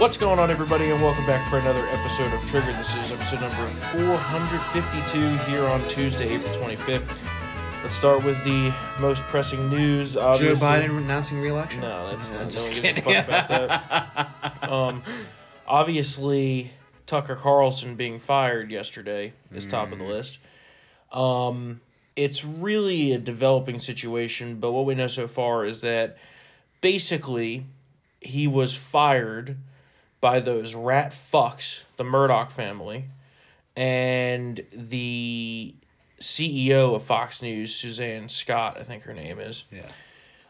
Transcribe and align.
What's 0.00 0.16
going 0.16 0.38
on, 0.38 0.50
everybody, 0.50 0.88
and 0.90 1.02
welcome 1.02 1.26
back 1.26 1.46
for 1.50 1.58
another 1.58 1.86
episode 1.88 2.32
of 2.32 2.40
Trigger. 2.46 2.72
This 2.72 2.94
is 2.96 3.12
episode 3.12 3.40
number 3.42 3.66
452 3.98 5.50
here 5.50 5.66
on 5.66 5.82
Tuesday, 5.88 6.36
April 6.36 6.50
25th. 6.54 7.82
Let's 7.82 7.94
start 7.94 8.24
with 8.24 8.42
the 8.44 8.74
most 8.98 9.22
pressing 9.24 9.68
news. 9.68 10.14
Joe 10.14 10.20
Obviously, 10.20 10.66
Biden 10.66 10.96
announcing 10.96 11.38
re-election. 11.42 11.82
No, 11.82 12.10
that's 12.10 12.30
No, 12.30 12.42
not. 12.44 12.50
just 12.50 12.68
gives 12.70 12.78
a 12.78 12.82
kidding. 12.82 13.02
fuck 13.04 13.28
about 13.28 13.48
that. 13.50 14.62
um, 14.72 15.02
obviously, 15.68 16.70
Tucker 17.04 17.36
Carlson 17.36 17.94
being 17.94 18.18
fired 18.18 18.70
yesterday 18.70 19.34
is 19.54 19.66
top 19.66 19.92
of 19.92 19.98
Mm. 19.98 19.98
the 19.98 20.04
list. 20.14 20.38
Um, 21.12 21.82
it's 22.16 22.42
really 22.42 23.12
a 23.12 23.18
developing 23.18 23.78
situation, 23.78 24.60
but 24.60 24.72
what 24.72 24.86
we 24.86 24.94
know 24.94 25.08
so 25.08 25.26
far 25.26 25.66
is 25.66 25.82
that 25.82 26.16
basically 26.80 27.66
he 28.22 28.46
was 28.46 28.74
fired 28.74 29.58
by 30.20 30.40
those 30.40 30.74
rat 30.74 31.12
fucks, 31.12 31.84
the 31.96 32.04
Murdoch 32.04 32.50
family, 32.50 33.06
and 33.76 34.64
the 34.72 35.74
CEO 36.20 36.94
of 36.94 37.02
Fox 37.02 37.40
News, 37.40 37.74
Suzanne 37.74 38.28
Scott, 38.28 38.76
I 38.78 38.82
think 38.84 39.04
her 39.04 39.14
name 39.14 39.40
is. 39.40 39.64
Yeah. 39.72 39.86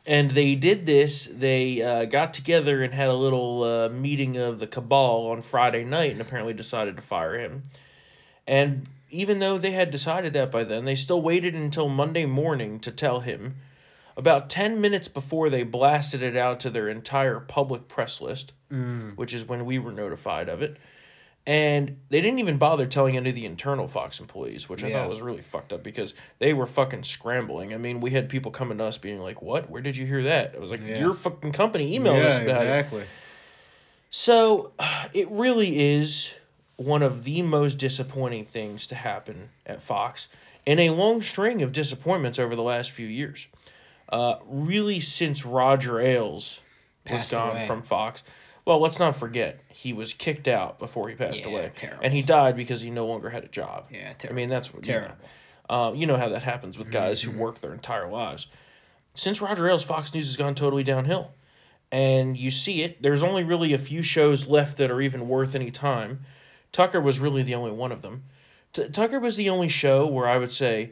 And 0.06 0.32
they 0.32 0.54
did 0.54 0.86
this. 0.86 1.26
They 1.26 1.82
uh, 1.82 2.06
got 2.06 2.34
together 2.34 2.82
and 2.82 2.92
had 2.92 3.08
a 3.08 3.14
little 3.14 3.62
uh, 3.62 3.88
meeting 3.88 4.36
of 4.36 4.58
the 4.58 4.66
cabal 4.66 5.26
on 5.26 5.42
Friday 5.42 5.84
night 5.84 6.12
and 6.12 6.20
apparently 6.20 6.54
decided 6.54 6.96
to 6.96 7.02
fire 7.02 7.38
him. 7.38 7.62
And 8.46 8.86
even 9.10 9.38
though 9.38 9.58
they 9.58 9.72
had 9.72 9.90
decided 9.90 10.32
that 10.32 10.50
by 10.50 10.64
then, 10.64 10.84
they 10.84 10.94
still 10.94 11.20
waited 11.20 11.54
until 11.54 11.88
Monday 11.88 12.26
morning 12.26 12.80
to 12.80 12.90
tell 12.90 13.20
him. 13.20 13.56
About 14.16 14.50
10 14.50 14.80
minutes 14.80 15.08
before 15.08 15.48
they 15.50 15.62
blasted 15.62 16.22
it 16.22 16.36
out 16.36 16.60
to 16.60 16.70
their 16.70 16.88
entire 16.88 17.40
public 17.40 17.88
press 17.88 18.20
list, 18.20 18.52
mm. 18.70 19.16
which 19.16 19.32
is 19.32 19.46
when 19.46 19.64
we 19.64 19.78
were 19.78 19.92
notified 19.92 20.48
of 20.48 20.62
it. 20.62 20.76
And 21.46 21.96
they 22.10 22.20
didn't 22.20 22.38
even 22.38 22.58
bother 22.58 22.86
telling 22.86 23.16
any 23.16 23.30
of 23.30 23.34
the 23.34 23.46
internal 23.46 23.88
Fox 23.88 24.20
employees, 24.20 24.68
which 24.68 24.84
I 24.84 24.88
Yeah. 24.88 25.00
thought 25.00 25.08
was 25.10 25.22
really 25.22 25.40
fucked 25.40 25.72
up 25.72 25.82
because 25.82 26.14
they 26.38 26.52
were 26.52 26.66
fucking 26.66 27.04
scrambling. 27.04 27.72
I 27.72 27.78
mean, 27.78 28.00
we 28.00 28.10
had 28.10 28.28
people 28.28 28.50
coming 28.52 28.76
to 28.78 28.84
us 28.84 28.98
being 28.98 29.20
like, 29.20 29.40
"What? 29.40 29.70
Where 29.70 29.80
did 29.80 29.96
you 29.96 30.06
hear 30.06 30.22
that?" 30.22 30.54
It 30.54 30.60
was 30.60 30.70
like, 30.70 30.82
Yeah. 30.86 30.98
"Your 30.98 31.14
fucking 31.14 31.52
company 31.52 31.98
emailed 31.98 32.24
us 32.24 32.36
about 32.36 32.48
it." 32.62 32.68
exactly. 32.68 33.04
So 34.10 34.72
it 35.12 35.28
really 35.30 35.78
is 35.98 36.34
one 36.76 37.02
of 37.02 37.24
the 37.24 37.42
most 37.42 37.78
disappointing 37.78 38.44
things 38.44 38.86
to 38.88 38.94
happen 38.94 39.50
at 39.66 39.82
Fox 39.82 40.28
in 40.66 40.78
a 40.78 40.90
long 40.90 41.22
string 41.22 41.62
of 41.62 41.72
disappointments 41.72 42.38
over 42.38 42.54
the 42.54 42.62
last 42.62 42.90
few 42.90 43.06
years. 43.06 43.48
Uh, 44.10 44.36
really, 44.46 45.00
since 45.00 45.44
Roger 45.46 46.00
Ailes 46.00 46.60
was 47.10 47.30
gone 47.30 47.50
away. 47.56 47.66
from 47.66 47.82
Fox. 47.82 48.22
Well, 48.64 48.78
let's 48.80 48.98
not 48.98 49.16
forget 49.16 49.60
he 49.68 49.92
was 49.92 50.12
kicked 50.12 50.46
out 50.46 50.78
before 50.78 51.08
he 51.08 51.14
passed 51.14 51.44
Yeah, 51.44 51.50
away, 51.50 51.70
terrible. 51.74 52.04
and 52.04 52.12
he 52.12 52.22
died 52.22 52.56
because 52.56 52.82
he 52.82 52.90
no 52.90 53.06
longer 53.06 53.30
had 53.30 53.42
a 53.44 53.48
job. 53.48 53.86
Yeah, 53.90 54.12
terrible. 54.12 54.28
I 54.28 54.32
mean 54.36 54.48
that's 54.48 54.72
what 54.74 54.86
you 54.86 54.92
know. 54.92 54.98
Terrible. 55.00 55.16
Uh, 55.68 55.92
you 55.94 56.06
know 56.06 56.16
how 56.16 56.28
that 56.28 56.42
happens 56.42 56.76
with 56.78 56.90
guys 56.90 57.22
who 57.22 57.30
work 57.30 57.60
their 57.60 57.72
entire 57.72 58.10
lives. 58.10 58.48
Since 59.14 59.40
Roger 59.40 59.68
Ailes, 59.68 59.84
Fox 59.84 60.12
News 60.12 60.26
has 60.26 60.36
gone 60.36 60.54
totally 60.54 60.82
downhill. 60.82 61.32
And 61.92 62.36
you 62.36 62.50
see 62.52 62.82
it. 62.82 63.02
There's 63.02 63.22
only 63.22 63.42
really 63.42 63.72
a 63.72 63.78
few 63.78 64.02
shows 64.02 64.46
left 64.46 64.76
that 64.76 64.90
are 64.90 65.00
even 65.00 65.26
worth 65.28 65.54
any 65.56 65.70
time. 65.72 66.20
Tucker 66.70 67.00
was 67.00 67.18
really 67.18 67.42
the 67.42 67.54
only 67.54 67.72
one 67.72 67.90
of 67.90 68.02
them. 68.02 68.24
T- 68.72 68.88
Tucker 68.88 69.18
was 69.18 69.36
the 69.36 69.50
only 69.50 69.68
show 69.68 70.06
where 70.06 70.28
I 70.28 70.38
would 70.38 70.52
say, 70.52 70.90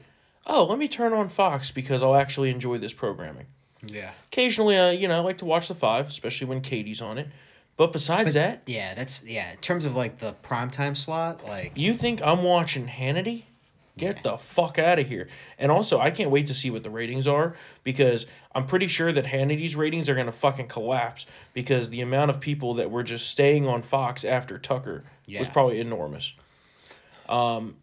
oh, 0.49 0.65
let 0.65 0.79
me 0.79 0.89
turn 0.89 1.13
on 1.13 1.29
Fox 1.29 1.71
because 1.71 2.03
I'll 2.03 2.17
actually 2.17 2.51
enjoy 2.51 2.79
this 2.79 2.93
programming. 2.93 3.47
Yeah. 3.87 4.11
Occasionally, 4.27 4.77
uh, 4.77 4.91
you 4.91 5.07
know, 5.09 5.17
I 5.17 5.21
like 5.21 5.39
to 5.39 5.45
watch 5.45 5.69
The 5.69 5.75
Five, 5.75 6.09
especially 6.09 6.47
when 6.49 6.61
Katie's 6.61 7.01
on 7.01 7.19
it. 7.19 7.29
But 7.77 7.93
besides 7.93 8.35
that, 8.35 8.65
Yeah, 8.67 8.95
that's 8.95 9.25
yeah. 9.25 9.53
In 9.53 9.59
terms 9.59 9.85
of 9.85 9.95
like 9.95 10.19
the 10.19 10.35
primetime 10.43 10.97
slot, 10.97 11.45
like 11.45 11.73
You 11.77 11.95
think 11.95 12.21
I'm 12.23 12.43
watching 12.43 12.89
Hannity? 12.89 13.45
Get 13.97 14.23
the 14.23 14.39
fuck 14.39 14.79
out 14.79 15.01
of 15.01 15.09
here. 15.09 15.29
And 15.59 15.73
also, 15.73 15.99
I 15.99 16.11
can't 16.11 16.31
wait 16.31 16.47
to 16.47 16.55
see 16.55 16.71
what 16.71 16.85
the 16.85 16.91
ratings 16.91 17.27
are 17.27 17.57
because 17.83 18.27
I'm 18.55 18.65
pretty 18.65 18.87
sure 18.87 19.11
that 19.11 19.27
Hannity's 19.27 19.75
ratings 19.75 20.09
are 20.09 20.15
going 20.15 20.27
to 20.27 20.33
fucking 20.33 20.69
collapse 20.69 21.27
because 21.53 21.91
the 21.91 22.01
amount 22.01 22.31
of 22.31 22.41
people 22.41 22.75
that 22.75 22.93
were 22.93 23.03
just 23.03 23.29
staying 23.29 23.67
on 23.67 23.83
Fox 23.83 24.25
after 24.25 24.57
Tucker 24.57 25.03
was 25.41 25.49
probably 25.49 25.81
enormous. 25.81 26.35
Um, 27.29 27.77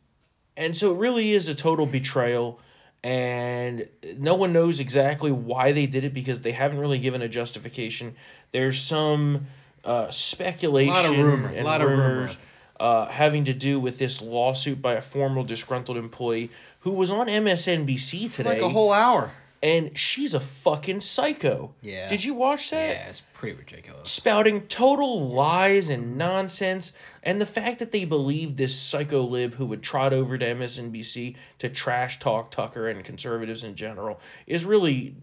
and 0.56 0.76
so 0.78 0.94
it 0.96 0.98
really 0.98 1.34
is 1.34 1.50
a 1.50 1.56
total 1.56 1.86
betrayal. 1.86 2.62
And 3.06 3.88
no 4.18 4.34
one 4.34 4.52
knows 4.52 4.80
exactly 4.80 5.32
why 5.32 5.72
they 5.72 5.86
did 5.86 6.04
it 6.04 6.12
because 6.12 6.42
they 6.42 6.54
haven't 6.54 6.80
really 6.80 6.98
given 6.98 7.22
a 7.22 7.30
justification. 7.30 8.16
There's 8.52 8.82
some 8.82 9.46
uh, 9.84 10.10
speculation 10.10 11.22
rumor, 11.22 11.50
and 11.50 11.66
lot 11.66 11.82
of 11.82 11.90
rumor. 11.92 12.08
rumors 12.08 12.38
uh, 12.80 13.06
having 13.06 13.46
to 13.46 13.54
do 13.54 13.80
with 13.80 14.00
this 14.00 14.24
lawsuit 14.24 14.82
by 14.82 14.94
a 14.94 15.04
former 15.04 15.44
disgruntled 15.44 15.98
employee 15.98 16.50
who 16.80 16.90
was 16.94 17.12
on 17.12 17.28
MSNBC 17.28 18.34
today. 18.34 18.50
like 18.50 18.62
a 18.62 18.70
whole 18.70 18.92
hour. 18.92 19.32
And 19.66 19.98
she's 19.98 20.36
a 20.36 20.40
fucking 20.40 21.02
psycho. 21.02 21.74
Yeah. 21.82 22.08
Did 22.08 22.24
you 22.24 22.36
watch 22.36 22.70
that? 22.70 22.88
Yeah, 22.98 23.08
it's 23.10 23.22
pretty 23.34 23.58
ridiculous. 23.58 24.12
spouting 24.12 24.62
total 24.68 25.28
lies 25.30 25.90
and 25.90 26.16
nonsense. 26.20 26.94
And 27.24 27.42
the 27.42 27.48
fact 27.48 27.80
that 27.80 27.92
they 27.92 28.06
believed 28.06 28.58
this 28.58 28.80
psycho 28.80 29.24
lib 29.24 29.56
who 29.56 29.66
would 29.66 29.82
trot 29.82 30.14
over 30.14 30.38
to 30.38 30.46
MSNBC 30.46 31.36
to 31.58 31.68
trash 31.70 32.20
talk 32.20 32.52
Tucker 32.52 32.88
and 32.88 33.04
conservatives 33.04 33.64
in 33.64 33.74
general 33.76 34.20
is 34.46 34.66
really 34.66 35.16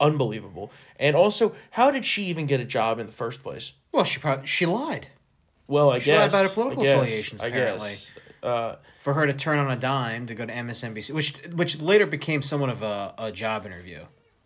unbelievable. 0.00 0.72
And 0.98 1.14
also, 1.14 1.54
how 1.70 1.92
did 1.92 2.04
she 2.04 2.24
even 2.24 2.46
get 2.46 2.58
a 2.58 2.64
job 2.64 2.98
in 2.98 3.06
the 3.06 3.12
first 3.12 3.44
place? 3.44 3.74
Well, 3.92 4.02
she 4.02 4.18
probably 4.18 4.46
she 4.46 4.66
lied 4.66 5.06
Well, 5.68 5.90
I 5.92 6.00
She 6.00 6.10
lied 6.10 6.18
guess 6.18 6.32
about 6.32 6.48
her 6.48 6.52
political 6.52 6.82
I 6.82 6.86
affiliations, 6.88 7.42
I 7.44 7.46
apparently. 7.46 7.90
guess. 7.90 8.10
Uh, 8.42 8.76
for 9.00 9.14
her 9.14 9.26
to 9.26 9.32
turn 9.32 9.58
on 9.58 9.70
a 9.70 9.76
dime 9.76 10.26
to 10.26 10.34
go 10.34 10.46
to 10.46 10.52
MSNBC, 10.52 11.12
which 11.12 11.34
which 11.54 11.80
later 11.80 12.06
became 12.06 12.40
somewhat 12.42 12.70
of 12.70 12.82
a, 12.82 13.14
a 13.18 13.32
job 13.32 13.66
interview. 13.66 14.00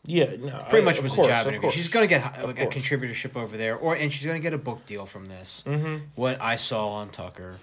yeah, 0.05 0.35
no, 0.39 0.59
Pretty 0.71 0.83
I- 0.83 0.85
much 0.85 1.03
was 1.03 1.13
course, 1.15 1.27
a 1.27 1.31
job 1.31 1.43
interview. 1.47 1.61
course. 1.61 1.75
She's 1.75 1.89
gonna 1.89 2.07
get 2.07 2.23
like 2.47 2.59
a 2.61 2.67
contributorship 2.67 3.37
over 3.37 3.57
there, 3.57 3.77
or 3.77 3.95
and 3.95 4.11
she's 4.13 4.25
gonna 4.27 4.39
get 4.41 4.55
a 4.55 4.59
book 4.59 4.87
deal 4.87 5.05
from 5.07 5.27
this. 5.27 5.63
Mm-hmm. 5.67 5.97
What 6.15 6.41
I 6.41 6.57
saw 6.57 6.89
on 6.89 7.11
Tucker. 7.11 7.57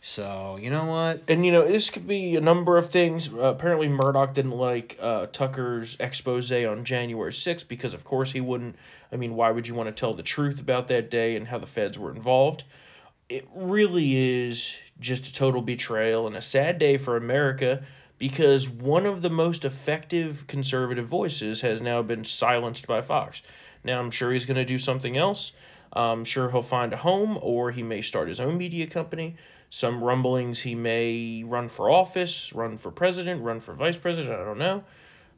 So 0.00 0.58
you 0.60 0.68
know 0.68 0.84
what? 0.84 1.22
and 1.28 1.46
you 1.46 1.52
know 1.52 1.66
this 1.66 1.88
could 1.88 2.06
be 2.06 2.36
a 2.36 2.40
number 2.40 2.76
of 2.76 2.90
things. 2.90 3.32
Uh, 3.32 3.38
apparently, 3.46 3.88
Murdoch 3.88 4.34
didn't 4.34 4.52
like 4.52 4.98
uh, 5.00 5.26
Tucker's 5.32 5.96
expose 5.98 6.52
on 6.52 6.84
January 6.84 7.32
sixth 7.32 7.68
because, 7.68 7.94
of 7.94 8.04
course, 8.04 8.32
he 8.32 8.40
wouldn't. 8.40 8.76
I 9.10 9.16
mean, 9.16 9.34
why 9.34 9.50
would 9.50 9.66
you 9.66 9.74
want 9.74 9.88
to 9.88 9.98
tell 9.98 10.12
the 10.12 10.22
truth 10.22 10.60
about 10.60 10.88
that 10.88 11.10
day 11.10 11.36
and 11.36 11.48
how 11.48 11.58
the 11.58 11.66
feds 11.66 11.98
were 11.98 12.10
involved? 12.10 12.64
It 13.28 13.48
really 13.54 14.44
is 14.46 14.78
just 15.00 15.26
a 15.26 15.32
total 15.32 15.62
betrayal 15.62 16.26
and 16.26 16.36
a 16.36 16.42
sad 16.42 16.78
day 16.78 16.96
for 16.96 17.16
America 17.16 17.82
because 18.18 18.68
one 18.68 19.06
of 19.06 19.22
the 19.22 19.30
most 19.30 19.64
effective 19.64 20.46
conservative 20.46 21.06
voices 21.06 21.62
has 21.62 21.80
now 21.80 22.02
been 22.02 22.24
silenced 22.24 22.86
by 22.86 23.00
Fox. 23.02 23.42
Now, 23.82 24.00
I'm 24.00 24.10
sure 24.10 24.32
he's 24.32 24.46
going 24.46 24.56
to 24.56 24.64
do 24.64 24.78
something 24.78 25.16
else. 25.16 25.52
I'm 25.92 26.24
sure 26.24 26.50
he'll 26.50 26.62
find 26.62 26.92
a 26.92 26.98
home 26.98 27.38
or 27.40 27.70
he 27.70 27.82
may 27.82 28.00
start 28.02 28.28
his 28.28 28.40
own 28.40 28.58
media 28.58 28.86
company. 28.86 29.36
Some 29.70 30.02
rumblings 30.02 30.60
he 30.60 30.74
may 30.74 31.42
run 31.44 31.68
for 31.68 31.90
office, 31.90 32.52
run 32.52 32.76
for 32.76 32.90
president, 32.90 33.42
run 33.42 33.60
for 33.60 33.74
vice 33.74 33.96
president. 33.96 34.40
I 34.40 34.44
don't 34.44 34.58
know. 34.58 34.84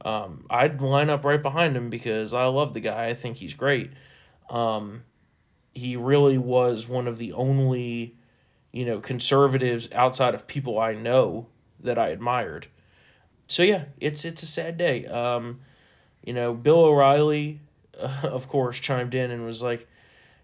Um, 0.04 0.47
I'd 0.50 0.80
line 0.80 1.08
up 1.08 1.24
right 1.24 1.42
behind 1.42 1.76
him 1.76 1.88
because 1.88 2.32
I 2.32 2.44
love 2.47 2.74
the 2.74 2.80
guy. 2.80 3.06
I 3.06 3.14
think 3.14 3.38
he's 3.38 3.54
great. 3.54 3.92
Um, 4.50 5.04
he 5.76 5.97
really 5.97 6.38
was 6.38 6.88
one 6.88 7.06
of 7.06 7.19
the 7.19 7.32
only, 7.32 8.14
you 8.72 8.84
know, 8.84 8.98
conservatives 9.00 9.88
outside 9.92 10.34
of 10.34 10.47
people 10.47 10.78
I 10.78 10.94
know 10.94 11.47
that 11.81 11.98
I 11.98 12.09
admired. 12.09 12.69
So 13.47 13.62
yeah, 13.62 13.84
it's 14.00 14.25
it's 14.25 14.42
a 14.42 14.47
sad 14.47 14.76
day. 14.76 15.06
Um, 15.06 15.60
you 16.25 16.32
know, 16.32 16.54
Bill 16.54 16.81
O'Reilly, 16.81 17.60
uh, 17.98 18.20
of 18.25 18.48
course, 18.48 18.78
chimed 18.78 19.15
in 19.15 19.31
and 19.31 19.44
was 19.44 19.62
like, 19.62 19.86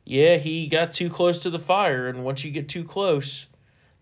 "Yeah, 0.04 0.36
he 0.36 0.68
got 0.68 0.92
too 0.92 1.10
close 1.10 1.38
to 1.40 1.50
the 1.50 1.58
fire, 1.58 2.06
and 2.06 2.24
once 2.24 2.44
you 2.44 2.50
get 2.52 2.68
too 2.68 2.84
close, 2.84 3.46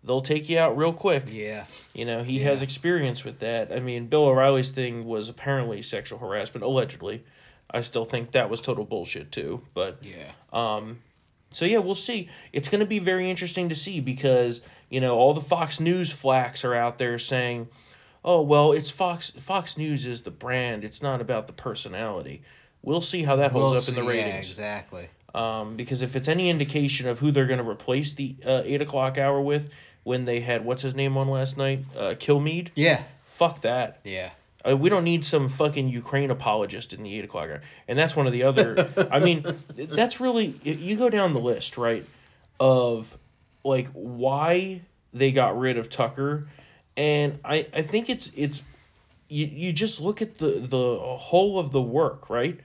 they'll 0.05 0.21
take 0.21 0.49
you 0.49 0.59
out 0.59 0.77
real 0.77 0.93
quick." 0.93 1.25
Yeah. 1.31 1.65
You 1.95 2.05
know, 2.05 2.23
he 2.23 2.41
has 2.41 2.61
experience 2.61 3.25
with 3.25 3.39
that. 3.39 3.73
I 3.73 3.81
mean, 3.81 4.07
Bill 4.09 4.25
O'Reilly's 4.25 4.71
thing 4.71 5.07
was 5.07 5.29
apparently 5.29 5.81
sexual 5.81 6.19
harassment, 6.19 6.65
allegedly. 6.65 7.25
I 7.71 7.81
still 7.83 8.05
think 8.05 8.33
that 8.33 8.51
was 8.51 8.61
total 8.61 8.85
bullshit 8.85 9.31
too. 9.33 9.63
But 9.75 9.99
Yeah. 10.03 10.33
So 11.51 11.65
yeah, 11.65 11.79
we'll 11.79 11.95
see. 11.95 12.29
It's 12.53 12.69
going 12.69 12.81
to 12.81 12.87
be 12.87 12.99
very 12.99 13.29
interesting 13.29 13.69
to 13.69 13.75
see 13.75 14.01
because 14.01 14.61
you 14.89 15.01
know 15.01 15.17
all 15.17 15.35
the 15.35 15.41
Fox 15.41 15.81
News 15.81 16.13
flacks 16.13 16.65
are 16.65 16.75
out 16.75 16.99
there 16.99 17.19
saying, 17.19 17.69
"Oh 18.25 18.41
well, 18.43 18.73
it's 18.73 18.91
Fox. 18.91 19.31
Fox 19.31 19.77
News 19.77 20.07
is 20.07 20.23
the 20.23 20.31
brand. 20.31 20.85
It's 20.85 21.03
not 21.03 21.21
about 21.21 21.47
the 21.47 21.53
personality." 21.53 22.43
We'll 22.83 23.03
see 23.03 23.25
how 23.25 23.37
that 23.37 23.53
holds 23.53 23.73
We'll 23.73 23.83
up 23.83 23.89
in 23.91 23.95
the 24.07 24.11
see, 24.13 24.19
yeah, 24.19 24.25
ratings. 24.27 24.49
exactly. 24.51 25.09
Um, 25.35 25.77
because 25.77 26.01
if 26.03 26.17
it's 26.17 26.29
any 26.29 26.49
indication 26.49 27.07
of 27.07 27.19
who 27.19 27.31
they're 27.31 27.47
going 27.47 27.63
to 27.63 27.69
replace 27.69 28.15
the 28.15 28.37
uh, 28.45 28.63
eight 28.65 28.81
o'clock 28.81 29.19
hour 29.19 29.39
with, 29.41 29.69
when 30.03 30.25
they 30.25 30.41
had 30.41 30.65
what's 30.65 30.81
his 30.83 30.95
name 30.95 31.17
on 31.19 31.29
last 31.29 31.59
night, 31.59 31.85
uh, 31.97 32.15
Kilmeade, 32.19 32.69
Yeah. 32.75 33.03
fuck 33.27 33.61
that. 33.61 34.01
Yeah. 34.03 34.31
Uh, 34.69 34.77
we 34.77 34.89
don't 34.91 35.05
need 35.05 35.25
some 35.25 35.49
fucking 35.49 35.89
Ukraine 35.89 36.31
apologist 36.31 36.93
in 36.93 37.03
the 37.03 37.19
eight 37.19 37.25
o'clock 37.25 37.49
hour. 37.49 37.61
And 37.89 37.99
that's 37.99 38.15
one 38.15 38.27
of 38.27 38.33
the 38.33 38.43
other. 38.43 38.91
I 39.11 39.19
mean, 39.21 39.45
that's 39.77 40.21
really. 40.21 40.55
You 40.63 40.97
go 40.97 41.09
down 41.11 41.33
the 41.33 41.41
list, 41.41 41.77
right? 41.79 42.05
of 42.59 43.17
like 43.65 43.89
why 43.95 44.83
they 45.15 45.33
got 45.33 45.59
rid 45.59 45.79
of 45.79 45.89
Tucker, 45.89 46.47
and 46.97 47.39
I 47.45 47.67
I 47.73 47.81
think 47.83 48.11
it's 48.11 48.31
it's 48.37 48.63
you 49.29 49.47
you 49.47 49.73
just 49.73 49.99
look 49.99 50.21
at 50.21 50.37
the 50.39 50.61
the 50.61 50.99
whole 50.99 51.59
of 51.59 51.73
the 51.73 51.81
work 51.81 52.29
right, 52.29 52.61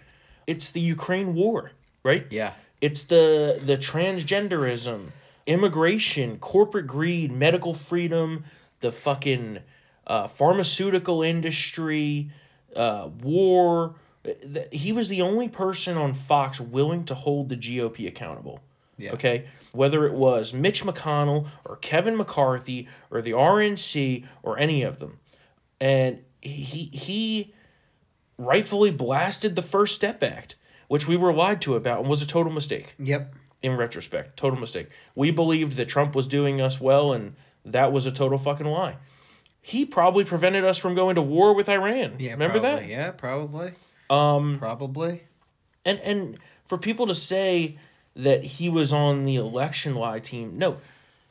it's 0.48 0.70
the 0.70 0.82
Ukraine 0.82 1.34
war 1.34 1.72
right 2.04 2.28
Yeah. 2.30 2.52
it's 2.82 3.04
the 3.04 3.58
the 3.64 3.78
transgenderism, 3.78 5.12
immigration, 5.46 6.38
corporate 6.40 6.88
greed, 6.88 7.32
medical 7.32 7.74
freedom, 7.74 8.44
the 8.82 8.92
fucking 8.92 9.60
uh, 10.08 10.28
pharmaceutical 10.28 11.22
industry, 11.22 12.30
uh, 12.76 13.10
war. 13.22 13.96
He 14.72 14.92
was 14.92 15.10
the 15.10 15.22
only 15.22 15.48
person 15.48 15.98
on 15.98 16.14
Fox 16.14 16.60
willing 16.60 17.04
to 17.06 17.14
hold 17.16 17.50
the 17.50 17.56
GOP 17.58 18.08
accountable. 18.08 18.60
Yeah. 18.98 19.12
Okay, 19.12 19.46
whether 19.74 20.06
it 20.08 20.14
was 20.14 20.54
Mitch 20.54 20.84
McConnell 20.86 21.48
or 21.66 21.76
Kevin 21.76 22.16
McCarthy 22.16 22.88
or 23.12 23.22
the 23.22 23.32
RNC 23.32 24.26
or 24.42 24.58
any 24.58 24.84
of 24.84 25.00
them, 25.00 25.20
and 25.82 26.22
he 26.42 26.86
he 26.94 27.54
rightfully 28.38 28.92
blasted 28.92 29.56
the 29.56 29.62
First 29.62 29.96
Step 29.96 30.24
Act, 30.24 30.56
which 30.88 31.08
we 31.08 31.18
were 31.18 31.34
lied 31.34 31.62
to 31.62 31.76
about 31.76 32.00
and 32.00 32.10
was 32.10 32.22
a 32.22 32.28
total 32.28 32.52
mistake 32.54 32.96
Yep. 32.98 33.34
in 33.62 33.76
retrospect. 33.76 34.38
Total 34.38 34.58
mistake. 34.60 34.88
We 35.14 35.30
believed 35.30 35.76
that 35.78 35.90
Trump 35.90 36.16
was 36.16 36.26
doing 36.28 36.62
us 36.62 36.80
well, 36.80 37.12
and 37.14 37.36
that 37.66 37.92
was 37.92 38.06
a 38.06 38.12
total 38.12 38.38
fucking 38.38 38.66
lie. 38.68 38.96
He 39.68 39.84
probably 39.84 40.24
prevented 40.24 40.64
us 40.64 40.78
from 40.78 40.94
going 40.94 41.16
to 41.16 41.24
war 41.24 41.56
with 41.56 41.68
Iran. 41.68 42.18
Yeah. 42.20 42.34
Remember 42.34 42.60
probably. 42.60 42.82
that? 42.82 42.88
Yeah. 42.88 43.10
Probably. 43.10 43.72
Um. 44.12 44.60
Probably. 44.60 45.24
And 45.84 46.00
and 46.02 46.38
for 46.64 46.78
people 46.78 47.08
to 47.08 47.16
say 47.16 47.80
that 48.16 48.44
he 48.44 48.70
was 48.70 48.94
on 48.94 49.26
the 49.26 49.38
election 49.38 49.96
lie 49.96 50.20
team, 50.20 50.60
no, 50.60 50.78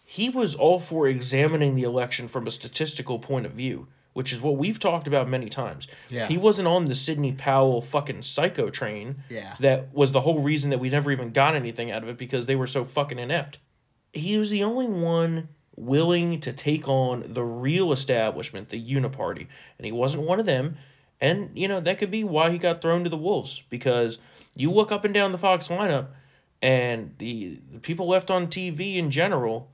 he 0.05 0.29
was 0.29 0.57
all 0.57 0.81
for 0.81 1.07
examining 1.07 1.77
the 1.77 1.85
election 1.85 2.27
from 2.27 2.49
a 2.49 2.51
statistical 2.51 3.21
point 3.21 3.47
of 3.47 3.53
view, 3.53 3.87
which 4.15 4.33
is 4.33 4.43
what 4.43 4.57
we've 4.57 4.81
talked 4.81 5.07
about 5.07 5.29
many 5.29 5.49
times. 5.49 5.87
Yeah. 6.11 6.27
He 6.27 6.37
wasn't 6.37 6.67
on 6.67 6.87
the 6.87 6.97
Sidney 6.97 7.31
Powell 7.31 7.83
fucking 7.83 8.23
psycho 8.23 8.69
train. 8.69 9.23
Yeah. 9.31 9.55
That 9.61 9.95
was 9.95 10.11
the 10.11 10.23
whole 10.23 10.41
reason 10.41 10.71
that 10.71 10.81
we 10.81 10.89
never 10.89 11.13
even 11.13 11.31
got 11.31 11.55
anything 11.55 11.93
out 11.93 12.03
of 12.03 12.09
it 12.09 12.19
because 12.19 12.47
they 12.47 12.57
were 12.57 12.67
so 12.67 12.85
fucking 12.85 13.21
inept. 13.21 13.59
He 14.13 14.37
was 14.37 14.51
the 14.51 14.65
only 14.65 14.89
one 14.89 15.51
willing 15.77 16.41
to 16.41 16.53
take 16.53 16.89
on 16.89 17.25
the 17.29 17.45
real 17.45 17.93
establishment, 17.93 18.69
the 18.69 18.83
uniparty, 18.83 19.47
and 19.79 19.87
he 19.87 19.93
wasn't 19.93 20.23
one 20.23 20.41
of 20.41 20.47
them. 20.47 20.77
And 21.21 21.51
you 21.55 21.69
know 21.69 21.81
that 21.81 21.99
could 21.99 22.11
be 22.11 22.25
why 22.25 22.51
he 22.51 22.59
got 22.59 22.83
thrown 22.83 23.05
to 23.05 23.11
the 23.11 23.17
wolves 23.17 23.63
because 23.71 24.19
you 24.55 24.71
look 24.71 24.93
up 24.93 25.05
and 25.05 25.15
down 25.15 25.33
the 25.33 25.39
Fox 25.39 25.69
lineup, 25.69 26.09
and 26.61 27.15
the, 27.19 27.61
the 27.73 27.81
people 27.81 28.09
left 28.09 28.31
on 28.31 28.47
TV 28.47 28.97
in 28.97 29.11
general, 29.11 29.71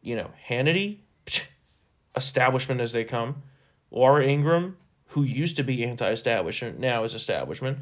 you 0.00 0.16
know 0.16 0.30
Hannity, 0.48 0.98
psh, 1.26 1.46
establishment 2.14 2.80
as 2.80 2.92
they 2.92 3.04
come, 3.04 3.42
Laura 3.90 4.24
Ingraham, 4.24 4.76
who 5.08 5.22
used 5.22 5.56
to 5.56 5.62
be 5.62 5.84
anti-establishment, 5.84 6.78
now 6.78 7.04
is 7.04 7.14
establishment. 7.14 7.78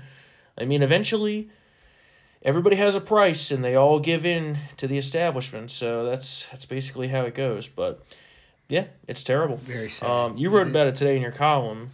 I 0.56 0.64
mean, 0.64 0.82
eventually, 0.82 1.50
everybody 2.44 2.76
has 2.76 2.94
a 2.94 3.00
price, 3.00 3.50
and 3.50 3.64
they 3.64 3.75
all 3.75 3.99
give 3.99 4.25
in 4.26 4.58
to 4.76 4.87
the 4.87 4.99
establishment. 4.99 5.70
So 5.70 6.05
that's 6.05 6.46
that's 6.49 6.64
basically 6.64 7.08
how 7.08 7.23
it 7.23 7.35
goes. 7.35 7.69
But 7.69 8.02
yeah, 8.69 8.87
it's 9.08 9.23
terrible. 9.23 9.56
Very 9.58 9.88
sad. 9.88 10.08
Um, 10.11 10.37
you 10.37 10.50
wrote 10.50 10.69
about 10.69 10.87
it 10.88 10.94
today 10.94 11.17
in 11.17 11.23
your 11.23 11.32
column, 11.32 11.91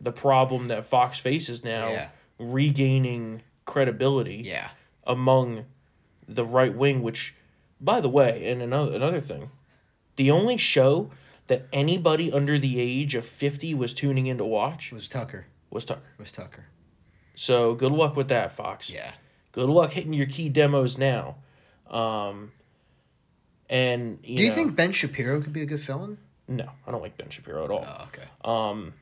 the 0.00 0.12
problem 0.12 0.66
that 0.66 0.84
Fox 0.84 1.18
faces 1.18 1.64
now, 1.64 1.88
Yeah. 1.90 2.08
regaining 2.38 3.42
credibility 3.64 4.42
Yeah. 4.44 4.70
among 5.06 5.64
the 6.26 6.44
right 6.44 6.74
wing. 6.74 7.02
Which, 7.02 7.34
by 7.80 8.00
the 8.00 8.08
way, 8.08 8.48
and 8.50 8.62
another 8.62 8.94
another 8.96 9.20
thing, 9.20 9.50
the 10.16 10.30
only 10.30 10.56
show 10.56 11.10
that 11.46 11.66
anybody 11.72 12.30
under 12.32 12.58
the 12.58 12.78
age 12.80 13.14
of 13.14 13.24
fifty 13.26 13.74
was 13.74 13.94
tuning 13.94 14.26
in 14.26 14.36
to 14.38 14.44
watch 14.44 14.92
was 14.92 15.08
Tucker. 15.08 15.46
was 15.70 15.84
Tucker. 15.84 16.10
Was 16.18 16.32
Tucker. 16.32 16.66
So 17.34 17.74
good 17.74 17.92
luck 17.92 18.16
with 18.16 18.28
that, 18.28 18.52
Fox. 18.52 18.90
Yeah. 18.90 19.12
Good 19.52 19.68
luck 19.68 19.92
hitting 19.92 20.12
your 20.12 20.26
key 20.26 20.48
demos 20.48 20.98
now. 20.98 21.36
Um, 21.90 22.52
and 23.70 24.18
you 24.22 24.36
Do 24.36 24.42
you 24.42 24.48
know- 24.50 24.54
think 24.54 24.76
Ben 24.76 24.92
Shapiro 24.92 25.40
could 25.40 25.52
be 25.52 25.62
a 25.62 25.66
good 25.66 25.80
villain? 25.80 26.18
No, 26.46 26.70
I 26.86 26.90
don't 26.90 27.02
like 27.02 27.16
Ben 27.18 27.28
Shapiro 27.28 27.64
at 27.64 27.70
all. 27.70 27.84
Oh, 27.86 28.06
okay. 28.06 28.92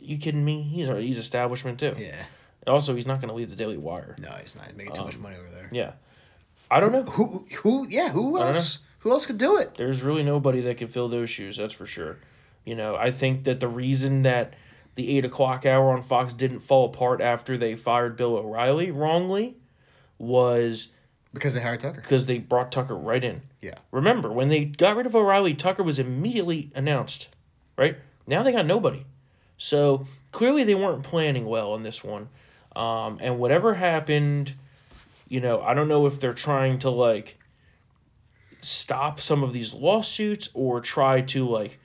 you 0.00 0.16
kidding 0.18 0.44
me? 0.44 0.62
He's 0.62 0.88
a, 0.88 1.00
he's 1.00 1.18
establishment 1.18 1.78
too. 1.78 1.94
yeah. 1.98 2.24
Also, 2.66 2.94
he's 2.94 3.06
not 3.06 3.20
going 3.20 3.28
to 3.28 3.34
leave 3.34 3.50
the 3.50 3.56
Daily 3.56 3.76
Wire. 3.76 4.16
No, 4.18 4.30
he's 4.40 4.56
not. 4.56 4.66
He's 4.68 4.74
making 4.76 4.94
too 4.94 5.04
much 5.04 5.18
money 5.18 5.36
over 5.36 5.50
there. 5.50 5.68
Yeah, 5.70 5.92
I 6.70 6.80
don't 6.80 6.92
know. 6.92 7.02
Who? 7.02 7.46
Who? 7.62 7.86
Yeah. 7.90 8.08
Who 8.08 8.38
else? 8.40 8.78
Who 9.00 9.10
else 9.10 9.26
could 9.26 9.36
do 9.36 9.58
it? 9.58 9.74
There's 9.74 10.00
really 10.02 10.22
nobody 10.22 10.62
that 10.62 10.78
can 10.78 10.88
fill 10.88 11.08
those 11.08 11.28
shoes. 11.28 11.58
That's 11.58 11.74
for 11.74 11.84
sure. 11.84 12.16
You 12.64 12.74
know, 12.74 12.96
I 12.96 13.10
think 13.10 13.44
that 13.44 13.60
the 13.60 13.68
reason 13.68 14.22
that 14.22 14.54
the 14.94 15.16
eight 15.16 15.24
o'clock 15.24 15.66
hour 15.66 15.90
on 15.90 16.02
Fox 16.02 16.32
didn't 16.32 16.60
fall 16.60 16.86
apart 16.86 17.20
after 17.20 17.56
they 17.56 17.74
fired 17.74 18.16
Bill 18.16 18.36
O'Reilly 18.36 18.90
wrongly 18.90 19.56
was 20.18 20.88
Because 21.32 21.54
they 21.54 21.60
hired 21.60 21.80
Tucker. 21.80 22.00
because 22.00 22.26
they 22.26 22.38
brought 22.38 22.70
Tucker 22.70 22.94
right 22.96 23.22
in. 23.24 23.42
Yeah. 23.60 23.78
Remember, 23.90 24.30
when 24.30 24.48
they 24.48 24.64
got 24.66 24.96
rid 24.96 25.06
of 25.06 25.16
O'Reilly, 25.16 25.54
Tucker 25.54 25.82
was 25.82 25.98
immediately 25.98 26.70
announced, 26.74 27.28
right? 27.76 27.96
Now 28.26 28.42
they 28.42 28.52
got 28.52 28.66
nobody. 28.66 29.04
So 29.56 30.06
clearly 30.32 30.64
they 30.64 30.74
weren't 30.74 31.02
planning 31.02 31.46
well 31.46 31.72
on 31.72 31.82
this 31.82 32.04
one. 32.04 32.28
Um, 32.76 33.18
and 33.20 33.38
whatever 33.38 33.74
happened, 33.74 34.54
you 35.28 35.40
know, 35.40 35.60
I 35.62 35.74
don't 35.74 35.88
know 35.88 36.06
if 36.06 36.20
they're 36.20 36.32
trying 36.34 36.78
to 36.80 36.90
like 36.90 37.38
stop 38.60 39.20
some 39.20 39.42
of 39.42 39.52
these 39.52 39.74
lawsuits 39.74 40.48
or 40.54 40.80
try 40.80 41.20
to 41.20 41.46
like 41.48 41.78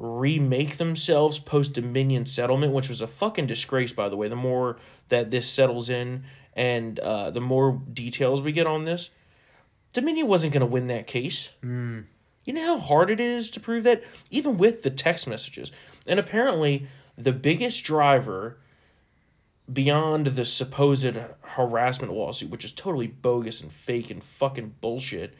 remake 0.00 0.78
themselves 0.78 1.38
post 1.38 1.74
Dominion 1.74 2.24
settlement, 2.24 2.72
which 2.72 2.88
was 2.88 3.02
a 3.02 3.06
fucking 3.06 3.46
disgrace, 3.46 3.92
by 3.92 4.08
the 4.08 4.16
way. 4.16 4.28
The 4.28 4.36
more 4.36 4.78
that 5.10 5.30
this 5.30 5.46
settles 5.46 5.90
in 5.90 6.24
and 6.54 6.98
uh, 7.00 7.30
the 7.30 7.40
more 7.40 7.82
details 7.92 8.40
we 8.40 8.52
get 8.52 8.66
on 8.66 8.86
this, 8.86 9.10
Dominion 9.92 10.26
wasn't 10.26 10.54
going 10.54 10.62
to 10.62 10.66
win 10.66 10.86
that 10.86 11.06
case. 11.06 11.50
You 12.44 12.54
know 12.54 12.64
how 12.64 12.78
hard 12.78 13.10
it 13.10 13.20
is 13.20 13.50
to 13.50 13.60
prove 13.60 13.84
that? 13.84 14.02
Even 14.30 14.56
with 14.56 14.82
the 14.82 14.90
text 14.90 15.26
messages. 15.26 15.70
And 16.06 16.18
apparently, 16.18 16.86
the 17.18 17.32
biggest 17.32 17.84
driver 17.84 18.56
beyond 19.70 20.28
the 20.28 20.46
supposed 20.46 21.18
harassment 21.42 22.12
lawsuit, 22.14 22.50
which 22.50 22.64
is 22.64 22.72
totally 22.72 23.06
bogus 23.06 23.60
and 23.60 23.70
fake 23.70 24.10
and 24.10 24.24
fucking 24.24 24.76
bullshit, 24.80 25.34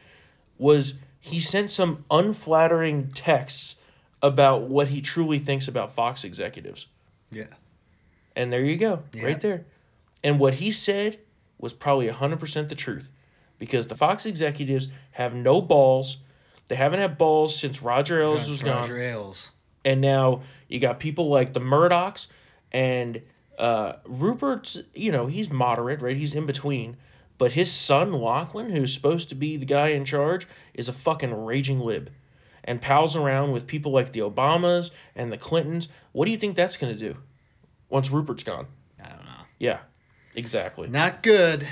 was 0.58 0.98
he 1.18 1.40
sent 1.40 1.70
some 1.70 2.04
unflattering 2.10 3.10
texts 3.14 3.76
about 4.22 4.62
what 4.62 4.88
he 4.88 5.00
truly 5.00 5.38
thinks 5.38 5.66
about 5.68 5.92
Fox 5.94 6.24
executives. 6.24 6.86
Yeah. 7.30 7.46
And 8.36 8.52
there 8.52 8.64
you 8.64 8.76
go, 8.76 9.02
Yeah. 9.12 9.24
right 9.24 9.40
there. 9.40 9.64
And 10.22 10.38
what 10.38 10.54
he 10.54 10.70
said 10.70 11.18
was 11.58 11.72
probably 11.72 12.08
100% 12.08 12.68
the 12.68 12.74
truth 12.74 13.10
because 13.58 13.88
the 13.88 13.96
Fox 13.96 14.26
executives 14.26 14.88
have 15.12 15.34
no 15.34 15.60
balls. 15.60 16.18
They 16.68 16.76
haven't 16.76 17.00
had 17.00 17.18
balls 17.18 17.56
since 17.58 17.82
Roger 17.82 18.20
Ailes 18.20 18.48
was 18.48 18.62
gone. 18.62 18.82
Roger 18.82 18.98
Ailes. 19.00 19.52
And 19.84 20.00
now 20.00 20.42
you 20.68 20.78
got 20.78 21.00
people 21.00 21.28
like 21.28 21.52
the 21.54 21.60
Murdochs 21.60 22.28
and 22.70 23.22
uh, 23.58 23.94
Rupert's, 24.06 24.82
you 24.94 25.10
know, 25.12 25.26
he's 25.26 25.50
moderate, 25.50 26.00
right? 26.00 26.16
He's 26.16 26.34
in 26.34 26.46
between. 26.46 26.96
But 27.38 27.52
his 27.52 27.72
son, 27.72 28.12
Lachlan, 28.12 28.70
who's 28.70 28.92
supposed 28.94 29.30
to 29.30 29.34
be 29.34 29.56
the 29.56 29.64
guy 29.66 29.88
in 29.88 30.04
charge, 30.04 30.46
is 30.74 30.88
a 30.88 30.92
fucking 30.92 31.44
raging 31.44 31.80
lib 31.80 32.10
and 32.70 32.80
pals 32.80 33.16
around 33.16 33.50
with 33.52 33.66
people 33.66 33.90
like 33.90 34.12
the 34.12 34.20
Obamas 34.20 34.90
and 35.16 35.32
the 35.32 35.36
Clintons. 35.38 35.88
What 36.12 36.24
do 36.26 36.30
you 36.30 36.36
think 36.38 36.54
that's 36.56 36.76
going 36.76 36.92
to 36.96 36.98
do 36.98 37.16
once 37.88 38.10
Rupert's 38.10 38.44
gone? 38.44 38.66
I 39.04 39.08
don't 39.08 39.24
know. 39.24 39.44
Yeah, 39.58 39.78
exactly. 40.34 40.88
Not 40.88 41.22
good. 41.22 41.66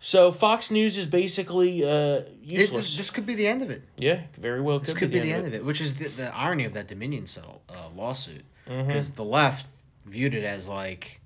So 0.00 0.30
Fox 0.32 0.70
News 0.70 0.98
is 0.98 1.06
basically 1.06 1.82
uh, 1.84 1.88
It, 1.88 2.28
useless. 2.42 2.70
this, 2.86 2.96
this 2.96 3.10
could 3.10 3.26
be 3.26 3.34
the 3.34 3.46
end 3.46 3.62
of 3.62 3.70
it. 3.70 3.82
yeah, 3.96 4.20
very 4.38 4.60
well 4.60 4.78
could, 4.78 4.88
This 4.88 4.94
could 4.94 5.10
be 5.10 5.20
the 5.20 5.32
end 5.32 5.46
of 5.46 5.54
it, 5.54 5.64
which 5.64 5.80
is 5.80 5.94
the, 5.94 6.08
the 6.08 6.34
irony 6.36 6.64
of 6.64 6.74
that 6.74 6.86
Dominion 6.88 7.26
settle, 7.26 7.62
uh, 7.68 7.88
lawsuit. 7.96 8.44
Mm-hmm. 8.68 8.86
Because 8.88 9.12
the 9.12 9.24
left 9.24 9.66
viewed 10.04 10.34
it 10.34 10.44
as 10.44 10.68
like 10.68 11.20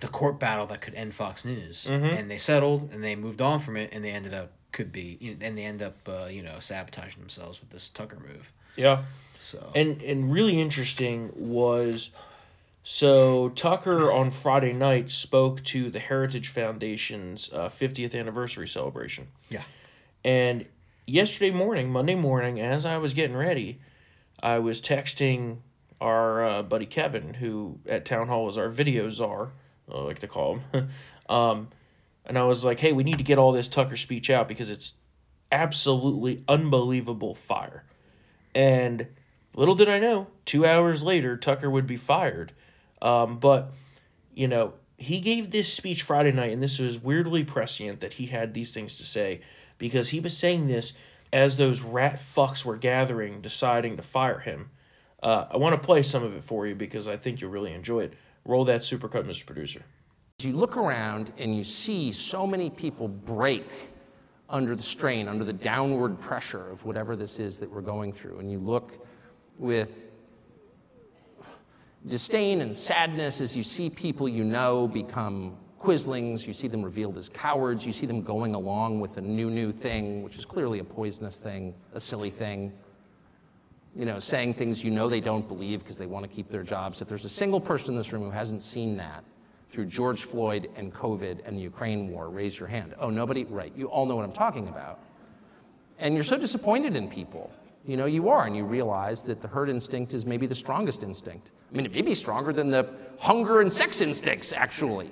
the 0.00 0.08
court 0.08 0.38
battle 0.40 0.66
that 0.66 0.80
could 0.80 0.94
end 0.94 1.14
Fox 1.14 1.44
News, 1.44 1.86
Mm-hmm. 1.88 2.06
and 2.16 2.30
they 2.30 2.36
settled 2.38 2.90
and 2.92 3.02
they 3.04 3.14
moved 3.16 3.40
on 3.42 3.60
from 3.60 3.76
it, 3.76 3.90
and 3.92 4.04
they 4.04 4.10
ended 4.10 4.34
up 4.34 4.52
could 4.74 4.92
be, 4.92 5.36
and 5.40 5.56
they 5.56 5.64
end 5.64 5.80
up 5.80 5.96
uh, 6.06 6.26
you 6.26 6.42
know 6.42 6.58
sabotaging 6.58 7.20
themselves 7.20 7.60
with 7.60 7.70
this 7.70 7.88
Tucker 7.88 8.18
move. 8.20 8.52
Yeah. 8.76 9.04
So 9.40 9.70
And 9.74 10.02
and 10.02 10.30
really 10.30 10.60
interesting 10.60 11.30
was 11.34 12.10
so 12.82 13.48
Tucker 13.50 14.12
on 14.12 14.30
Friday 14.30 14.74
night 14.74 15.10
spoke 15.10 15.62
to 15.64 15.90
the 15.90 16.00
Heritage 16.00 16.48
Foundation's 16.48 17.50
uh, 17.52 17.68
50th 17.70 18.18
anniversary 18.18 18.68
celebration. 18.68 19.28
yeah, 19.48 19.62
And 20.22 20.66
yesterday 21.06 21.50
morning, 21.50 21.90
Monday 21.90 22.14
morning, 22.14 22.60
as 22.60 22.84
I 22.84 22.98
was 22.98 23.14
getting 23.14 23.36
ready, 23.36 23.80
I 24.42 24.58
was 24.58 24.82
texting 24.82 25.58
our 25.98 26.44
uh, 26.44 26.62
buddy 26.62 26.84
Kevin, 26.84 27.34
who 27.34 27.78
at 27.88 28.04
Town 28.04 28.28
Hall 28.28 28.50
is 28.50 28.58
our 28.58 28.68
video 28.68 29.08
czar, 29.08 29.52
I 29.90 30.00
like 30.00 30.18
to 30.18 30.28
call 30.28 30.60
him. 30.72 30.88
um, 31.28 31.68
and 32.26 32.38
I 32.38 32.44
was 32.44 32.64
like, 32.64 32.80
hey, 32.80 32.92
we 32.92 33.04
need 33.04 33.18
to 33.18 33.24
get 33.24 33.38
all 33.38 33.52
this 33.52 33.68
Tucker 33.68 33.96
speech 33.96 34.30
out 34.30 34.48
because 34.48 34.70
it's 34.70 34.94
absolutely 35.52 36.44
unbelievable 36.48 37.34
fire. 37.34 37.84
And 38.54 39.08
little 39.54 39.74
did 39.74 39.88
I 39.88 39.98
know, 39.98 40.28
two 40.44 40.64
hours 40.64 41.02
later, 41.02 41.36
Tucker 41.36 41.70
would 41.70 41.86
be 41.86 41.96
fired. 41.96 42.52
Um, 43.02 43.38
but, 43.38 43.72
you 44.34 44.48
know, 44.48 44.74
he 44.96 45.20
gave 45.20 45.50
this 45.50 45.72
speech 45.72 46.02
Friday 46.02 46.32
night, 46.32 46.52
and 46.52 46.62
this 46.62 46.78
was 46.78 46.98
weirdly 46.98 47.44
prescient 47.44 48.00
that 48.00 48.14
he 48.14 48.26
had 48.26 48.54
these 48.54 48.72
things 48.72 48.96
to 48.96 49.04
say 49.04 49.40
because 49.76 50.10
he 50.10 50.20
was 50.20 50.36
saying 50.36 50.68
this 50.68 50.94
as 51.32 51.56
those 51.56 51.80
rat 51.80 52.16
fucks 52.16 52.64
were 52.64 52.76
gathering, 52.76 53.40
deciding 53.40 53.96
to 53.96 54.02
fire 54.02 54.38
him. 54.38 54.70
Uh, 55.22 55.46
I 55.50 55.56
want 55.56 55.80
to 55.80 55.84
play 55.84 56.02
some 56.02 56.22
of 56.22 56.34
it 56.34 56.44
for 56.44 56.66
you 56.66 56.74
because 56.74 57.08
I 57.08 57.16
think 57.16 57.40
you'll 57.40 57.50
really 57.50 57.72
enjoy 57.72 58.04
it. 58.04 58.14
Roll 58.44 58.64
that 58.66 58.82
supercut, 58.82 59.26
Mr. 59.26 59.46
Producer. 59.46 59.82
You 60.44 60.52
look 60.52 60.76
around 60.76 61.32
and 61.38 61.56
you 61.56 61.64
see 61.64 62.12
so 62.12 62.46
many 62.46 62.68
people 62.68 63.08
break 63.08 63.70
under 64.50 64.76
the 64.76 64.82
strain, 64.82 65.28
under 65.28 65.44
the 65.44 65.52
downward 65.52 66.20
pressure 66.20 66.70
of 66.70 66.84
whatever 66.84 67.16
this 67.16 67.38
is 67.38 67.58
that 67.60 67.70
we're 67.70 67.80
going 67.80 68.12
through. 68.12 68.40
And 68.40 68.50
you 68.50 68.58
look 68.58 69.06
with 69.58 70.10
disdain 72.06 72.60
and 72.60 72.74
sadness 72.74 73.40
as 73.40 73.56
you 73.56 73.62
see 73.62 73.88
people 73.88 74.28
you 74.28 74.44
know 74.44 74.86
become 74.86 75.56
quislings, 75.78 76.46
you 76.46 76.52
see 76.52 76.68
them 76.68 76.82
revealed 76.82 77.16
as 77.16 77.28
cowards, 77.28 77.86
you 77.86 77.92
see 77.92 78.06
them 78.06 78.20
going 78.20 78.54
along 78.54 79.00
with 79.00 79.16
a 79.16 79.20
new, 79.20 79.50
new 79.50 79.72
thing, 79.72 80.22
which 80.22 80.36
is 80.36 80.44
clearly 80.44 80.80
a 80.80 80.84
poisonous 80.84 81.38
thing, 81.38 81.74
a 81.94 82.00
silly 82.00 82.30
thing. 82.30 82.72
You 83.96 84.04
know, 84.04 84.18
saying 84.18 84.54
things 84.54 84.82
you 84.82 84.90
know 84.90 85.08
they 85.08 85.20
don't 85.20 85.46
believe 85.46 85.78
because 85.78 85.96
they 85.96 86.06
want 86.06 86.28
to 86.28 86.28
keep 86.28 86.50
their 86.50 86.64
jobs. 86.64 87.00
If 87.00 87.08
there's 87.08 87.24
a 87.24 87.28
single 87.30 87.60
person 87.60 87.94
in 87.94 87.98
this 87.98 88.12
room 88.12 88.22
who 88.22 88.30
hasn't 88.30 88.60
seen 88.60 88.96
that 88.96 89.24
through 89.74 89.86
George 89.86 90.22
Floyd 90.22 90.68
and 90.76 90.94
COVID 90.94 91.40
and 91.44 91.56
the 91.58 91.62
Ukraine 91.62 92.08
war, 92.08 92.30
raise 92.30 92.58
your 92.58 92.68
hand. 92.68 92.94
Oh, 92.98 93.10
nobody? 93.10 93.44
Right. 93.44 93.72
You 93.76 93.86
all 93.86 94.06
know 94.06 94.14
what 94.14 94.24
I'm 94.24 94.32
talking 94.32 94.68
about. 94.68 95.00
And 95.98 96.14
you're 96.14 96.22
so 96.22 96.38
disappointed 96.38 96.94
in 96.94 97.08
people. 97.08 97.52
You 97.84 97.96
know, 97.96 98.06
you 98.06 98.28
are, 98.28 98.46
and 98.46 98.56
you 98.56 98.64
realize 98.64 99.22
that 99.24 99.42
the 99.42 99.48
herd 99.48 99.68
instinct 99.68 100.14
is 100.14 100.24
maybe 100.24 100.46
the 100.46 100.54
strongest 100.54 101.02
instinct. 101.02 101.50
I 101.72 101.76
mean, 101.76 101.86
it 101.86 101.92
may 101.92 102.02
be 102.02 102.14
stronger 102.14 102.52
than 102.52 102.70
the 102.70 102.88
hunger 103.18 103.60
and 103.60 103.70
sex 103.70 104.00
instincts, 104.00 104.52
actually. 104.52 105.10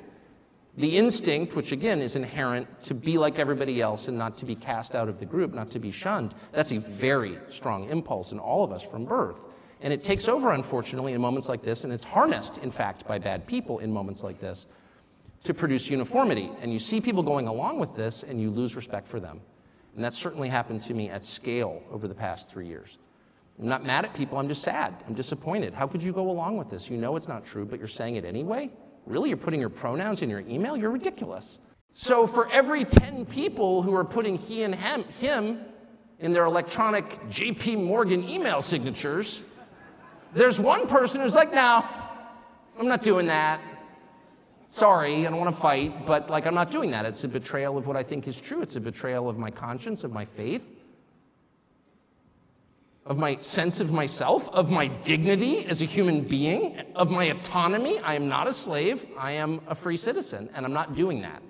The 0.77 0.97
instinct, 0.97 1.55
which 1.55 1.73
again 1.73 2.01
is 2.01 2.15
inherent 2.15 2.81
to 2.83 2.95
be 2.95 3.19
like 3.19 3.39
everybody 3.39 3.83
else 3.83 4.07
and 4.09 4.17
not 4.17 4.39
to 4.39 4.47
be 4.47 4.55
cast 4.55 4.95
out 4.95 5.09
of 5.09 5.19
the 5.19 5.27
group, 5.27 5.53
not 5.53 5.71
to 5.73 5.81
be 5.81 5.91
shunned, 5.91 6.35
that's 6.53 6.73
a 6.73 6.79
very 6.79 7.37
strong 7.49 7.91
impulse 7.91 8.33
in 8.33 8.39
all 8.39 8.65
of 8.65 8.73
us 8.73 8.83
from 8.83 9.05
birth. 9.05 9.41
And 9.83 9.93
it 9.93 10.03
takes 10.03 10.29
over, 10.29 10.53
unfortunately, 10.53 11.13
in 11.13 11.21
moments 11.21 11.49
like 11.49 11.63
this, 11.63 11.85
and 11.85 11.93
it's 11.93 12.05
harnessed, 12.05 12.59
in 12.59 12.71
fact, 12.71 13.07
by 13.07 13.19
bad 13.19 13.47
people 13.47 13.81
in 13.81 13.93
moments 13.93 14.23
like 14.23 14.39
this 14.39 14.67
to 15.45 15.53
produce 15.53 15.91
uniformity. 15.91 16.51
And 16.61 16.73
you 16.73 16.79
see 16.79 17.01
people 17.01 17.23
going 17.23 17.49
along 17.49 17.81
with 17.81 17.97
this, 17.97 18.23
and 18.23 18.41
you 18.41 18.49
lose 18.51 18.77
respect 18.77 19.09
for 19.09 19.19
them. 19.19 19.41
And 19.97 20.05
that's 20.05 20.17
certainly 20.17 20.49
happened 20.49 20.83
to 20.83 20.95
me 20.95 21.11
at 21.11 21.25
scale 21.25 21.83
over 21.91 22.07
the 22.07 22.15
past 22.15 22.49
three 22.49 22.67
years. 22.67 22.99
I'm 23.61 23.69
not 23.69 23.85
mad 23.85 24.05
at 24.05 24.15
people, 24.15 24.39
I'm 24.39 24.49
just 24.49 24.63
sad. 24.63 24.95
I'm 25.07 25.15
disappointed. 25.15 25.75
How 25.75 25.87
could 25.87 26.03
you 26.03 26.13
go 26.13 26.31
along 26.31 26.57
with 26.57 26.71
this? 26.71 26.89
You 26.89 26.97
know 26.97 27.17
it's 27.17 27.29
not 27.29 27.45
true, 27.45 27.65
but 27.65 27.79
you're 27.79 27.89
saying 27.89 28.17
it 28.17 28.25
anyway? 28.25 28.71
Really? 29.05 29.29
You're 29.29 29.37
putting 29.37 29.61
your 29.61 29.69
pronouns 29.69 30.23
in 30.23 30.31
your 30.31 30.41
email? 30.41 30.77
You're 30.77 30.91
ridiculous. 30.91 31.59
So, 31.93 32.27
for 32.27 32.51
every 32.51 32.85
10 32.85 33.27
people 33.27 33.83
who 33.83 33.95
are 33.95 34.05
putting 34.05 34.39
he 34.39 34.63
and 34.63 34.75
him 34.75 35.61
in 36.21 36.33
their 36.33 36.45
electronic 36.45 37.21
JP 37.29 37.85
Morgan 37.85 38.27
email 38.29 38.63
signatures, 38.63 39.43
there's 40.35 40.61
one 40.61 40.87
person 40.87 41.21
who's 41.21 41.35
like, 41.35 41.53
no, 41.53 41.85
I'm 42.79 42.89
not 42.89 43.03
doing 43.03 43.27
that. 43.27 43.61
Sorry, 44.69 45.27
I 45.27 45.31
don't 45.31 45.39
want 45.39 45.55
to 45.55 45.61
fight, 45.61 46.07
but 46.07 46.31
like, 46.31 46.47
I'm 46.47 46.55
not 46.55 46.71
doing 46.71 46.91
that. 46.93 47.05
It's 47.05 47.25
a 47.25 47.29
betrayal 47.29 47.77
of 47.77 47.87
what 47.87 47.97
I 47.97 48.03
think 48.03 48.27
is 48.27 48.41
true. 48.41 48.63
It's 48.63 48.77
a 48.77 48.81
betrayal 48.81 49.29
of 49.29 49.37
my 49.37 49.51
conscience, 49.51 50.03
of 50.03 50.13
my 50.13 50.25
faith, 50.25 50.67
of 53.05 53.19
my 53.19 53.37
sense 53.37 53.81
of 53.81 53.93
myself, 53.93 54.49
of 54.49 54.71
my 54.71 54.87
dignity 54.87 55.67
as 55.67 55.83
a 55.83 55.85
human 55.85 56.23
being, 56.23 56.81
of 56.95 57.11
my 57.11 57.25
autonomy. 57.25 57.99
I 57.99 58.15
am 58.15 58.29
not 58.29 58.47
a 58.47 58.53
slave. 58.53 59.05
I 59.19 59.33
am 59.33 59.61
a 59.67 59.75
free 59.75 59.99
citizen, 59.99 60.49
and 60.55 60.65
I'm 60.65 60.73
not 60.73 60.97
doing 60.97 61.21
that. 61.21 61.43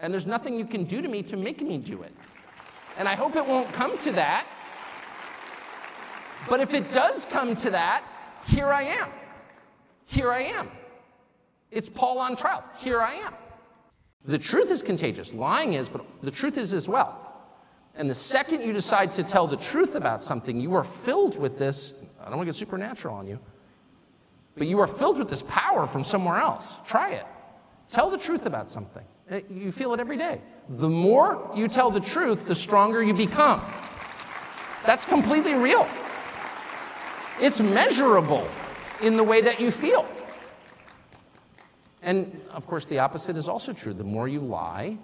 And 0.00 0.12
there's 0.12 0.26
nothing 0.26 0.58
you 0.58 0.66
can 0.66 0.84
do 0.84 1.00
to 1.00 1.08
me 1.08 1.22
to 1.22 1.38
make 1.38 1.62
me 1.62 1.78
do 1.78 2.02
it. 2.02 2.12
And 2.98 3.08
I 3.08 3.14
hope 3.14 3.36
it 3.36 3.46
won't 3.46 3.72
come 3.72 3.96
to 3.98 4.12
that. 4.12 4.46
But 6.48 6.60
if 6.60 6.74
it 6.74 6.92
does 6.92 7.24
come 7.24 7.54
to 7.56 7.70
that, 7.70 8.04
here 8.46 8.68
I 8.68 8.82
am. 8.82 9.08
Here 10.06 10.30
I 10.30 10.40
am. 10.42 10.70
It's 11.70 11.88
Paul 11.88 12.18
on 12.18 12.36
trial. 12.36 12.62
Here 12.78 13.00
I 13.00 13.14
am. 13.14 13.34
The 14.26 14.38
truth 14.38 14.70
is 14.70 14.82
contagious. 14.82 15.34
Lying 15.34 15.74
is, 15.74 15.88
but 15.88 16.04
the 16.22 16.30
truth 16.30 16.56
is 16.56 16.72
as 16.72 16.88
well. 16.88 17.20
And 17.96 18.08
the 18.08 18.14
second 18.14 18.62
you 18.62 18.72
decide 18.72 19.12
to 19.12 19.22
tell 19.22 19.46
the 19.46 19.56
truth 19.56 19.94
about 19.94 20.22
something, 20.22 20.60
you 20.60 20.74
are 20.74 20.84
filled 20.84 21.38
with 21.38 21.58
this. 21.58 21.92
I 22.20 22.24
don't 22.28 22.38
want 22.38 22.46
to 22.48 22.52
get 22.52 22.56
supernatural 22.56 23.14
on 23.14 23.26
you, 23.26 23.38
but 24.56 24.66
you 24.66 24.80
are 24.80 24.86
filled 24.86 25.18
with 25.18 25.28
this 25.28 25.42
power 25.42 25.86
from 25.86 26.04
somewhere 26.04 26.38
else. 26.38 26.78
Try 26.86 27.10
it. 27.12 27.26
Tell 27.90 28.10
the 28.10 28.18
truth 28.18 28.46
about 28.46 28.68
something. 28.68 29.04
Uh, 29.30 29.40
you 29.50 29.70
feel 29.70 29.92
it 29.94 30.00
every 30.00 30.16
day. 30.16 30.40
The 30.68 30.88
more 30.88 31.50
you 31.54 31.68
tell 31.68 31.90
the 31.90 32.00
truth, 32.00 32.46
the 32.46 32.54
stronger 32.54 33.02
you 33.02 33.14
become. 33.14 33.62
That's 34.84 35.04
completely 35.04 35.54
real. 35.54 35.86
It's 37.40 37.60
measurable 37.60 38.46
in 39.02 39.16
the 39.16 39.24
way 39.24 39.40
that 39.40 39.60
you 39.60 39.70
feel. 39.70 40.06
And 42.02 42.40
of 42.50 42.66
course, 42.66 42.86
the 42.86 42.98
opposite 42.98 43.36
is 43.36 43.48
also 43.48 43.72
true. 43.72 43.94
The 43.94 44.04
more 44.04 44.28
you 44.28 44.40
lie, 44.40 44.98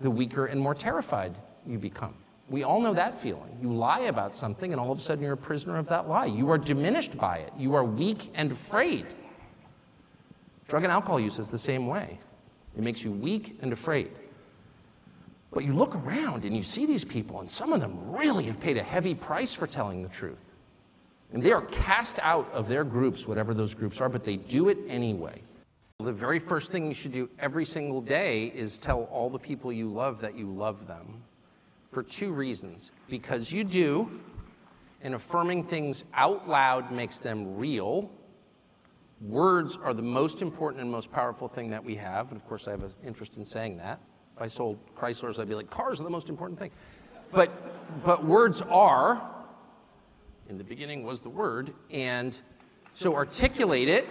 the 0.00 0.10
weaker 0.10 0.46
and 0.46 0.60
more 0.60 0.74
terrified 0.74 1.38
you 1.66 1.78
become. 1.78 2.14
We 2.48 2.62
all 2.62 2.80
know 2.80 2.94
that 2.94 3.14
feeling. 3.14 3.58
You 3.60 3.72
lie 3.72 4.00
about 4.00 4.34
something, 4.34 4.72
and 4.72 4.80
all 4.80 4.90
of 4.90 4.98
a 4.98 5.00
sudden 5.02 5.22
you're 5.22 5.34
a 5.34 5.36
prisoner 5.36 5.76
of 5.76 5.88
that 5.88 6.08
lie. 6.08 6.24
You 6.24 6.50
are 6.50 6.56
diminished 6.56 7.18
by 7.18 7.38
it. 7.38 7.52
You 7.58 7.74
are 7.74 7.84
weak 7.84 8.30
and 8.34 8.50
afraid. 8.50 9.06
Drug 10.66 10.84
and 10.84 10.92
alcohol 10.92 11.20
use 11.20 11.38
is 11.38 11.50
the 11.50 11.58
same 11.58 11.86
way. 11.86 12.18
It 12.76 12.82
makes 12.82 13.04
you 13.04 13.12
weak 13.12 13.58
and 13.60 13.72
afraid. 13.72 14.10
But 15.50 15.64
you 15.64 15.74
look 15.74 15.94
around 15.96 16.44
and 16.44 16.56
you 16.56 16.62
see 16.62 16.86
these 16.86 17.04
people, 17.04 17.40
and 17.40 17.48
some 17.48 17.72
of 17.72 17.80
them 17.80 18.10
really 18.10 18.44
have 18.44 18.60
paid 18.60 18.78
a 18.78 18.82
heavy 18.82 19.14
price 19.14 19.52
for 19.52 19.66
telling 19.66 20.02
the 20.02 20.08
truth. 20.08 20.47
And 21.32 21.42
they 21.42 21.52
are 21.52 21.62
cast 21.66 22.18
out 22.20 22.50
of 22.52 22.68
their 22.68 22.84
groups, 22.84 23.28
whatever 23.28 23.52
those 23.52 23.74
groups 23.74 24.00
are, 24.00 24.08
but 24.08 24.24
they 24.24 24.36
do 24.36 24.68
it 24.68 24.78
anyway. 24.88 25.42
The 26.00 26.12
very 26.12 26.38
first 26.38 26.72
thing 26.72 26.86
you 26.86 26.94
should 26.94 27.12
do 27.12 27.28
every 27.38 27.64
single 27.64 28.00
day 28.00 28.46
is 28.54 28.78
tell 28.78 29.04
all 29.04 29.28
the 29.28 29.38
people 29.38 29.72
you 29.72 29.88
love 29.88 30.20
that 30.20 30.36
you 30.36 30.46
love 30.50 30.86
them 30.86 31.22
for 31.90 32.02
two 32.02 32.32
reasons. 32.32 32.92
Because 33.08 33.52
you 33.52 33.64
do, 33.64 34.20
and 35.02 35.14
affirming 35.14 35.64
things 35.64 36.04
out 36.14 36.48
loud 36.48 36.92
makes 36.92 37.18
them 37.18 37.56
real. 37.56 38.10
Words 39.20 39.76
are 39.82 39.92
the 39.92 40.02
most 40.02 40.40
important 40.40 40.82
and 40.82 40.90
most 40.90 41.10
powerful 41.10 41.48
thing 41.48 41.70
that 41.70 41.82
we 41.82 41.94
have. 41.96 42.28
And 42.30 42.40
of 42.40 42.46
course, 42.46 42.68
I 42.68 42.72
have 42.72 42.84
an 42.84 42.92
interest 43.04 43.36
in 43.36 43.44
saying 43.44 43.76
that. 43.78 44.00
If 44.36 44.42
I 44.42 44.46
sold 44.46 44.78
Chryslers, 44.94 45.38
I'd 45.38 45.48
be 45.48 45.54
like, 45.54 45.70
cars 45.70 46.00
are 46.00 46.04
the 46.04 46.10
most 46.10 46.28
important 46.28 46.58
thing. 46.58 46.70
But, 47.32 48.04
but 48.04 48.24
words 48.24 48.62
are, 48.62 49.20
in 50.48 50.56
the 50.56 50.64
beginning 50.64 51.04
was 51.04 51.20
the 51.20 51.28
word, 51.28 51.72
and 51.90 52.38
so 52.92 53.14
articulate 53.14 53.88
it. 53.88 54.08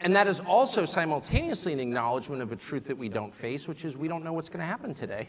And 0.00 0.16
that 0.16 0.26
is 0.26 0.40
also 0.40 0.86
simultaneously 0.86 1.74
an 1.74 1.80
acknowledgement 1.80 2.40
of 2.40 2.52
a 2.52 2.56
truth 2.56 2.84
that 2.84 2.96
we 2.96 3.10
don't 3.10 3.34
face, 3.34 3.68
which 3.68 3.84
is 3.84 3.98
we 3.98 4.08
don't 4.08 4.24
know 4.24 4.32
what's 4.32 4.48
going 4.48 4.60
to 4.60 4.66
happen 4.66 4.94
today. 4.94 5.28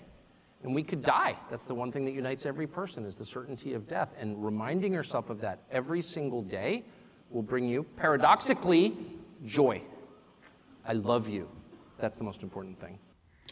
And 0.63 0.73
we 0.73 0.83
could 0.83 1.03
die. 1.03 1.35
That's 1.49 1.65
the 1.65 1.75
one 1.75 1.91
thing 1.91 2.05
that 2.05 2.13
unites 2.13 2.45
every 2.45 2.67
person 2.67 3.03
is 3.03 3.17
the 3.17 3.25
certainty 3.25 3.73
of 3.73 3.87
death. 3.87 4.13
And 4.17 4.43
reminding 4.43 4.93
yourself 4.93 5.29
of 5.29 5.41
that 5.41 5.59
every 5.71 6.01
single 6.01 6.41
day 6.41 6.85
will 7.29 7.41
bring 7.41 7.67
you, 7.67 7.83
paradoxically, 7.83 8.95
joy. 9.45 9.81
I 10.85 10.93
love 10.93 11.27
you. 11.27 11.49
That's 11.97 12.17
the 12.17 12.23
most 12.23 12.43
important 12.43 12.79
thing. 12.79 12.99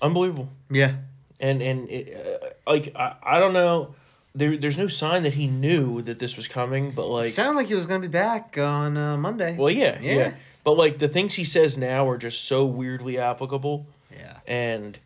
Unbelievable. 0.02 0.50
Yeah. 0.70 0.96
And 1.40 1.62
and 1.62 1.90
it, 1.90 2.42
uh, 2.68 2.72
like 2.72 2.96
I, 2.96 3.16
I 3.24 3.40
don't 3.40 3.54
know. 3.54 3.96
There, 4.36 4.56
there's 4.58 4.78
no 4.78 4.88
sign 4.88 5.24
that 5.24 5.34
he 5.34 5.48
knew 5.48 6.02
that 6.04 6.20
this 6.20 6.38
was 6.38 6.48
coming, 6.48 6.92
but 6.92 7.08
like 7.08 7.28
It 7.28 7.32
sounded 7.32 7.58
like 7.58 7.68
he 7.68 7.74
was 7.76 7.86
going 7.88 8.02
to 8.02 8.08
be 8.08 8.12
back 8.12 8.58
on 8.58 8.96
uh, 8.96 9.18
Monday. 9.18 9.56
Well, 9.58 9.72
yeah, 9.72 10.00
yeah, 10.02 10.14
Yeah. 10.16 10.34
But 10.64 10.78
like 10.78 11.00
the 11.00 11.08
things 11.08 11.34
he 11.36 11.44
says 11.44 11.78
now 11.78 12.08
are 12.08 12.18
just 12.18 12.44
so 12.44 12.66
weirdly 12.66 13.18
applicable, 13.18 13.88
yeah. 14.16 14.38
and 14.46 15.00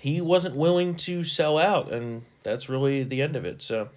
he 0.00 0.20
wasn't 0.20 0.54
willing 0.56 0.96
to 0.96 1.24
sell 1.24 1.56
out, 1.56 1.92
and 1.92 2.24
that's 2.42 2.68
really 2.68 3.04
the 3.04 3.22
end 3.22 3.36
of 3.36 3.44
it. 3.46 3.62
So, 3.62 3.88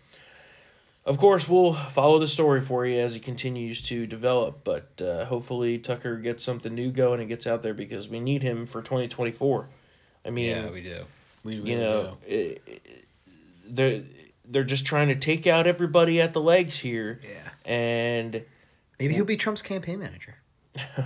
of 1.06 1.18
course, 1.18 1.50
we'll 1.50 1.74
follow 1.74 2.18
the 2.20 2.28
story 2.28 2.62
for 2.62 2.86
you 2.86 3.00
as 3.00 3.14
he 3.16 3.20
continues 3.20 3.82
to 3.84 4.06
develop. 4.08 4.64
But 4.64 5.02
uh, 5.02 5.26
hopefully, 5.26 5.80
Tucker 5.80 6.16
gets 6.18 6.44
something 6.44 6.74
new 6.74 6.92
going 6.92 7.20
and 7.20 7.28
gets 7.28 7.46
out 7.46 7.62
there 7.62 7.74
because 7.74 8.08
we 8.08 8.20
need 8.20 8.42
him 8.44 8.66
for 8.66 8.82
twenty 8.82 9.08
twenty 9.08 9.32
four. 9.32 9.68
I 10.24 10.30
mean, 10.30 10.50
Yeah, 10.56 10.70
we 10.70 10.82
do. 10.82 11.04
We 11.44 11.58
really 11.58 11.72
you 11.72 11.78
know, 11.78 12.18
it, 12.26 12.62
it- 12.66 13.06
they're 13.68 14.04
they're 14.50 14.64
just 14.64 14.86
trying 14.86 15.08
to 15.10 15.16
take 15.16 15.46
out 15.48 15.68
everybody 15.68 16.22
at 16.22 16.34
the 16.34 16.42
legs 16.42 16.80
here. 16.80 17.20
Yeah. 17.24 17.72
And 17.72 18.44
Maybe 19.00 19.14
he'll 19.16 19.26
be 19.26 19.38
Trump's 19.38 19.62
campaign 19.62 20.00
manager. 20.00 20.36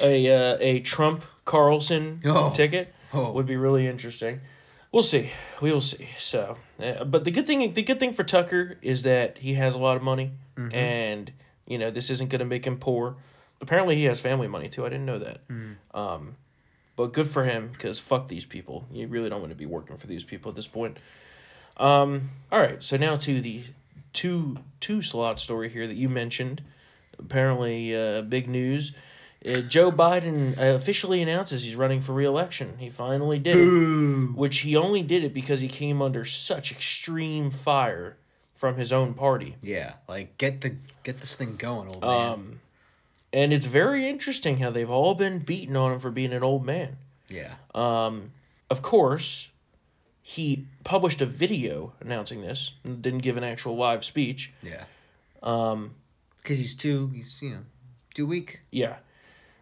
a 0.00 0.28
uh, 0.30 0.56
a 0.60 0.80
Trump 0.80 1.24
Carlson 1.44 2.20
Oh. 2.24 2.50
ticket. 2.50 2.92
Oh. 3.12 3.30
would 3.32 3.46
be 3.46 3.56
really 3.56 3.86
interesting. 3.86 4.40
We'll 4.92 5.02
see. 5.02 5.30
We 5.60 5.72
will 5.72 5.80
see. 5.80 6.08
So, 6.18 6.56
uh, 6.82 7.04
but 7.04 7.24
the 7.24 7.30
good 7.30 7.46
thing, 7.46 7.72
the 7.74 7.82
good 7.82 8.00
thing 8.00 8.12
for 8.12 8.24
Tucker 8.24 8.76
is 8.82 9.02
that 9.02 9.38
he 9.38 9.54
has 9.54 9.74
a 9.74 9.78
lot 9.78 9.96
of 9.96 10.02
money, 10.02 10.32
and 10.56 11.32
you 11.66 11.76
know 11.78 11.90
this 11.90 12.08
isn't 12.10 12.30
going 12.30 12.38
to 12.40 12.44
make 12.46 12.66
him 12.66 12.78
poor. 12.78 13.16
Apparently, 13.60 13.96
he 13.96 14.04
has 14.04 14.20
family 14.20 14.48
money 14.48 14.68
too. 14.68 14.84
I 14.86 14.88
didn't 14.88 15.06
know 15.06 15.18
that. 15.18 15.40
Um, 15.94 16.36
but 16.96 17.12
good 17.12 17.28
for 17.28 17.44
him 17.44 17.68
because 17.72 18.00
fuck 18.00 18.28
these 18.28 18.44
people. 18.44 18.86
You 18.90 19.06
really 19.06 19.28
don't 19.28 19.40
want 19.40 19.52
to 19.52 19.56
be 19.56 19.66
working 19.66 19.96
for 19.96 20.06
these 20.06 20.24
people 20.24 20.48
at 20.48 20.56
this 20.56 20.66
point. 20.66 20.96
Um, 21.76 22.30
all 22.50 22.58
right. 22.58 22.82
So 22.82 22.96
now 22.96 23.16
to 23.16 23.40
the 23.40 23.62
two 24.12 24.58
two 24.80 25.02
slot 25.02 25.38
story 25.38 25.68
here 25.68 25.86
that 25.86 25.96
you 25.96 26.08
mentioned. 26.08 26.62
Apparently, 27.18 27.94
uh, 27.94 28.22
big 28.22 28.48
news. 28.48 28.94
Uh, 29.46 29.60
Joe 29.60 29.92
Biden 29.92 30.58
officially 30.58 31.22
announces 31.22 31.62
he's 31.62 31.76
running 31.76 32.00
for 32.00 32.12
re-election. 32.12 32.76
He 32.78 32.90
finally 32.90 33.38
did 33.38 33.56
it, 33.56 34.34
which 34.36 34.58
he 34.58 34.74
only 34.74 35.02
did 35.02 35.22
it 35.22 35.32
because 35.32 35.60
he 35.60 35.68
came 35.68 36.02
under 36.02 36.24
such 36.24 36.72
extreme 36.72 37.50
fire 37.50 38.16
from 38.52 38.76
his 38.76 38.92
own 38.92 39.14
party. 39.14 39.56
Yeah, 39.62 39.94
like 40.08 40.36
get 40.38 40.62
the 40.62 40.74
get 41.04 41.20
this 41.20 41.36
thing 41.36 41.56
going, 41.56 41.88
old 41.88 42.00
man. 42.00 42.28
Um, 42.28 42.60
and 43.36 43.52
it's 43.52 43.66
very 43.66 44.08
interesting 44.08 44.56
how 44.58 44.70
they've 44.70 44.88
all 44.88 45.14
been 45.14 45.40
beaten 45.40 45.76
on 45.76 45.92
him 45.92 45.98
for 45.98 46.10
being 46.10 46.32
an 46.32 46.42
old 46.42 46.64
man. 46.64 46.96
yeah. 47.28 47.54
Um, 47.74 48.32
Of 48.70 48.80
course, 48.80 49.50
he 50.22 50.66
published 50.84 51.20
a 51.20 51.26
video 51.26 51.92
announcing 52.00 52.40
this, 52.40 52.72
and 52.82 53.02
didn't 53.02 53.20
give 53.20 53.36
an 53.36 53.44
actual 53.44 53.76
live 53.76 54.04
speech. 54.04 54.54
Yeah. 54.62 54.84
Um, 55.42 55.96
because 56.38 56.58
he's 56.58 56.74
too 56.74 57.08
he's 57.14 57.42
you 57.42 57.50
know 57.50 57.60
too 58.14 58.26
weak. 58.26 58.60
Yeah. 58.70 58.96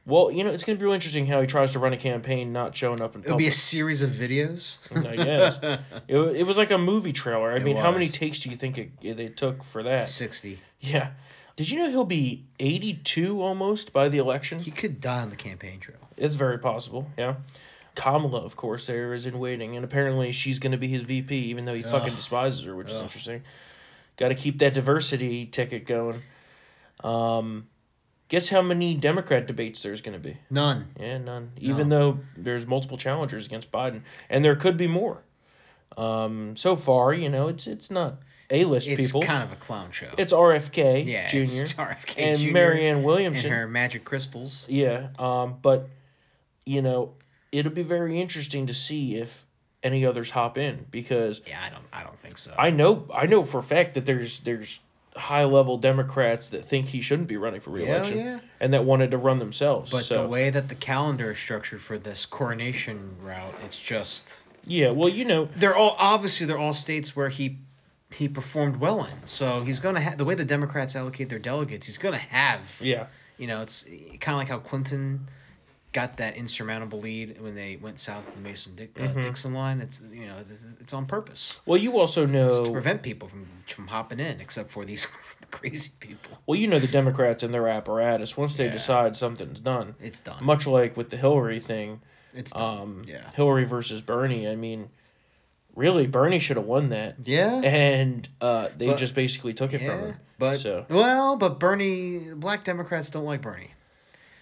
Well, 0.06 0.30
you 0.30 0.44
know, 0.44 0.50
it's 0.50 0.64
going 0.64 0.76
to 0.76 0.80
be 0.80 0.84
really 0.84 0.96
interesting 0.96 1.26
how 1.26 1.40
he 1.40 1.46
tries 1.46 1.72
to 1.72 1.78
run 1.78 1.94
a 1.94 1.96
campaign 1.96 2.52
not 2.52 2.76
showing 2.76 3.00
up 3.00 3.14
in 3.14 3.22
It'll 3.22 3.38
be 3.38 3.46
a 3.46 3.50
series 3.50 4.02
of 4.02 4.10
videos. 4.10 4.78
I 4.94 5.16
guess. 5.16 5.58
it, 6.08 6.16
it 6.18 6.46
was 6.46 6.58
like 6.58 6.70
a 6.70 6.78
movie 6.78 7.12
trailer. 7.12 7.52
I 7.52 7.58
mean, 7.58 7.76
how 7.76 7.90
many 7.90 8.08
takes 8.08 8.40
do 8.40 8.50
you 8.50 8.56
think 8.56 8.78
it, 8.78 8.90
it, 9.02 9.16
they 9.16 9.28
took 9.28 9.64
for 9.64 9.82
that? 9.82 10.06
Sixty. 10.06 10.60
Yeah. 10.78 11.10
Did 11.56 11.70
you 11.70 11.78
know 11.78 11.90
he'll 11.90 12.04
be 12.04 12.44
82 12.58 13.40
almost 13.40 13.92
by 13.92 14.08
the 14.08 14.18
election? 14.18 14.58
He 14.58 14.70
could 14.70 15.00
die 15.00 15.23
on 15.23 15.30
the 15.30 15.37
campaign 15.37 15.78
trail. 15.78 15.99
It's 16.16 16.34
very 16.34 16.58
possible, 16.58 17.11
yeah. 17.16 17.37
Kamala, 17.94 18.40
of 18.40 18.56
course, 18.56 18.88
there 18.88 19.14
is 19.14 19.25
in 19.25 19.38
waiting, 19.38 19.76
and 19.76 19.84
apparently 19.84 20.32
she's 20.32 20.58
going 20.58 20.73
to 20.73 20.78
be 20.78 20.88
his 20.88 21.02
VP, 21.02 21.32
even 21.34 21.64
though 21.64 21.75
he 21.75 21.82
fucking 21.82 22.14
despises 22.14 22.64
her, 22.64 22.75
which 22.75 22.88
is 22.88 23.00
interesting. 23.00 23.42
Got 24.16 24.28
to 24.28 24.34
keep 24.34 24.58
that 24.58 24.75
diversity 24.75 25.46
ticket 25.46 25.87
going. 25.87 26.23
Um, 27.04 27.68
guess 28.28 28.49
how 28.49 28.62
many 28.62 28.94
Democrat 28.94 29.46
debates 29.46 29.82
there's 29.82 30.00
going 30.00 30.20
to 30.20 30.20
be? 30.20 30.38
None. 30.50 30.88
Yeah, 30.99 31.18
none. 31.18 31.52
Even 31.58 31.88
though 31.88 32.20
there's 32.37 32.66
multiple 32.66 32.96
challengers 32.96 33.46
against 33.46 33.70
Biden, 33.70 34.02
and 34.28 34.44
there 34.44 34.56
could 34.56 34.76
be 34.76 34.88
more. 34.88 35.23
Um, 35.96 36.56
so 36.56 36.75
far, 36.75 37.12
you 37.14 37.28
know, 37.28 37.46
it's 37.46 37.68
it's 37.68 37.90
not 37.90 38.18
A 38.50 38.64
list 38.64 38.86
people. 38.86 39.20
It's 39.20 39.26
kind 39.26 39.42
of 39.42 39.52
a 39.52 39.56
clown 39.56 39.90
show. 39.90 40.10
it's 40.18 40.32
RFK 40.32 41.06
yeah, 41.06 41.28
Jr. 41.28 41.38
it's 41.38 41.72
RFK 41.74 42.14
and 42.18 42.38
Jr. 42.38 42.52
Marianne 42.52 42.96
and 42.96 43.04
Williamson. 43.04 43.50
her 43.50 43.66
magic 43.66 44.04
crystals. 44.04 44.66
Yeah, 44.68 45.08
um, 45.18 45.56
but 45.62 45.88
you 46.66 46.82
know, 46.82 47.14
it'll 47.52 47.72
be 47.72 47.82
very 47.82 48.20
interesting 48.20 48.66
to 48.66 48.74
see 48.74 49.16
if 49.16 49.46
any 49.82 50.04
others 50.04 50.30
hop 50.30 50.58
in 50.58 50.86
because 50.90 51.40
Yeah, 51.46 51.60
I 51.64 51.70
don't 51.70 51.84
I 51.92 52.02
don't 52.02 52.18
think 52.18 52.38
so. 52.38 52.54
I 52.58 52.70
know 52.70 53.06
I 53.14 53.26
know 53.26 53.44
for 53.44 53.58
a 53.58 53.62
fact 53.62 53.94
that 53.94 54.06
there's 54.06 54.40
there's 54.40 54.80
high 55.16 55.44
level 55.44 55.76
Democrats 55.76 56.48
that 56.48 56.64
think 56.64 56.86
he 56.86 57.00
shouldn't 57.00 57.28
be 57.28 57.36
running 57.36 57.60
for 57.60 57.70
reelection 57.70 58.18
yeah. 58.18 58.40
and 58.58 58.72
that 58.72 58.84
wanted 58.84 59.12
to 59.12 59.18
run 59.18 59.38
themselves. 59.38 59.90
but 59.90 60.02
so 60.02 60.22
the 60.22 60.28
way 60.28 60.50
that 60.50 60.68
the 60.68 60.74
calendar 60.74 61.30
is 61.30 61.38
structured 61.38 61.80
for 61.80 61.98
this 61.98 62.26
coronation 62.26 63.16
route, 63.22 63.54
it's 63.64 63.80
just 63.80 64.44
yeah, 64.66 64.90
well, 64.90 65.08
you 65.08 65.24
know, 65.24 65.48
they're 65.56 65.76
all 65.76 65.96
obviously 65.98 66.46
they're 66.46 66.58
all 66.58 66.72
states 66.72 67.14
where 67.14 67.28
he 67.28 67.59
he 68.16 68.29
performed 68.29 68.77
well 68.77 69.05
in. 69.05 69.27
So 69.27 69.62
he's 69.62 69.79
gonna 69.81 70.00
have 70.00 70.18
the 70.18 70.24
way 70.24 70.35
the 70.35 70.44
Democrats 70.44 70.94
allocate 70.96 71.29
their 71.29 71.38
delegates. 71.38 71.87
He's 71.87 71.98
gonna 71.98 72.16
have 72.18 72.81
yeah, 72.83 73.07
You 73.38 73.46
know, 73.46 73.61
it's 73.62 73.85
kind 74.20 74.35
of 74.35 74.38
like 74.38 74.48
how 74.48 74.59
Clinton 74.59 75.29
got 75.92 76.16
that 76.16 76.37
insurmountable 76.37 76.98
lead 76.98 77.40
when 77.40 77.55
they 77.55 77.77
went 77.77 78.00
south 78.00 78.27
of 78.27 78.35
the 78.35 78.40
Mason 78.40 78.74
Dick, 78.74 78.90
uh, 78.98 79.03
Mm-hmm. 79.05 79.20
Dixon 79.20 79.55
line. 79.55 79.81
It's 79.81 80.00
you 80.12 80.27
know 80.27 80.37
it's 80.81 80.92
on 80.92 81.07
purpose 81.07 81.61
well, 81.66 81.79
you 81.79 81.98
also 82.00 82.27
know 82.27 82.64
to 82.64 82.70
prevent 82.72 83.03
people 83.03 83.29
from 83.29 83.46
from 83.68 83.87
hopping 83.88 84.18
in, 84.20 84.40
except 84.40 84.70
for 84.70 84.85
these 84.85 85.07
crazy 85.53 85.90
people. 86.00 86.38
well, 86.46 86.59
you 86.59 86.66
know 86.66 86.79
the 86.81 86.88
Democrats 86.88 87.42
and 87.42 87.55
their 87.55 87.68
apparatus. 87.68 88.37
Once 88.37 88.57
they 88.57 88.66
Yeah. 88.66 88.72
decide 88.72 89.14
something's 89.16 89.61
done, 89.61 89.94
It's 90.00 90.20
done. 90.20 90.42
much 90.44 90.66
like 90.66 90.96
with 90.96 91.11
the 91.11 91.16
Hillary 91.16 91.61
thing. 91.61 92.00
It's 92.35 92.50
done. 92.50 92.79
um, 92.81 93.03
yeah. 93.07 93.31
Hillary 93.37 93.64
versus 93.64 94.03
Bernie. 94.03 94.48
I 94.48 94.57
mean, 94.57 94.88
really, 95.74 96.06
Bernie 96.06 96.38
should 96.38 96.56
have 96.56 96.66
won 96.66 96.88
that. 96.90 97.16
Yeah. 97.22 97.60
And 97.62 98.28
uh, 98.40 98.68
they 98.76 98.87
But- 98.88 98.98
just 98.98 99.14
basically 99.14 99.54
took 99.54 99.72
it 99.74 99.78
from 99.78 99.87
Yeah, 99.88 100.06
him. 100.06 100.16
but 100.38 100.60
so 100.60 100.87
well, 100.88 101.37
but 101.37 101.58
Bernie, 101.60 102.20
black 102.37 102.64
Democrats 102.64 103.10
don't 103.10 103.24
like 103.24 103.40
Bernie. 103.42 103.70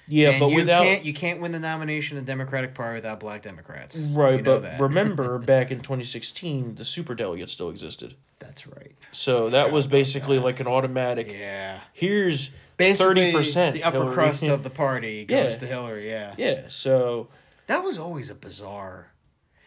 yeah, 0.08 0.30
and 0.30 0.40
but 0.40 0.48
you 0.50 0.56
without 0.56 0.82
can't 0.82 1.04
you 1.04 1.12
can't 1.14 1.40
win 1.40 1.52
the 1.52 1.58
nomination 1.60 2.18
of 2.18 2.26
the 2.26 2.30
Democratic 2.32 2.74
Party 2.74 2.96
without 2.96 3.20
black 3.20 3.42
Democrats. 3.42 3.96
right, 3.98 4.36
You 4.38 4.42
know 4.42 4.60
but 4.60 4.80
remember 4.80 5.38
back 5.54 5.70
in 5.70 5.78
2016, 5.78 6.74
the 6.74 6.84
super 6.84 7.14
delegates 7.14 7.52
still 7.52 7.70
existed. 7.70 8.14
That's 8.38 8.66
right. 8.66 8.92
So 9.12 9.48
that 9.50 9.70
was 9.70 9.86
basically 9.86 10.38
like 10.40 10.58
an 10.60 10.66
automatic. 10.66 11.32
Yeah. 11.32 11.78
Here's 11.92 12.50
Basically, 12.76 13.14
thirty 13.26 13.32
percent. 13.32 13.74
the 13.74 13.84
upper 13.84 14.10
crust 14.10 14.42
of 14.48 14.64
the 14.64 14.70
party 14.70 15.24
goes 15.24 15.52
Yeah. 15.54 15.58
to 15.60 15.66
Hillary. 15.66 16.08
Yeah. 16.08 16.34
Yeah. 16.36 16.62
So 16.66 17.28
That 17.68 17.84
was 17.84 17.98
always 17.98 18.28
a 18.30 18.34
bizarre, 18.34 19.11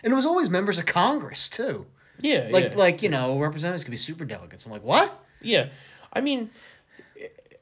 and 0.05 0.13
it 0.13 0.15
was 0.15 0.25
always 0.25 0.49
members 0.49 0.79
of 0.79 0.85
Congress 0.85 1.49
too. 1.49 1.85
yeah, 2.21 2.47
Like 2.51 2.71
yeah. 2.71 2.77
like 2.77 3.03
you 3.03 3.09
know 3.09 3.37
representatives 3.39 3.83
could 3.83 3.91
be 3.91 3.97
super 3.97 4.23
delegates. 4.23 4.65
I'm 4.65 4.71
like 4.71 4.83
what? 4.83 5.21
Yeah. 5.41 5.67
I 6.13 6.21
mean, 6.21 6.49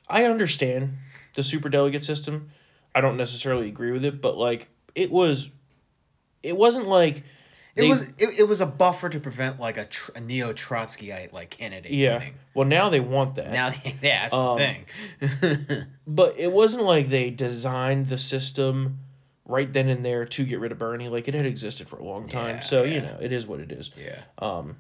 I 0.08 0.26
understand 0.26 0.98
the 1.34 1.42
super 1.44 1.70
delegate 1.70 2.04
system. 2.04 2.50
I 2.94 3.02
don't 3.02 3.18
necessarily 3.18 3.68
agree 3.68 3.92
with 3.92 4.06
it, 4.06 4.22
but 4.22 4.38
like 4.38 4.70
it 4.94 5.10
was, 5.12 5.50
it 6.44 6.56
wasn't 6.56 6.88
like 6.88 7.24
It 7.76 7.90
was 7.90 8.10
it, 8.20 8.40
it 8.42 8.48
was 8.48 8.62
a 8.62 8.68
buffer 8.68 9.10
to 9.10 9.20
prevent 9.20 9.60
like 9.60 9.78
a, 9.78 9.86
tr- 9.86 10.12
a 10.16 10.20
neo 10.22 10.54
Trotskyite 10.54 11.34
like 11.34 11.50
candidate 11.50 11.92
yeah. 11.92 12.20
winning. 12.20 12.36
Well, 12.54 12.68
now 12.68 12.90
they 12.90 13.00
want 13.00 13.34
that. 13.36 13.50
Now 13.52 13.72
yeah, 13.84 13.94
that's 14.02 14.34
Um, 14.36 14.60
the 14.60 14.64
thing. 15.28 15.86
but 16.08 16.36
it 16.38 16.52
wasn't 16.52 16.84
like 16.84 17.08
they 17.10 17.32
designed 17.32 18.06
the 18.08 18.20
system 18.20 19.00
right 19.46 19.72
then 19.72 19.90
and 19.90 20.06
there 20.06 20.26
to 20.26 20.46
get 20.46 20.60
rid 20.60 20.72
of 20.72 20.78
Bernie. 20.78 21.10
Like 21.10 21.28
it 21.28 21.34
had 21.34 21.46
existed 21.46 21.88
for 21.90 21.98
a 21.98 22.04
long 22.04 22.28
time. 22.30 22.56
Yeah, 22.56 22.60
so 22.60 22.84
you 22.84 23.02
know, 23.02 23.18
it 23.22 23.32
is 23.32 23.46
what 23.46 23.60
it 23.60 23.72
is. 23.72 23.92
Yeah. 23.98 24.22
Um 24.40 24.78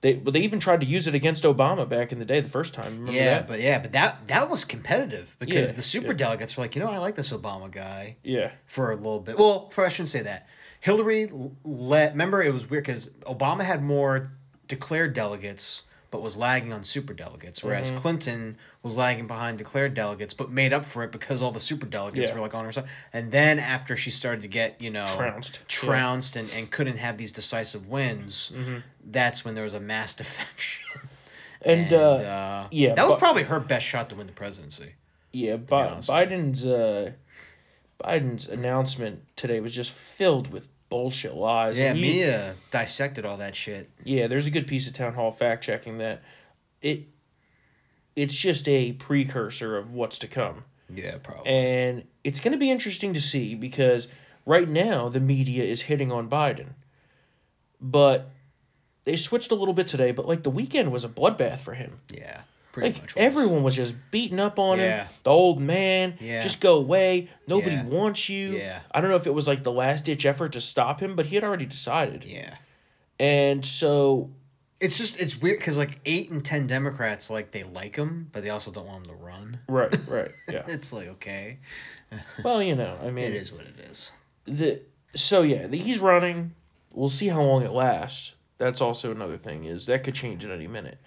They 0.00 0.14
but 0.14 0.32
they 0.32 0.40
even 0.40 0.60
tried 0.60 0.80
to 0.80 0.86
use 0.86 1.06
it 1.08 1.14
against 1.14 1.42
Obama 1.44 1.88
back 1.88 2.12
in 2.12 2.18
the 2.20 2.24
day 2.24 2.40
the 2.40 2.48
first 2.48 2.72
time. 2.74 2.92
Remember 2.92 3.12
Yeah, 3.12 3.24
that? 3.38 3.46
but 3.48 3.60
yeah, 3.60 3.78
but 3.80 3.92
that 3.92 4.28
that 4.28 4.48
was 4.48 4.64
competitive 4.64 5.34
because 5.40 5.70
Yeah, 5.70 5.76
the 5.76 5.82
super 5.82 6.14
delegates 6.14 6.56
were 6.56 6.62
like, 6.64 6.76
you 6.76 6.82
know, 6.82 6.90
I 6.90 6.98
like 6.98 7.16
this 7.16 7.32
Obama 7.32 7.68
guy 7.70 8.16
yeah. 8.22 8.52
for 8.66 8.90
a 8.92 8.96
little 8.96 9.20
bit. 9.20 9.36
Well, 9.38 9.68
for 9.70 9.84
I 9.84 9.88
shouldn't 9.88 10.08
say 10.08 10.22
that. 10.22 10.46
Hillary 10.80 11.28
let 11.64 12.12
remember 12.12 12.40
it 12.40 12.52
was 12.52 12.70
weird 12.70 12.84
because 12.84 13.08
Obama 13.26 13.64
had 13.64 13.82
more 13.82 14.30
declared 14.68 15.12
delegates, 15.14 15.82
but 16.10 16.22
was 16.22 16.36
lagging 16.36 16.72
on 16.72 16.84
super 16.84 17.12
delegates, 17.12 17.62
whereas 17.62 17.90
Mm-hmm. 17.90 18.00
Clinton 18.00 18.56
was 18.82 18.96
lagging 18.96 19.26
behind 19.26 19.58
declared 19.58 19.92
delegates, 19.94 20.32
but 20.32 20.50
made 20.50 20.72
up 20.72 20.84
for 20.84 21.02
it 21.04 21.12
because 21.12 21.42
all 21.42 21.50
the 21.50 21.60
super 21.60 21.84
delegates 21.86 22.30
Yeah. 22.30 22.36
were 22.36 22.40
like 22.40 22.54
on 22.54 22.64
her 22.64 22.72
side. 22.72 22.86
And 23.12 23.30
then 23.32 23.58
after 23.58 23.96
she 23.96 24.10
started 24.10 24.40
to 24.42 24.48
get 24.48 24.80
you 24.80 24.90
know 24.90 25.06
Trounced. 25.16 25.68
trounced 25.68 26.36
and, 26.36 26.50
and 26.56 26.70
couldn't 26.70 26.96
have 26.98 27.18
these 27.18 27.32
decisive 27.32 27.88
wins, 27.88 28.52
Mm-hmm. 28.54 28.78
that's 29.04 29.44
when 29.44 29.54
there 29.54 29.64
was 29.64 29.74
a 29.74 29.80
mass 29.80 30.14
defection. 30.14 30.86
And, 31.60 31.80
And, 31.80 31.92
uh, 31.92 31.98
uh, 32.12 32.66
yeah, 32.70 32.94
that 32.94 33.04
was 33.04 33.14
but- 33.14 33.18
probably 33.18 33.42
her 33.42 33.58
best 33.58 33.84
shot 33.84 34.08
to 34.10 34.14
win 34.14 34.28
the 34.28 34.32
presidency. 34.32 34.94
Yeah, 35.32 35.56
Bi- 35.56 35.88
Biden's 35.88 36.64
uh, 36.64 37.10
Biden's 38.02 38.48
announcement 38.48 39.24
today 39.36 39.58
was 39.60 39.74
just 39.74 39.90
filled 39.90 40.52
with 40.52 40.68
bullshit 40.88 41.34
lies. 41.34 41.78
Yeah, 41.78 41.90
And 41.90 41.98
you- 41.98 42.04
Mia 42.14 42.54
dissected 42.70 43.24
all 43.24 43.36
that 43.38 43.54
shit. 43.54 43.90
Yeah, 44.04 44.26
there's 44.26 44.46
a 44.46 44.50
good 44.50 44.66
piece 44.66 44.86
of 44.86 44.94
town 44.94 45.14
hall 45.14 45.30
fact 45.30 45.62
checking 45.64 45.98
that 45.98 46.22
it 46.80 47.08
it's 48.16 48.34
just 48.36 48.66
a 48.68 48.92
precursor 48.94 49.76
of 49.76 49.92
what's 49.92 50.18
to 50.18 50.26
come. 50.26 50.64
Yeah, 50.92 51.18
probably. 51.22 51.50
And 51.52 52.04
it's 52.24 52.40
going 52.40 52.52
to 52.52 52.58
be 52.58 52.70
interesting 52.70 53.12
to 53.14 53.20
see 53.20 53.54
because 53.54 54.08
right 54.46 54.68
now 54.68 55.08
the 55.08 55.20
media 55.20 55.62
is 55.62 55.82
hitting 55.82 56.10
on 56.10 56.28
Biden. 56.28 56.70
But 57.80 58.30
they 59.04 59.14
switched 59.16 59.50
a 59.52 59.54
little 59.54 59.74
bit 59.74 59.86
today, 59.86 60.10
but 60.10 60.26
like 60.26 60.42
the 60.42 60.50
weekend 60.50 60.90
was 60.90 61.04
a 61.04 61.08
bloodbath 61.08 61.58
for 61.58 61.74
him. 61.74 62.00
yeah, 62.12 62.40
pretty 62.80 62.94
Like 62.94 63.02
much. 63.02 63.14
was. 63.14 63.24
everyone 63.24 63.62
was 63.62 63.76
just 63.76 63.94
beating 64.10 64.40
up 64.40 64.58
on 64.58 64.78
Yeah. 64.78 65.04
him. 65.04 65.12
The 65.22 65.30
old 65.30 65.60
man, 65.60 66.16
Yeah. 66.20 66.40
just 66.40 66.60
go 66.60 66.76
away. 66.78 67.28
Nobody 67.46 67.76
Yeah. 67.76 67.84
wants 67.84 68.28
you. 68.28 68.56
Yeah. 68.56 68.80
I 68.92 69.00
don't 69.00 69.10
know 69.10 69.16
if 69.16 69.26
it 69.26 69.34
was 69.34 69.46
like 69.48 69.62
the 69.62 69.72
last 69.72 70.04
ditch 70.04 70.24
effort 70.26 70.52
to 70.52 70.60
stop 70.60 71.00
him, 71.00 71.16
but 71.16 71.26
he 71.26 71.34
had 71.34 71.44
already 71.44 71.66
decided. 71.66 72.24
Yeah. 72.24 72.54
And 73.18 73.64
so 73.64 74.30
It's 74.80 74.96
just 74.96 75.18
it's 75.18 75.40
weird 75.42 75.58
because 75.58 75.76
like 75.76 75.98
eight 76.06 76.30
and 76.30 76.44
ten 76.44 76.68
Democrats 76.68 77.30
like 77.30 77.50
they 77.50 77.64
like 77.64 77.96
him, 77.96 78.28
but 78.32 78.44
they 78.44 78.50
also 78.50 78.70
don't 78.70 78.86
want 78.86 79.06
him 79.06 79.16
to 79.16 79.24
run. 79.24 79.58
right, 79.68 79.92
right, 80.08 80.28
yeah. 80.48 80.62
It's 80.68 80.92
like 80.92 81.08
okay, 81.08 81.58
well, 82.44 82.62
you 82.62 82.76
know, 82.76 82.96
I 83.02 83.10
mean, 83.10 83.24
it 83.24 83.34
is 83.34 83.52
what 83.52 83.62
it 83.66 83.80
is. 83.90 84.12
the 84.44 84.80
So 85.16 85.42
yeah, 85.42 85.66
the- 85.66 85.78
he's 85.78 85.98
running. 85.98 86.54
We'll 86.92 87.08
see 87.08 87.26
how 87.26 87.42
long 87.42 87.62
it 87.64 87.72
lasts. 87.72 88.34
That's 88.58 88.80
also 88.80 89.10
another 89.10 89.36
thing 89.36 89.64
is 89.64 89.86
that 89.86 90.04
could 90.04 90.14
change 90.14 90.44
at 90.44 90.50
any 90.52 90.66
minute. 90.68 90.98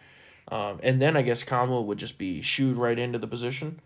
Um, 0.52 0.80
and 0.84 1.02
then 1.02 1.16
I 1.18 1.22
guess 1.24 1.44
Kamala 1.44 1.82
would 1.82 1.98
just 1.98 2.18
be 2.18 2.42
shooed 2.42 2.76
right 2.78 3.00
into 3.00 3.18
the 3.18 3.28
position. 3.28 3.80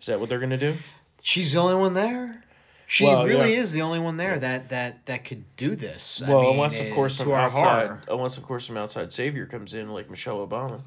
Is 0.00 0.06
that 0.06 0.18
what 0.18 0.28
they're 0.28 0.38
gonna 0.40 0.56
do? 0.56 0.74
She's 1.22 1.52
the 1.52 1.60
only 1.60 1.74
one 1.76 1.94
there. 1.94 2.42
She 2.88 3.04
Well, 3.04 3.26
really 3.26 3.52
yeah. 3.52 3.60
is 3.60 3.72
the 3.72 3.82
only 3.82 3.98
one 3.98 4.16
there 4.16 4.38
that 4.38 4.68
that 4.70 5.06
that 5.06 5.24
could 5.24 5.44
do 5.56 5.74
this. 5.74 6.22
I 6.22 6.30
Well, 6.30 6.40
mean, 6.42 6.52
unless 6.54 6.80
of 6.80 6.86
eh, 6.86 6.94
course 6.94 7.16
some 7.18 7.32
outside, 7.32 7.86
horror. 7.88 8.00
unless 8.08 8.38
of 8.38 8.44
course 8.44 8.66
some 8.66 8.76
outside 8.76 9.12
savior 9.12 9.44
comes 9.46 9.74
in 9.74 9.92
like 9.92 10.08
Michelle 10.08 10.46
Obama. 10.46 10.80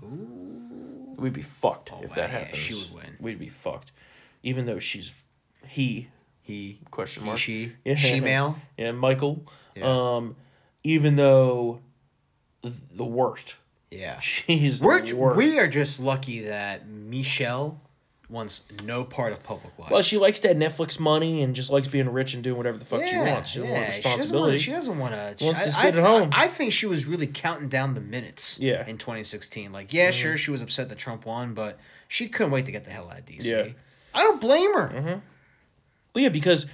We'd 1.18 1.34
be 1.34 1.42
fucked 1.42 1.92
if 2.02 2.16
that 2.16 2.30
Oh, 2.30 2.34
yeah, 2.34 2.40
happens. 2.40 2.58
she 2.58 2.74
would 2.76 2.94
win. 2.94 3.18
We'd 3.20 3.40
be 3.40 3.50
fucked, 3.50 3.92
even 4.44 4.66
though 4.66 4.80
she's 4.80 5.26
he 5.68 6.08
He, 6.42 6.80
question 6.90 7.24
he, 7.24 7.28
mark. 7.28 7.38
she, 7.40 7.74
Yeah. 7.86 7.96
she 7.96 8.20
male. 8.22 8.56
Yeah, 8.78 8.94
Michael. 8.94 9.44
Um, 9.82 10.38
even 10.84 11.18
though 11.18 11.82
th- 12.64 12.74
the 12.96 13.06
worst. 13.06 13.58
Yeah. 13.92 14.18
She's 14.20 14.82
We're 14.82 15.02
the 15.02 15.14
worst. 15.14 15.38
we 15.38 15.60
are 15.60 15.68
just 15.68 16.00
lucky 16.00 16.42
that 16.42 16.88
Michelle 16.88 17.82
wants 18.30 18.66
no 18.84 19.04
part 19.04 19.34
of 19.34 19.42
public 19.42 19.78
life. 19.80 19.90
well, 19.90 20.04
she 20.04 20.18
likes 20.18 20.40
that 20.42 20.56
Netflix 20.56 21.00
money 21.00 21.42
and 21.42 21.56
just 21.56 21.72
likes 21.72 21.88
being 21.88 22.08
rich 22.10 22.36
and 22.36 22.44
doing 22.44 22.58
whatever 22.58 22.78
the 22.78 22.86
fuck 22.86 23.02
she 23.06 23.18
wants. 23.18 23.50
She 23.50 23.60
doesn't 23.60 23.74
want 23.74 23.94
She 23.94 24.02
responsibility. 24.02 24.58
She 24.60 24.72
doesn't 24.72 25.00
want 25.00 25.14
to. 25.14 25.46
Wants 25.46 25.62
I, 25.62 25.66
to 25.66 25.72
sit 25.72 25.96
at 25.96 26.06
home. 26.06 26.30
I 26.32 26.48
think 26.48 26.72
she 26.72 26.86
was 26.86 27.08
really 27.08 27.26
counting 27.26 27.70
down 27.70 27.96
the 27.96 28.02
minutes. 28.02 28.60
Yeah. 28.60 28.82
Mm-hmm. 28.82 28.90
In 28.92 28.98
2016, 29.00 29.72
like 29.72 29.94
yeah, 29.94 30.12
sure, 30.12 30.38
she 30.38 30.52
was 30.52 30.62
upset 30.62 30.90
that 30.90 30.98
Trump 31.00 31.26
won, 31.26 31.54
but 31.56 31.80
she 32.08 32.28
couldn't 32.28 32.52
wait 32.52 32.68
to 32.68 32.72
get 32.72 32.86
the 32.86 32.92
hell 32.92 33.10
out 33.10 33.20
of 33.20 33.26
DC. 33.26 33.46
Yeah. 33.46 33.70
I 34.14 34.24
don't 34.24 34.40
blame 34.42 34.74
her. 34.74 35.22
well, 36.14 36.24
yeah, 36.24 36.30
because 36.30 36.68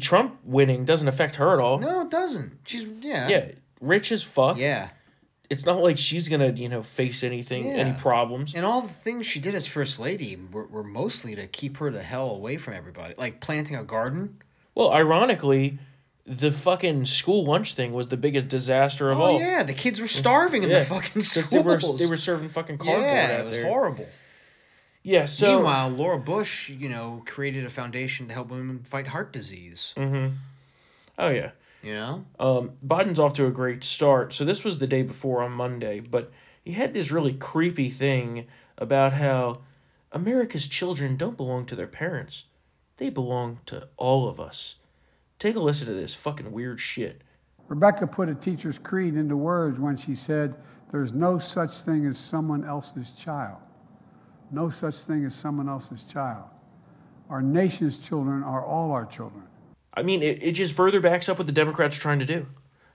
Trump 0.00 0.38
winning 0.44 0.84
doesn't 0.84 1.08
affect 1.08 1.36
her 1.36 1.52
at 1.52 1.60
all. 1.60 1.78
No, 1.78 2.02
it 2.02 2.10
doesn't. 2.10 2.60
She's 2.64 2.88
yeah. 3.00 3.28
Yeah, 3.28 3.48
rich 3.80 4.10
as 4.10 4.22
fuck. 4.22 4.56
Yeah. 4.56 4.88
It's 5.54 5.64
not 5.64 5.80
like 5.80 5.98
she's 5.98 6.28
gonna, 6.28 6.50
you 6.50 6.68
know, 6.68 6.82
face 6.82 7.22
anything, 7.22 7.70
any 7.70 7.96
problems. 7.96 8.54
And 8.54 8.66
all 8.66 8.82
the 8.82 8.92
things 8.92 9.24
she 9.24 9.38
did 9.38 9.54
as 9.54 9.68
first 9.68 10.00
lady 10.00 10.36
were, 10.36 10.66
were 10.66 10.82
mostly 10.82 11.36
to 11.36 11.46
keep 11.46 11.76
her 11.76 11.92
the 11.92 12.02
hell 12.02 12.30
away 12.30 12.56
from 12.56 12.74
everybody. 12.74 13.14
Like 13.16 13.40
planting 13.40 13.76
a 13.76 13.84
garden. 13.84 14.42
Well, 14.74 14.90
ironically, 14.92 15.78
the 16.26 16.50
fucking 16.50 17.04
school 17.04 17.44
lunch 17.44 17.74
thing 17.74 17.92
was 17.92 18.08
the 18.08 18.16
biggest 18.16 18.48
disaster 18.48 19.10
of 19.10 19.20
Oh 19.20 19.22
all. 19.22 19.38
yeah, 19.40 19.62
the 19.62 19.74
kids 19.74 20.00
were 20.00 20.06
mm-hmm. 20.06 20.18
starving 20.18 20.62
in 20.64 20.70
Yeah, 20.70 20.80
the 20.80 20.84
fucking 20.86 21.22
schools. 21.22 21.50
They 21.50 21.62
were, 21.62 21.98
they 21.98 22.06
were 22.06 22.16
serving 22.16 22.48
fucking 22.48 22.78
cardboard 22.78 23.04
yeah, 23.04 23.40
it 23.40 23.44
was 23.46 23.54
there. 23.54 23.66
horrible. 23.68 24.08
Yeah, 25.04 25.26
so 25.26 25.56
Meanwhile, 25.56 25.90
Laura 25.90 26.18
Bush, 26.18 26.70
you 26.70 26.88
know, 26.88 27.22
created 27.26 27.64
a 27.64 27.68
foundation 27.68 28.26
to 28.26 28.34
help 28.34 28.48
women 28.50 28.80
fight 28.80 29.06
heart 29.08 29.32
disease. 29.32 29.94
Mm-hmm. 29.96 30.34
oh 31.18 31.28
yeah. 31.28 31.50
You 31.84 31.92
know, 31.92 32.24
Um, 32.40 32.72
Biden's 32.84 33.18
off 33.18 33.34
to 33.34 33.46
a 33.46 33.50
great 33.50 33.84
start. 33.84 34.32
So 34.32 34.44
this 34.46 34.64
was 34.64 34.78
the 34.78 34.86
day 34.86 35.02
before 35.02 35.42
on 35.42 35.52
Monday, 35.52 36.00
but 36.00 36.32
he 36.64 36.72
had 36.72 36.94
this 36.94 37.10
really 37.10 37.34
creepy 37.34 37.90
thing 37.90 38.46
about 38.78 39.12
how 39.12 39.58
America's 40.10 40.66
children 40.66 41.16
don't 41.16 41.36
belong 41.36 41.66
to 41.66 41.76
their 41.76 41.86
parents. 41.86 42.46
They 42.96 43.10
belong 43.10 43.60
to 43.66 43.88
all 43.98 44.26
of 44.26 44.40
us. 44.40 44.76
Take 45.38 45.56
a 45.56 45.60
listen 45.60 45.86
to 45.88 45.92
this 45.92 46.14
fucking 46.14 46.52
weird 46.52 46.80
shit. 46.80 47.22
Rebecca 47.68 48.06
put 48.06 48.30
a 48.30 48.34
teacher's 48.34 48.78
creed 48.78 49.14
into 49.14 49.36
words 49.36 49.78
when 49.78 49.96
she 49.96 50.14
said, 50.14 50.54
There's 50.90 51.12
no 51.12 51.38
such 51.38 51.82
thing 51.82 52.06
as 52.06 52.16
someone 52.16 52.64
else's 52.64 53.10
child. 53.10 53.58
No 54.50 54.70
such 54.70 54.96
thing 55.04 55.26
as 55.26 55.34
someone 55.34 55.68
else's 55.68 56.04
child. 56.04 56.44
Our 57.28 57.42
nation's 57.42 57.98
children 57.98 58.42
are 58.42 58.64
all 58.64 58.90
our 58.92 59.04
children. 59.04 59.44
I 59.94 60.02
mean, 60.02 60.22
it, 60.22 60.42
it 60.42 60.52
just 60.52 60.74
further 60.74 61.00
backs 61.00 61.28
up 61.28 61.38
what 61.38 61.46
the 61.46 61.52
Democrats 61.52 61.96
are 61.96 62.00
trying 62.00 62.18
to 62.18 62.24
do. 62.24 62.46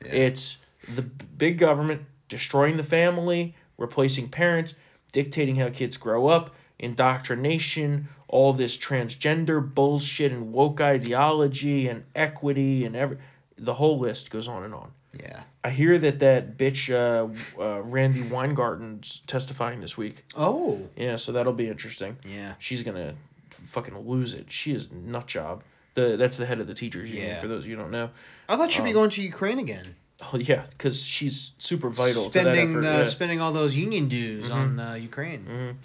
It's 0.01 0.57
the 0.93 1.01
big 1.01 1.57
government 1.57 2.03
destroying 2.27 2.77
the 2.77 2.83
family, 2.83 3.55
replacing 3.77 4.29
parents, 4.29 4.75
dictating 5.11 5.55
how 5.55 5.69
kids 5.69 5.97
grow 5.97 6.27
up, 6.27 6.53
indoctrination, 6.77 8.07
all 8.27 8.53
this 8.53 8.77
transgender 8.77 9.73
bullshit 9.73 10.31
and 10.31 10.53
woke 10.53 10.79
ideology 10.79 11.87
and 11.87 12.03
equity 12.15 12.85
and 12.85 12.95
every 12.95 13.17
the 13.57 13.73
whole 13.73 13.99
list 13.99 14.31
goes 14.31 14.47
on 14.47 14.63
and 14.63 14.73
on. 14.73 14.91
yeah. 15.19 15.41
I 15.61 15.71
hear 15.71 15.97
that 15.97 16.19
that 16.19 16.57
bitch 16.57 16.89
uh, 16.89 17.27
uh, 17.61 17.81
Randi 17.81 18.21
Weingarten's 18.21 19.21
testifying 19.27 19.81
this 19.81 19.97
week. 19.97 20.23
Oh, 20.37 20.89
Yeah, 20.95 21.17
so 21.17 21.33
that'll 21.33 21.51
be 21.51 21.67
interesting. 21.67 22.17
Yeah. 22.25 22.53
She's 22.59 22.83
gonna 22.83 23.15
fucking 23.49 23.97
lose 24.07 24.33
it. 24.33 24.49
She 24.51 24.73
is 24.73 24.89
nut 24.91 25.27
job. 25.27 25.63
The 25.95 26.17
that's 26.17 26.37
the 26.37 26.45
head 26.45 26.59
of 26.59 26.67
the 26.67 26.73
teachers 26.73 27.11
union. 27.11 27.29
Yeah. 27.29 27.41
For 27.41 27.47
those 27.47 27.63
of 27.63 27.69
you 27.69 27.75
who 27.75 27.81
don't 27.81 27.91
know. 27.91 28.09
I 28.47 28.55
thought 28.55 28.71
she'd 28.71 28.83
be 28.83 28.91
going 28.93 29.09
to 29.11 29.21
Ukraine 29.21 29.59
again, 29.59 29.95
Oh 30.21 30.37
yeah, 30.37 30.65
because 30.69 31.01
she's 31.01 31.53
super 31.57 31.89
vital 31.89 32.25
to 32.25 32.29
that 32.31 32.41
spending 32.41 32.71
effort. 32.71 32.79
uh, 32.79 32.89
yeah. 32.89 32.95
Mm-hmm. 32.95 33.03
spending 33.05 33.41
all 33.41 33.51
those 33.51 33.77
union 33.77 34.07
dues 34.07 34.51
on 34.51 34.79
uh, 34.79 34.93
Ukraine. 34.93 35.77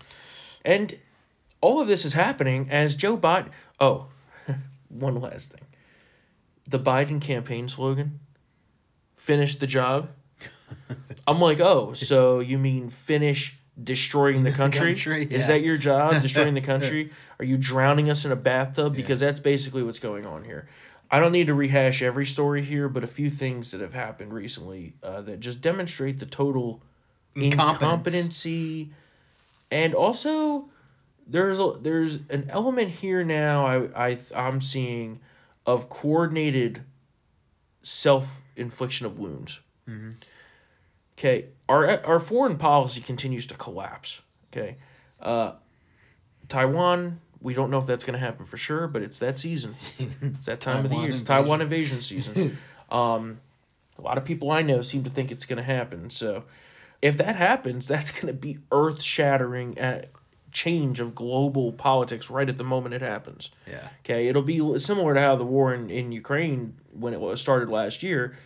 And 0.65 0.99
all 1.61 1.81
of 1.81 1.87
this 1.89 2.05
is 2.05 2.15
happening 2.15 2.69
as 2.71 2.95
Joe 2.97 3.17
Biden. 3.17 3.51
Oh, 3.81 4.09
one 4.89 5.21
last 5.21 5.53
thing. 5.53 5.63
The 6.67 6.79
Biden 6.81 7.21
campaign 7.21 7.69
slogan, 7.69 8.21
finish 9.17 9.57
the 9.57 9.67
job. 9.67 10.11
I'm 11.27 11.41
like, 11.41 11.61
oh, 11.61 11.93
so 11.93 12.41
you 12.41 12.59
mean 12.59 12.89
finish 12.89 13.59
destroying 13.83 14.43
the 14.45 14.53
country? 14.53 14.95
country, 14.95 15.25
Is 15.25 15.47
that 15.47 15.63
your 15.63 15.77
job, 15.77 16.23
destroying 16.23 16.55
the 16.55 16.61
country? 16.73 17.11
Are 17.39 17.45
you 17.45 17.57
drowning 17.57 18.11
us 18.11 18.25
in 18.25 18.33
a 18.33 18.37
bathtub? 18.37 18.95
Because 18.95 19.21
that's 19.21 19.41
basically 19.41 19.83
what's 19.83 19.99
going 19.99 20.27
on 20.27 20.45
here. 20.45 20.69
I 21.11 21.21
don't 21.21 21.33
need 21.33 21.47
to 21.47 21.55
rehash 21.55 22.03
every 22.03 22.27
story 22.27 22.63
here, 22.63 22.89
but 22.89 23.05
a 23.05 23.07
few 23.07 23.31
things 23.31 23.71
that 23.71 23.81
have 23.81 23.95
happened 23.95 24.33
recently 24.33 24.95
uh, 25.03 25.21
that 25.23 25.39
just 25.41 25.61
demonstrate 25.61 26.19
the 26.19 26.27
total 26.27 26.83
Incompetence. 27.37 27.83
incompetency, 27.83 28.91
and 29.71 29.95
also 29.95 30.69
there's 31.27 31.59
a, 31.59 31.73
there's 31.81 32.17
an 32.31 32.47
element 32.49 32.89
here 32.91 33.23
now 33.25 33.67
I 33.67 34.11
I 34.11 34.19
I'm 34.35 34.61
seeing 34.61 35.21
of 35.67 35.89
coordinated 35.89 36.83
self 37.83 38.43
infliction 38.57 39.07
of 39.07 39.19
wounds. 39.19 39.61
Okay, 41.19 41.47
our 41.69 42.05
our 42.05 42.19
foreign 42.19 42.57
policy 42.57 43.01
continues 43.01 43.47
to 43.47 43.55
collapse. 43.55 44.23
Okay, 44.53 44.77
uh, 45.21 45.53
Taiwan. 46.49 47.21
We 47.41 47.53
don't 47.53 47.71
know 47.71 47.77
if 47.77 47.87
that's 47.87 48.05
going 48.05 48.19
to 48.19 48.25
happen 48.25 48.47
for 48.47 48.57
sure, 48.57 48.89
but 48.89 49.03
it's 49.03 49.19
that 49.19 49.37
season. 49.37 49.77
It's 49.99 50.47
that 50.47 50.61
time 50.63 50.85
of 50.87 50.91
the 50.91 50.97
year. 50.97 51.11
It's 51.11 51.21
invasion. 51.21 51.27
Taiwan 51.27 51.61
invasion 51.61 52.01
season. 52.01 52.57
um, 52.91 53.41
a 53.99 54.03
lot 54.03 54.17
of 54.17 54.25
people 54.25 54.51
I 54.51 54.63
know 54.63 54.81
seem 54.81 55.05
to 55.05 55.11
think 55.11 55.31
it's 55.31 55.45
going 55.45 55.59
to 55.59 55.63
happen. 55.63 56.09
So, 56.09 56.45
if 57.03 57.19
that 57.19 57.37
happens, 57.37 57.87
that's 57.87 58.11
going 58.11 58.29
to 58.29 58.33
be 58.33 58.59
earth 58.73 59.03
shattering 59.03 59.79
uh, 59.79 60.07
change 60.53 61.01
of 61.01 61.15
global 61.15 61.73
politics 61.73 62.31
right 62.31 62.49
at 62.49 62.57
the 62.57 62.65
moment 62.65 62.95
it 62.95 63.03
happens. 63.03 63.51
Yeah. 63.69 63.89
Okay, 64.01 64.29
it'll 64.29 64.43
be 64.43 64.79
similar 64.79 65.13
to 65.13 65.21
how 65.21 65.37
the 65.37 65.45
war 65.45 65.75
in, 65.75 65.91
in 65.91 66.13
Ukraine 66.13 66.77
when 66.93 67.13
it 67.13 67.21
was 67.21 67.41
started 67.41 67.69
last 67.69 68.03
year. 68.03 68.37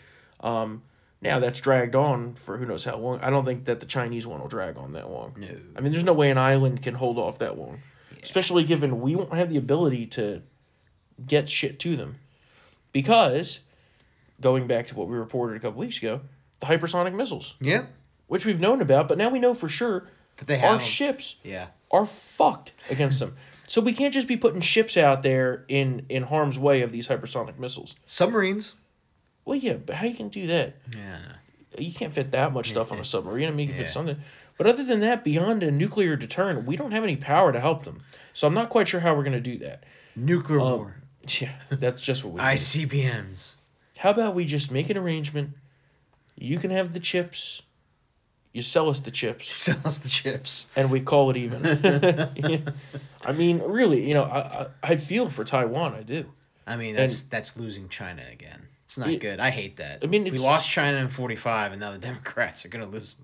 Um, 0.40 0.83
now 1.20 1.38
that's 1.38 1.61
dragged 1.61 1.94
on 1.94 2.35
for 2.35 2.59
who 2.59 2.66
knows 2.66 2.85
how 2.85 2.96
long. 2.96 3.20
I 3.20 3.31
don't 3.31 3.44
think 3.44 3.64
that 3.64 3.81
the 3.81 3.87
Chinese 3.87 4.26
one 4.26 4.40
will 4.40 4.48
drag 4.48 4.76
on 4.76 4.92
that 4.92 5.11
long. 5.11 5.35
No. 5.37 5.48
I 5.76 5.81
mean, 5.81 5.92
there's 5.92 6.04
no 6.04 6.12
way 6.12 6.31
an 6.31 6.38
island 6.38 6.83
can 6.83 6.94
hold 6.94 7.18
off 7.18 7.38
that 7.38 7.59
long, 7.59 7.81
especially 8.22 8.64
given 8.64 9.00
we 9.00 9.16
won't 9.16 9.35
have 9.35 9.50
the 9.50 9.57
ability 9.57 10.07
to 10.07 10.42
get 11.26 11.48
shit 11.48 11.78
to 11.81 11.96
them, 11.96 12.16
because 12.92 13.61
going 14.40 14.66
back 14.66 14.87
to 14.87 14.94
what 14.96 15.09
we 15.09 15.16
reported 15.16 15.57
a 15.57 15.61
couple 15.61 15.81
weeks 15.81 15.98
ago, 15.98 16.20
the 16.61 16.66
hypersonic 16.66 17.14
missiles, 17.14 17.54
Yeah, 17.61 17.87
which 18.28 18.44
we've 18.46 18.61
known 18.61 18.81
about, 18.81 19.09
but 19.09 19.18
now 19.18 19.28
we 19.28 19.40
know 19.40 19.54
for 19.54 19.68
sure 19.68 20.07
That 20.37 20.46
they 20.46 20.59
have 20.59 20.74
our 20.74 20.81
ships 20.81 21.37
yeah. 21.42 21.66
are 21.90 22.07
fucked 22.07 22.72
against 22.88 23.18
them. 23.20 23.37
So 23.66 23.81
we 23.83 23.92
can't 23.92 24.14
just 24.14 24.26
be 24.28 24.37
putting 24.37 24.61
ships 24.61 24.96
out 24.96 25.22
there 25.22 25.64
in 25.68 26.07
in 26.09 26.22
harm's 26.24 26.59
way 26.59 26.81
of 26.83 26.90
these 26.92 27.09
hypersonic 27.09 27.59
missiles. 27.59 27.96
Submarines. 28.07 28.76
Well, 29.48 29.56
yeah, 29.58 29.74
but 29.74 29.96
how 29.96 30.06
you 30.06 30.14
can 30.14 30.28
do 30.28 30.46
that? 30.48 30.76
Yeah. 30.94 31.18
You 31.78 31.92
can't 31.92 32.12
fit 32.12 32.30
that 32.32 32.52
much 32.52 32.68
stuff 32.70 32.92
on 32.92 32.98
a 32.98 33.04
submarine. 33.04 33.48
I 33.48 33.50
mean, 33.50 33.68
you 33.68 33.72
can 33.72 33.80
Yeah. 33.80 33.87
fit 33.87 33.92
something. 33.92 34.16
But 34.58 34.66
other 34.66 34.84
than 34.84 35.00
that, 35.00 35.24
beyond 35.24 35.62
a 35.62 35.70
nuclear 35.70 36.16
deterrent, 36.16 36.66
we 36.66 36.76
don't 36.76 36.90
have 36.92 37.02
any 37.02 37.16
power 37.16 37.50
to 37.52 37.61
help 37.61 37.84
them. 37.84 38.02
So 38.34 38.46
I'm 38.46 38.54
not 38.54 38.68
quite 38.68 38.88
sure 38.88 39.00
how 39.00 39.14
we're 39.14 39.22
going 39.22 39.32
to 39.42 39.50
do 39.52 39.56
that. 39.58 39.84
Nuclear 40.14 40.61
Um, 40.61 40.66
war. 40.78 40.94
Yeah, 41.40 41.52
that's 41.70 42.02
just 42.02 42.24
what 42.24 42.34
we. 42.34 42.40
ICBMs. 42.40 43.56
How 43.98 44.11
about 44.11 44.34
we 44.34 44.44
just 44.44 44.70
make 44.70 44.90
an 44.90 44.96
arrangement? 44.98 45.52
You 46.37 46.58
can 46.58 46.70
have 46.70 46.92
the 46.92 47.00
chips. 47.00 47.62
You 48.52 48.62
sell 48.62 48.88
us 48.88 49.00
the 49.00 49.11
chips. 49.11 49.48
Sell 49.66 49.78
us 49.84 49.98
the 49.98 50.08
chips. 50.08 50.66
and 50.76 50.90
we 50.90 51.00
call 51.00 51.30
it 51.30 51.37
even. 51.37 51.64
I 53.24 53.32
mean, 53.32 53.58
really, 53.61 54.06
you 54.06 54.12
know, 54.14 54.24
I, 54.24 54.38
I 54.38 54.66
I 54.92 54.96
feel 54.96 55.28
for 55.28 55.44
Taiwan. 55.44 55.94
I 55.94 56.02
do. 56.02 56.26
I 56.66 56.76
mean, 56.76 56.96
that's 56.96 57.22
that's 57.22 57.58
losing 57.58 57.88
China 57.88 58.22
again. 58.30 58.68
It's 58.88 58.96
not 58.96 59.11
It- 59.11 59.20
good. 59.20 59.38
I 59.38 59.51
hate 59.51 59.77
that. 59.77 59.98
I 60.03 60.07
mean, 60.07 60.24
we 60.24 60.31
lost 60.38 60.70
China 60.70 60.96
in 60.96 61.09
forty 61.09 61.37
five, 61.37 61.72
and 61.72 61.81
now 61.81 61.92
the 61.92 61.98
Democrats 62.09 62.64
are 62.64 62.70
gonna 62.70 62.87
lose. 62.87 63.16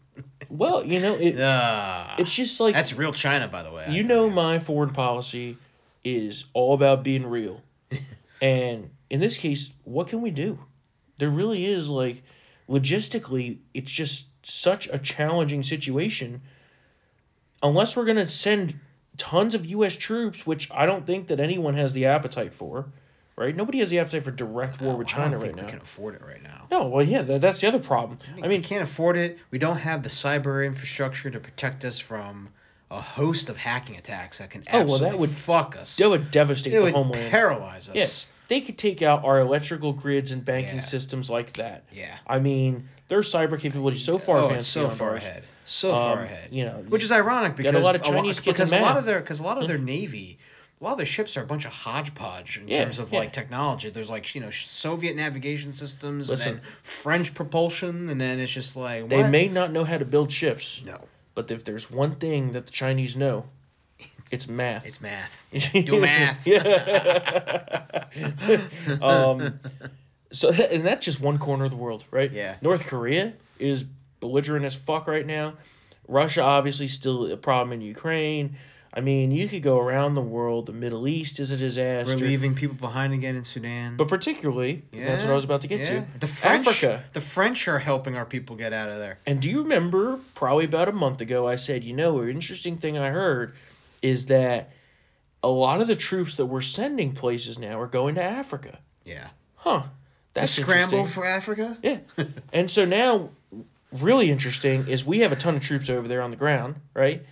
Well, 0.50 0.85
you 0.85 1.00
know, 1.00 1.14
it, 1.14 1.37
Ah, 1.40 2.16
it's 2.18 2.35
just 2.35 2.61
like 2.61 2.74
that's 2.74 2.92
real 2.92 3.14
China, 3.14 3.48
by 3.48 3.62
the 3.62 3.72
way. 3.72 3.87
you 3.88 4.03
know, 4.03 4.29
my 4.29 4.59
foreign 4.59 4.90
policy 4.90 5.57
is 6.05 6.44
all 6.53 6.74
about 6.74 7.03
being 7.03 7.24
real, 7.27 7.62
and 8.42 8.90
in 9.09 9.20
this 9.20 9.38
case, 9.38 9.70
what 9.85 10.07
can 10.07 10.20
we 10.20 10.31
do? 10.31 10.59
There 11.16 11.31
really 11.31 11.64
is 11.64 11.88
like 11.88 12.22
logistically, 12.68 13.61
it's 13.72 13.90
just 13.90 14.44
such 14.46 14.87
a 14.92 14.98
challenging 14.98 15.62
situation. 15.62 16.42
Unless 17.62 17.96
we're 17.96 18.05
gonna 18.05 18.29
send 18.29 18.79
tons 19.16 19.55
of 19.55 19.64
U.S. 19.64 19.96
troops, 19.96 20.46
which 20.46 20.70
I 20.70 20.85
don't 20.85 21.07
think 21.07 21.29
that 21.29 21.40
anyone 21.40 21.72
has 21.72 21.94
the 21.94 22.05
appetite 22.05 22.53
for, 22.53 22.92
right? 23.36 23.54
Nobody 23.54 23.78
has 23.80 23.90
the 23.90 23.98
appetite 23.98 24.22
for 24.24 24.30
direct 24.30 24.80
war 24.80 24.96
with 24.96 25.08
I 25.14 25.16
don't 25.18 25.24
China 25.32 25.38
right 25.38 25.54
we 25.54 25.62
now. 25.62 25.68
can 25.68 25.80
afford 25.80 26.14
it 26.14 26.22
right 26.26 26.42
now. 26.42 26.66
No, 26.70 26.86
well, 26.86 27.04
yeah, 27.04 27.22
that, 27.22 27.40
that's 27.40 27.60
the 27.60 27.66
other 27.68 27.78
problem. 27.78 28.18
I 28.38 28.42
we 28.42 28.48
mean, 28.48 28.62
can't 28.62 28.82
afford 28.82 29.16
it. 29.16 29.38
We 29.50 29.58
don't 29.58 29.78
have 29.78 30.02
the 30.02 30.08
cyber 30.08 30.64
infrastructure 30.64 31.30
to 31.30 31.40
protect 31.40 31.84
us 31.84 31.98
from 31.98 32.50
a 32.90 33.00
host 33.00 33.48
of 33.48 33.56
hacking 33.58 33.96
attacks 33.96 34.38
that 34.38 34.50
can 34.50 34.62
Oh, 34.72 34.84
well, 34.84 34.98
that 34.98 35.18
would- 35.18 35.30
fuck 35.30 35.76
us. 35.76 35.96
that 35.96 36.08
would 36.08 36.30
devastate 36.30 36.72
it 36.74 36.76
the 36.76 36.82
would 36.84 36.94
homeland. 36.94 37.30
paralyze 37.32 37.88
us. 37.88 37.96
Yes, 37.96 38.28
they 38.48 38.60
could 38.60 38.78
take 38.78 39.02
out 39.02 39.24
our 39.24 39.40
electrical 39.40 39.92
grids 39.92 40.30
and 40.30 40.44
banking 40.44 40.76
Yeah. 40.76 40.80
systems 40.82 41.28
like 41.30 41.54
that. 41.54 41.84
Yeah. 41.90 42.18
I 42.26 42.38
mean, 42.38 42.88
their 43.08 43.20
cyber 43.20 43.58
capability 43.58 43.96
is 43.96 44.04
so 44.04 44.18
far 44.18 44.38
oh, 44.38 44.44
advanced. 44.44 44.70
so 44.70 44.88
far 44.88 45.10
ours. 45.12 45.24
ahead. 45.24 45.44
So 45.64 45.92
far 45.92 46.18
Um, 46.18 46.24
ahead. 46.24 46.50
you 46.52 46.64
know, 46.66 46.84
which 46.88 47.02
is 47.02 47.10
ironic 47.10 47.56
because 47.56 47.74
a 47.74 47.78
lot 47.78 47.94
of 47.96 48.02
Chinese 48.02 48.38
kids 48.38 48.58
because 48.58 48.72
a 48.72 48.80
lot 48.80 48.96
of 48.98 49.06
their 49.06 49.20
because 49.20 49.40
a 49.40 49.42
lot 49.44 49.56
of 49.60 49.66
their 49.66 49.78
navy, 49.78 50.38
a 50.84 50.86
lot 50.86 50.92
of 50.92 50.98
their 50.98 51.06
ships 51.06 51.34
are 51.38 51.42
a 51.42 51.46
bunch 51.46 51.64
of 51.64 51.72
hodgepodge 51.72 52.58
in 52.58 52.68
Yeah, 52.68 52.84
terms 52.84 52.98
of 52.98 53.10
yeah. 53.10 53.20
like 53.20 53.32
technology. 53.32 53.88
There's 53.88 54.10
like 54.10 54.34
you 54.34 54.42
know 54.42 54.50
Soviet 54.50 55.16
navigation 55.16 55.72
systems 55.72 56.28
Listen. 56.28 56.48
and 56.54 56.58
then 56.58 56.64
French 56.82 57.32
propulsion, 57.32 58.10
and 58.10 58.20
then 58.20 58.38
it's 58.38 58.52
just 58.52 58.76
like 58.76 59.08
They 59.08 59.28
may 59.28 59.48
not 59.48 59.72
know 59.72 59.84
how 59.84 59.96
to 59.96 60.04
build 60.04 60.30
ships. 60.30 60.82
no. 60.84 61.06
But 61.34 61.50
if 61.50 61.64
there's 61.64 61.90
one 61.90 62.16
thing 62.16 62.50
that 62.52 62.66
the 62.66 62.72
Chinese 62.72 63.16
know, 63.16 63.46
it's 64.30 64.46
math. 64.46 64.86
It's 64.86 65.00
math. 65.00 65.46
Do 65.72 66.00
math. 66.00 66.46
um, 69.02 69.54
so 70.30 70.50
that, 70.52 70.70
and 70.72 70.84
that's 70.84 71.04
just 71.04 71.20
one 71.20 71.38
corner 71.38 71.64
of 71.64 71.70
the 71.70 71.76
world, 71.76 72.04
right? 72.10 72.30
Yeah. 72.30 72.56
North 72.60 72.86
Korea 72.86 73.34
is 73.58 73.84
belligerent 74.20 74.64
as 74.64 74.74
fuck 74.74 75.06
right 75.08 75.26
now. 75.26 75.54
Russia 76.06 76.42
obviously 76.42 76.88
still 76.88 77.30
a 77.32 77.36
problem 77.36 77.72
in 77.72 77.80
Ukraine. 77.80 78.56
I 78.96 79.00
mean, 79.00 79.33
you 79.33 79.48
could 79.48 79.62
go 79.62 79.78
around 79.80 80.14
the 80.14 80.22
world. 80.22 80.66
The 80.66 80.72
Middle 80.72 81.09
East 81.09 81.40
is 81.40 81.50
a 81.50 81.57
disaster. 81.57 82.14
We're 82.14 82.20
leaving 82.20 82.54
people 82.54 82.76
behind 82.76 83.12
again 83.12 83.35
in 83.35 83.42
Sudan. 83.42 83.96
But 83.96 84.07
particularly, 84.07 84.85
and 84.92 85.07
that's 85.07 85.24
what 85.24 85.33
I 85.33 85.35
was 85.35 85.42
about 85.42 85.62
to 85.62 85.66
get 85.66 85.85
to. 85.87 86.04
The 86.20 86.28
French, 86.28 86.68
Africa. 86.68 87.04
the 87.12 87.20
French 87.20 87.66
are 87.66 87.80
helping 87.80 88.16
our 88.16 88.24
people 88.24 88.54
get 88.54 88.72
out 88.72 88.90
of 88.90 88.98
there. 88.98 89.18
And 89.26 89.42
do 89.42 89.50
you 89.50 89.62
remember 89.62 90.20
probably 90.35 90.64
about 90.64 90.88
a 90.88 90.92
month 90.92 91.20
ago 91.20 91.48
I 91.48 91.57
said, 91.57 91.83
you 91.83 91.92
know, 91.92 92.20
an 92.20 92.30
interesting 92.30 92.76
thing 92.76 92.96
I 92.96 93.09
heard 93.09 93.54
is 94.00 94.26
that 94.26 94.70
a 95.42 95.48
lot 95.48 95.80
of 95.80 95.88
the 95.88 95.96
troops 95.96 96.37
that 96.37 96.46
we're 96.46 96.61
sending 96.61 97.12
places 97.12 97.59
now 97.59 97.78
are 97.80 97.87
going 97.87 98.14
to 98.14 98.22
Africa. 98.22 98.78
Yeah. 99.04 99.28
Huh. 99.57 99.85
That's 100.33 100.50
Scramble 100.50 101.04
for 101.04 101.24
Africa. 101.24 101.78
Yeah. 101.83 101.98
and 102.52 102.70
so 102.70 102.85
now, 102.85 103.30
really 103.92 104.30
interesting 104.30 104.88
is 104.88 105.04
we 105.04 105.20
have 105.20 105.33
a 105.33 105.37
ton 105.37 105.57
of 105.57 105.62
troops 105.62 105.88
over 105.90 106.09
there 106.09 106.22
on 106.22 106.30
the 106.30 106.37
ground, 106.37 106.76
right? 106.94 107.24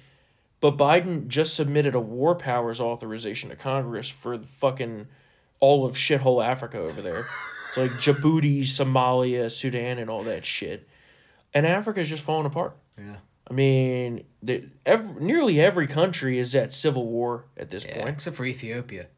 But 0.62 0.78
Biden 0.78 1.26
just 1.28 1.54
submitted 1.54 1.94
a 1.94 2.00
war 2.00 2.34
powers 2.36 2.80
authorization 2.80 3.50
to 3.50 3.56
Congress 3.56 4.08
for 4.08 4.38
the 4.38 4.46
fucking 4.46 5.08
all 5.60 5.84
of 5.84 5.96
shithole 5.96 6.42
Africa 6.42 6.78
over 6.78 7.02
there. 7.02 7.26
It's 7.68 7.76
like 7.76 7.90
Djibouti, 7.92 8.62
Somalia, 8.62 9.50
Sudan, 9.50 9.98
and 9.98 10.08
all 10.08 10.22
that 10.22 10.44
shit. 10.44 10.88
And 11.52 11.66
Africa's 11.66 12.08
just 12.08 12.22
falling 12.22 12.46
apart. 12.46 12.76
Yeah. 12.96 13.16
I 13.50 13.54
mean, 13.54 14.24
the, 14.40 14.66
ev 14.86 15.20
nearly 15.20 15.60
every 15.60 15.88
country 15.88 16.38
is 16.38 16.54
at 16.54 16.72
civil 16.72 17.08
war 17.08 17.46
at 17.56 17.70
this 17.70 17.84
Yeah. 17.84 17.96
point. 17.96 18.08
Except 18.10 18.36
for 18.36 18.44
Ethiopia. 18.44 19.08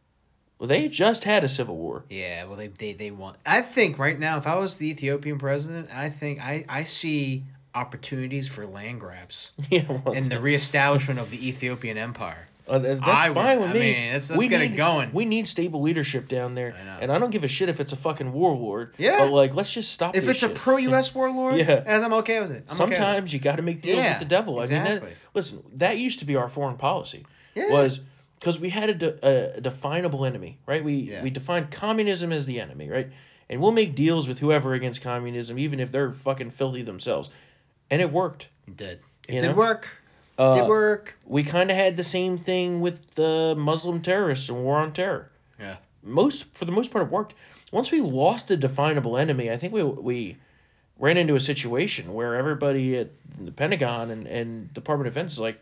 Well, 0.58 0.68
they 0.68 0.88
just 0.88 1.24
had 1.24 1.44
a 1.44 1.48
civil 1.48 1.76
war. 1.76 2.04
Yeah, 2.08 2.44
well, 2.44 2.56
they, 2.56 2.68
they, 2.68 2.94
they 2.94 3.10
want. 3.10 3.36
I 3.44 3.60
think 3.60 3.98
right 3.98 4.18
now, 4.18 4.38
if 4.38 4.46
I 4.46 4.56
was 4.56 4.76
the 4.76 4.88
Ethiopian 4.88 5.38
president, 5.38 5.90
I 5.92 6.08
think 6.08 6.40
I, 6.40 6.64
I 6.70 6.84
see 6.84 7.44
opportunities 7.74 8.48
for 8.48 8.66
land 8.66 9.00
grabs 9.00 9.52
yeah, 9.70 9.82
well, 10.04 10.14
and 10.14 10.24
the 10.26 10.40
reestablishment 10.40 11.18
of 11.20 11.30
the 11.30 11.48
Ethiopian 11.48 11.98
empire. 11.98 12.46
Uh, 12.66 12.78
th- 12.78 12.98
that's 12.98 13.08
I 13.08 13.28
would- 13.28 13.34
fine 13.34 13.60
with 13.60 13.70
I 13.70 13.72
mean, 13.74 14.12
let's- 14.14 14.30
let's 14.30 14.46
get 14.46 14.62
it 14.62 14.68
going. 14.76 15.10
We 15.12 15.26
need 15.26 15.46
stable 15.46 15.82
leadership 15.82 16.28
down 16.28 16.54
there, 16.54 16.70
know. 16.70 16.98
and 17.02 17.12
I 17.12 17.18
don't 17.18 17.30
give 17.30 17.44
a 17.44 17.48
shit 17.48 17.68
if 17.68 17.78
it's 17.80 17.92
a 17.92 17.96
fucking 17.96 18.32
warlord. 18.32 18.94
Yeah. 18.96 19.18
but 19.18 19.32
like, 19.32 19.54
let's 19.54 19.72
just 19.72 19.92
stop. 19.92 20.16
If 20.16 20.26
it's 20.28 20.42
a 20.42 20.48
pro 20.48 20.78
U.S. 20.78 21.14
warlord, 21.14 21.56
Yeah. 21.58 21.82
and 21.84 22.02
I'm 22.02 22.12
okay 22.14 22.40
with 22.40 22.52
it. 22.52 22.64
I'm 22.70 22.74
okay 22.74 22.84
with 22.84 22.92
it. 22.92 22.96
sometimes 22.96 23.32
you 23.34 23.38
got 23.40 23.56
to 23.56 23.62
make 23.62 23.82
deals 23.82 23.98
Yeah, 23.98 24.12
with 24.12 24.20
the 24.20 24.24
devil. 24.24 24.54
I 24.60 24.64
mean, 24.66 24.72
exactly. 24.80 25.10
that, 25.10 25.16
listen, 25.34 25.62
that 25.74 25.98
used 25.98 26.20
to 26.20 26.24
be 26.24 26.36
our 26.36 26.48
foreign 26.48 26.76
policy. 26.76 27.26
Yeah. 27.54 27.70
Was 27.70 28.00
because 28.40 28.58
we 28.58 28.70
had 28.70 28.88
a, 28.90 28.94
de- 28.94 29.56
a 29.56 29.60
definable 29.60 30.24
enemy, 30.24 30.58
right? 30.66 30.82
We 30.82 30.94
Yeah. 30.94 31.22
we 31.22 31.28
defined 31.30 31.70
communism 31.70 32.32
as 32.32 32.46
the 32.46 32.60
enemy, 32.60 32.88
right? 32.88 33.10
And 33.50 33.60
we'll 33.60 33.72
make 33.72 33.94
deals 33.94 34.26
with 34.26 34.38
whoever 34.38 34.72
against 34.72 35.02
communism, 35.02 35.58
even 35.58 35.78
if 35.80 35.92
they're 35.92 36.12
fucking 36.12 36.50
filthy 36.50 36.80
themselves, 36.80 37.28
and 37.90 38.00
it 38.00 38.10
worked. 38.12 38.48
It 38.66 38.76
did. 38.76 39.00
It 39.28 39.34
You 39.36 39.40
did 39.40 39.48
know? 39.50 39.56
work. 39.56 39.88
Uh, 40.38 40.56
did 40.60 40.66
work. 40.68 41.18
We 41.24 41.44
kind 41.44 41.70
of 41.70 41.76
had 41.76 41.96
the 41.96 42.02
same 42.04 42.36
thing 42.38 42.80
with 42.80 43.14
the 43.14 43.54
Muslim 43.56 44.00
terrorists 44.02 44.48
and 44.48 44.64
war 44.64 44.78
on 44.78 44.92
terror. 44.92 45.30
Yeah. 45.60 45.76
most 46.02 46.56
for 46.56 46.64
the 46.64 46.72
most 46.72 46.90
part 46.90 47.04
it 47.06 47.10
worked. 47.10 47.34
Once 47.70 47.90
we 47.92 48.00
lost 48.00 48.50
a 48.50 48.56
definable 48.56 49.16
enemy, 49.16 49.50
I 49.50 49.56
think 49.56 49.72
we 49.72 49.82
we 49.84 50.36
ran 50.98 51.16
into 51.16 51.34
a 51.34 51.40
situation 51.40 52.12
where 52.14 52.34
everybody 52.34 52.96
at 52.96 53.10
the 53.40 53.50
Pentagon 53.52 54.10
and, 54.10 54.26
and 54.26 54.72
Department 54.74 55.08
of 55.08 55.14
Defense 55.14 55.32
is 55.34 55.40
like, 55.40 55.60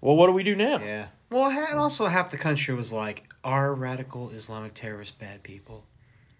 well, 0.00 0.16
what 0.16 0.26
do 0.26 0.32
we 0.32 0.42
do 0.42 0.54
now? 0.56 0.78
Yeah. 0.78 1.06
Well, 1.30 1.50
and 1.50 1.78
also 1.78 2.06
half 2.06 2.30
the 2.30 2.38
country 2.38 2.74
was 2.74 2.92
like, 2.92 3.28
"Are 3.44 3.72
radical 3.74 4.30
Islamic 4.30 4.74
terrorists 4.74 5.14
bad 5.14 5.42
people?" 5.44 5.84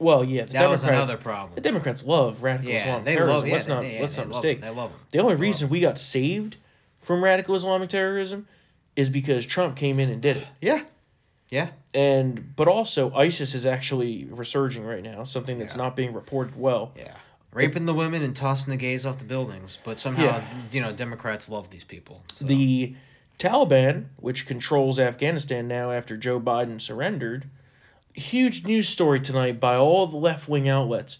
Well, 0.00 0.24
yeah, 0.24 0.46
the 0.46 0.54
That 0.54 0.68
was 0.70 0.80
Democrats. 0.80 1.10
another 1.10 1.22
problem. 1.22 1.54
The 1.54 1.60
Democrats 1.60 2.04
love 2.04 2.42
radical 2.42 2.70
Yeah, 2.70 2.78
Islamic 2.80 3.04
they 3.04 3.14
terrorism. 3.14 3.36
love- 3.36 3.46
yeah, 3.46 3.52
let's 3.52 3.64
they- 3.66 3.72
not 3.74 3.82
they- 3.82 4.00
let's 4.00 4.16
not 4.16 4.28
mistake. 4.28 4.60
them. 4.60 4.74
They 4.74 4.80
love 4.80 4.90
them. 4.90 5.00
The 5.10 5.18
only 5.20 5.34
They 5.34 5.40
reason 5.42 5.68
we 5.68 5.80
got 5.80 5.98
saved 5.98 6.56
from 6.98 7.22
radical 7.22 7.54
Islamic 7.54 7.90
terrorism 7.90 8.46
is 8.96 9.10
because 9.10 9.44
Trump 9.46 9.76
came 9.76 10.00
in 10.00 10.08
and 10.10 10.20
did 10.20 10.38
it. 10.38 10.46
Yeah. 10.60 10.82
Yeah. 11.50 11.68
And 11.94 12.54
but 12.56 12.66
also 12.66 13.12
ISIS 13.14 13.54
is 13.54 13.66
actually 13.66 14.24
resurging 14.30 14.84
right 14.84 15.02
now, 15.02 15.22
something 15.24 15.58
that's 15.58 15.74
Yeah. 15.76 15.82
not 15.82 15.96
being 15.96 16.12
reported 16.14 16.58
well. 16.58 16.92
Yeah. 16.96 17.12
Raping 17.52 17.84
the 17.86 17.94
women 17.94 18.22
and 18.22 18.34
tossing 18.34 18.70
the 18.70 18.76
gays 18.76 19.04
off 19.04 19.18
the 19.18 19.24
buildings, 19.24 19.76
but 19.84 19.98
somehow 19.98 20.22
Yeah. 20.24 20.44
you 20.72 20.80
know 20.80 20.92
Democrats 20.92 21.48
love 21.50 21.70
these 21.70 21.84
people. 21.84 22.22
so. 22.32 22.46
The 22.46 22.94
Taliban, 23.38 24.06
which 24.16 24.46
controls 24.46 24.98
Afghanistan 24.98 25.66
now 25.66 25.90
after 25.92 26.16
Joe 26.16 26.38
Biden 26.40 26.80
surrendered, 26.80 27.46
huge 28.14 28.64
news 28.66 28.88
story 28.88 29.20
tonight 29.20 29.61
by 29.61 29.77
all 29.77 30.07
the 30.07 30.16
left 30.16 30.49
wing 30.49 30.68
outlets. 30.68 31.18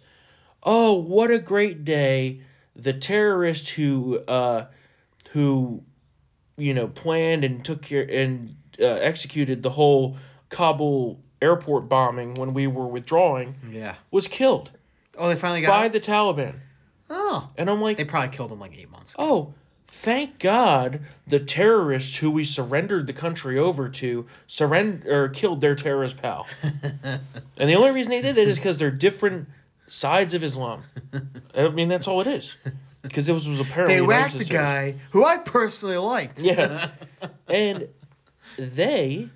Oh, 0.62 0.94
what 0.94 1.31
a 1.31 1.38
great 1.38 1.85
day! 1.85 2.42
The 2.76 2.92
terrorist 2.92 3.70
who, 3.70 4.20
uh, 4.29 4.66
who, 5.33 5.83
you 6.57 6.74
know, 6.74 6.88
planned 6.88 7.44
and 7.44 7.64
took 7.64 7.83
care 7.83 8.07
and 8.09 8.57
uh, 8.81 8.85
executed 8.85 9.62
the 9.62 9.70
whole 9.70 10.16
Kabul 10.50 11.20
airport 11.42 11.88
bombing 11.88 12.35
when 12.35 12.53
we 12.53 12.66
were 12.66 12.87
withdrawing 12.87 13.55
yeah. 13.70 13.94
was 14.11 14.29
killed 14.29 14.72
Oh, 15.16 15.29
they 15.29 15.37
finally 15.37 15.62
got. 15.62 15.70
by 15.70 15.87
him? 15.87 15.92
the 15.92 16.00
Taliban. 16.00 16.57
oh, 17.09 17.50
And 17.57 17.70
I'm 17.70 17.81
like, 17.81 17.96
they 17.96 18.05
probably 18.05 18.35
killed 18.37 18.53
him 18.53 18.61
like 18.61 18.76
eight 18.79 18.90
months. 18.90 19.14
ago. 19.14 19.22
oh, 19.24 19.55
thank 19.90 20.38
God 20.38 21.00
the 21.26 21.40
terrorists 21.40 22.16
who 22.18 22.31
we 22.31 22.44
surrendered 22.44 23.07
the 23.07 23.12
country 23.12 23.59
over 23.59 23.88
to 23.88 24.24
surrender 24.46 25.24
or 25.24 25.29
killed 25.29 25.61
their 25.61 25.74
terrorist 25.74 26.22
pal. 26.22 26.46
and 26.62 27.20
the 27.59 27.74
only 27.74 27.90
reason 27.90 28.11
they 28.11 28.22
did 28.22 28.37
that 28.37 28.48
is 28.48 28.57
because 28.59 28.79
they're 28.79 28.90
different 28.90 29.48
sides 29.87 30.33
of 30.33 30.44
Islam. 30.44 30.85
I 31.55 31.68
mean, 31.68 31.88
that's 31.88 32.07
all 32.07 32.20
it 32.20 32.29
is. 32.29 32.57
Because 33.03 33.29
it 33.29 33.33
was, 33.33 33.48
was 33.48 33.61
apparently 33.61 33.96
They 33.96 34.03
whacked 34.03 34.38
the 34.38 34.44
guy 34.44 34.96
who 35.11 35.24
I 35.24 35.38
personally 35.38 35.96
liked. 35.96 36.40
Yeah, 36.40 36.90
and 37.48 37.88
they 38.57 39.31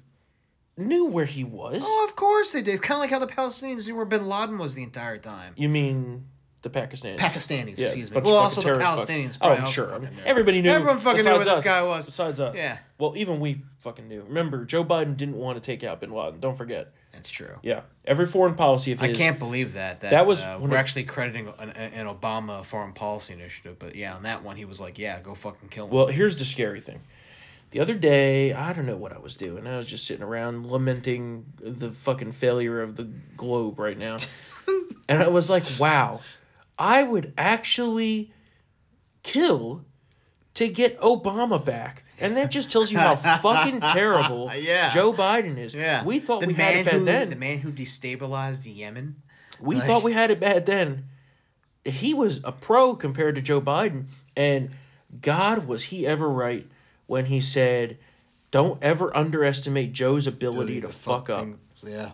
knew 0.77 1.07
where 1.07 1.25
he 1.25 1.45
was. 1.45 1.79
Oh, 1.81 2.07
of 2.09 2.15
course 2.15 2.53
they 2.53 2.63
did. 2.63 2.83
Kind 2.83 2.99
of 2.99 3.01
like 3.01 3.11
how 3.11 3.19
the 3.19 3.27
Palestinians 3.27 3.87
knew 3.87 3.97
where 3.97 4.05
Bin 4.05 4.29
Laden 4.29 4.59
was 4.59 4.75
the 4.75 4.83
entire 4.83 5.19
time. 5.19 5.55
You 5.57 5.69
mean 5.69 6.27
the 6.65 6.71
Pakistanis? 6.71 7.19
Pakistanis, 7.19 7.79
Yeah, 7.79 7.85
excuse 7.85 8.11
me. 8.11 8.21
Well, 8.21 8.35
also 8.35 8.61
the 8.61 8.73
Palestinians 8.81 9.39
fuck- 9.39 9.57
Oh, 9.57 9.61
also 9.61 9.71
sure. 9.71 9.95
I 9.95 9.99
mean, 9.99 10.11
everybody 10.25 10.61
knew. 10.63 10.71
Everyone 10.71 10.99
fucking 10.99 11.23
knew 11.25 11.31
where 11.31 11.39
this 11.45 11.59
us. 11.59 11.65
guy 11.65 11.83
was. 11.83 12.05
Besides 12.07 12.41
us. 12.41 12.57
Yeah. 12.57 12.79
Well, 12.99 13.17
even 13.17 13.39
we 13.39 13.63
fucking 13.79 14.09
knew. 14.09 14.23
Remember, 14.23 14.65
Joe 14.65 14.85
Biden 14.85 15.17
didn't 15.17 15.37
want 15.37 15.57
to 15.57 15.65
take 15.65 15.85
out 15.85 16.01
Bin 16.01 16.11
Laden. 16.11 16.41
Don't 16.41 16.57
forget. 16.57 16.93
That's 17.13 17.31
true. 17.31 17.57
Yeah. 17.63 17.83
Every 18.05 18.27
foreign 18.27 18.55
policy 18.55 18.91
of 18.93 19.01
his. 19.01 19.11
I 19.11 19.15
can't 19.15 19.39
believe 19.39 19.75
that. 19.75 20.01
That, 20.01 20.11
That 20.11 20.27
was 20.27 20.43
uh, 20.43 20.59
we're 20.61 20.71
it- 20.75 20.79
actually 20.79 21.05
crediting 21.05 21.53
an, 21.59 21.71
an 21.71 22.07
Obama 22.07 22.65
foreign 22.65 22.93
policy 22.93 23.33
initiative, 23.35 23.79
but 23.79 23.95
yeah, 23.95 24.15
on 24.17 24.25
that 24.25 24.43
one 24.43 24.57
he 24.57 24.65
was 24.65 24.81
like, 24.81 24.99
"Yeah, 24.99 25.21
go 25.21 25.33
fucking 25.35 25.69
kill 25.69 25.85
him." 25.87 25.91
Well, 25.93 26.07
here's 26.09 26.37
the 26.39 26.45
scary 26.45 26.81
thing. 26.81 27.01
The 27.71 27.81
other 27.81 27.95
day, 27.95 28.53
I 28.53 28.73
don't 28.73 28.87
know 28.87 28.97
what 28.97 29.13
I 29.13 29.19
was 29.19 29.35
doing. 29.37 29.67
I 29.67 29.77
was 29.77 29.87
just 29.87 30.07
sitting 30.07 30.23
around 30.25 30.67
lamenting 30.71 31.45
the 31.61 31.91
fucking 31.91 32.33
failure 32.33 32.81
of 32.83 32.97
the 32.97 33.05
globe 33.37 33.79
right 33.79 33.99
now. 33.99 34.19
and 35.09 35.23
I 35.23 35.29
was 35.29 35.51
like, 35.51 35.65
wow, 35.79 36.21
I 36.79 37.03
would 37.03 37.33
actually 37.39 38.33
kill 39.23 39.85
to 40.55 40.69
get 40.69 40.99
Obama 41.01 41.63
back. 41.65 42.05
And 42.21 42.37
that 42.37 42.51
just 42.51 42.71
tells 42.71 42.93
you 42.93 42.99
how 42.99 43.17
fucking 43.17 43.81
terrible 43.81 44.51
Yeah. 44.57 44.89
Joe 44.89 45.13
Biden 45.13 45.59
is. 45.59 45.75
yeah, 45.75 46.05
We 46.05 46.21
thought 46.21 46.41
the 46.43 46.47
we 46.49 46.55
had 46.55 46.77
it 46.77 46.85
bad 46.87 46.95
who, 46.95 47.05
then. 47.05 47.29
The 47.31 47.37
man 47.37 47.59
who 47.59 47.71
destabilized 47.73 48.63
Yemen. 48.73 49.17
we 49.61 49.77
like- 49.77 49.85
thought 49.87 50.03
we 50.03 50.13
had 50.13 50.31
it 50.31 50.39
bad 50.41 50.67
then. 50.67 51.07
he 51.85 52.15
was 52.15 52.41
a 52.45 52.53
pro 52.53 52.95
compared 52.95 53.35
to 53.35 53.41
Joe 53.43 53.61
Biden. 53.61 54.05
And 54.37 54.71
God, 55.21 55.67
was 55.67 55.85
he 55.85 56.07
ever 56.07 56.29
right 56.29 56.67
when 57.07 57.27
he 57.27 57.41
said, 57.41 57.99
don't 58.51 58.81
ever 58.83 59.15
underestimate 59.17 59.93
Joe's 59.93 60.27
ability 60.27 60.81
to 60.81 60.89
fuck 60.89 61.29
up. 61.29 61.47
Yeah. 61.87 62.13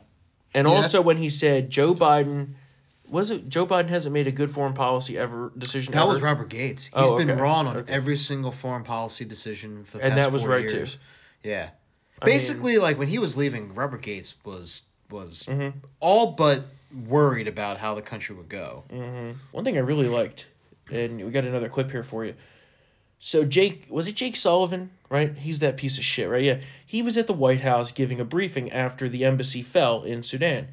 And 0.55 0.67
Yeah. 0.67 0.75
also 0.75 1.01
when 1.03 1.19
he 1.19 1.29
said 1.31 1.69
Joe 1.71 1.95
Biden 1.95 2.55
was 3.11 3.31
it 3.31 3.49
Joe 3.49 3.67
Biden 3.67 3.89
hasn't 3.89 4.13
made 4.13 4.27
a 4.27 4.33
good 4.33 4.51
foreign 4.51 4.73
policy 4.75 5.19
ever 5.19 5.53
decision 5.59 5.93
That 5.93 6.01
ever. 6.03 6.09
was 6.09 6.23
Robert 6.23 6.49
Gates. 6.49 6.85
He's 6.87 6.93
Oh, 7.11 7.19
been 7.19 7.37
wrong 7.39 7.67
on 7.67 7.77
Okay. 7.79 7.93
every 7.93 8.17
single 8.17 8.53
foreign 8.53 8.85
policy 8.85 9.25
decision 9.25 9.85
for 9.85 9.99
the 9.99 10.05
And 10.05 10.13
past 10.15 10.25
that 10.27 10.33
was 10.33 10.43
40 10.43 10.55
right, 10.63 10.69
too. 10.71 10.77
years. 10.77 10.99
Yeah. 11.43 11.71
Basically, 12.25 12.79
like 12.79 12.99
when 12.99 13.09
he 13.09 13.19
was 13.19 13.37
leaving, 13.37 13.75
Robert 13.75 14.03
Gates 14.03 14.35
was 14.45 14.83
was 15.11 15.47
Mm-hmm. 15.51 15.79
all 15.99 16.33
but 16.33 16.63
worried 17.07 17.49
about 17.49 17.79
how 17.79 17.95
the 17.95 18.03
country 18.03 18.37
would 18.37 18.49
go. 18.49 18.85
One 19.53 19.65
thing 19.65 19.77
I 19.77 19.81
really 19.81 20.09
liked, 20.09 20.47
and 20.91 21.25
we 21.25 21.31
got 21.33 21.45
another 21.45 21.69
clip 21.69 21.91
here 21.91 22.03
for 22.05 22.25
you. 22.25 22.35
So 23.19 23.45
Jake 23.45 23.87
was 23.91 24.07
it 24.09 24.15
Jake 24.15 24.37
Sullivan, 24.37 24.91
right? 25.09 25.37
He's 25.37 25.59
that 25.59 25.77
piece 25.77 25.99
of 25.99 26.05
shit, 26.05 26.29
right? 26.29 26.43
Yeah. 26.45 26.61
He 26.87 27.03
was 27.03 27.19
at 27.19 27.27
the 27.27 27.33
White 27.33 27.61
House 27.63 27.91
giving 27.93 28.21
a 28.21 28.25
briefing 28.25 28.71
after 28.71 29.09
the 29.09 29.25
embassy 29.25 29.63
fell 29.63 30.03
in 30.05 30.23
Sudan. 30.23 30.69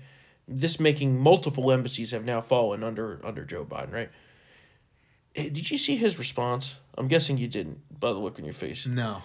This 0.48 0.80
making 0.80 1.20
multiple 1.20 1.72
embassies 1.72 2.12
have 2.12 2.24
now 2.24 2.42
fallen 2.42 2.84
under 2.84 3.20
under 3.24 3.44
Joe 3.44 3.66
Biden, 3.66 3.92
right? 3.92 4.10
Eh, 5.36 5.50
Did 5.50 5.70
you 5.70 5.78
see 5.78 5.98
his 5.98 6.18
response? 6.18 6.78
I'm 6.98 7.08
guessing 7.08 7.38
you 7.38 7.48
didn't, 7.48 7.80
by 8.00 8.12
the 8.14 8.18
look 8.20 8.40
on 8.40 8.46
your 8.46 8.54
face. 8.54 8.86
No. 8.88 9.24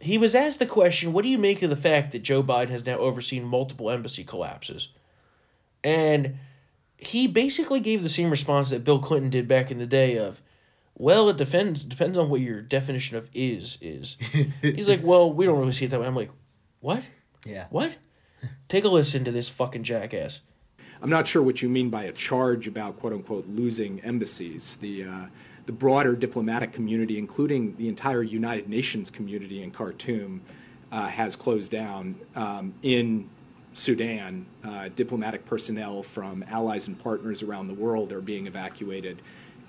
He 0.00 0.18
was 0.18 0.34
asked 0.34 0.58
the 0.58 0.66
question, 0.66 1.12
what 1.12 1.22
do 1.22 1.28
you 1.28 1.38
make 1.38 1.62
of 1.62 1.70
the 1.70 1.76
fact 1.76 2.10
that 2.12 2.22
Joe 2.22 2.42
Biden 2.42 2.70
has 2.70 2.84
now 2.84 2.98
overseen 2.98 3.44
multiple 3.44 3.90
embassy 3.90 4.24
collapses? 4.24 4.88
And 5.84 6.36
he 6.96 7.26
basically 7.26 7.80
gave 7.80 8.02
the 8.02 8.08
same 8.08 8.30
response 8.30 8.70
that 8.70 8.84
Bill 8.84 8.98
Clinton 8.98 9.30
did 9.30 9.46
back 9.46 9.70
in 9.70 9.78
the 9.78 9.86
day 9.86 10.16
of, 10.18 10.42
well, 10.96 11.28
it 11.28 11.36
depends 11.36 11.84
depends 11.84 12.16
on 12.18 12.28
what 12.28 12.40
your 12.40 12.60
definition 12.60 13.16
of 13.16 13.28
is 13.34 13.78
is. 13.80 14.16
He's 14.62 14.88
like, 14.88 15.02
well, 15.02 15.32
we 15.32 15.44
don't 15.44 15.58
really 15.58 15.72
see 15.72 15.84
it 15.84 15.90
that 15.90 16.00
way. 16.00 16.06
I'm 16.06 16.16
like, 16.16 16.30
what? 16.80 17.02
Yeah. 17.44 17.66
What? 17.70 17.96
Take 18.68 18.84
a 18.84 18.88
listen 18.88 19.24
to 19.24 19.30
this 19.30 19.48
fucking 19.48 19.82
jackass. 19.82 20.40
I'm 21.02 21.10
not 21.10 21.26
sure 21.26 21.42
what 21.42 21.60
you 21.60 21.68
mean 21.68 21.90
by 21.90 22.04
a 22.04 22.12
charge 22.12 22.66
about 22.66 22.98
quote 22.98 23.12
unquote 23.12 23.46
losing 23.48 24.00
embassies. 24.00 24.78
The 24.80 25.04
uh, 25.04 25.26
the 25.66 25.72
broader 25.72 26.14
diplomatic 26.14 26.72
community, 26.72 27.18
including 27.18 27.74
the 27.76 27.88
entire 27.88 28.22
United 28.22 28.68
Nations 28.68 29.10
community 29.10 29.62
in 29.62 29.70
Khartoum, 29.70 30.40
uh, 30.92 31.06
has 31.08 31.36
closed 31.36 31.70
down. 31.70 32.14
Um, 32.36 32.74
in 32.82 33.28
Sudan, 33.72 34.46
uh, 34.62 34.88
diplomatic 34.94 35.44
personnel 35.46 36.02
from 36.02 36.44
allies 36.48 36.86
and 36.86 36.98
partners 36.98 37.42
around 37.42 37.66
the 37.66 37.74
world 37.74 38.12
are 38.12 38.20
being 38.20 38.46
evacuated. 38.46 39.20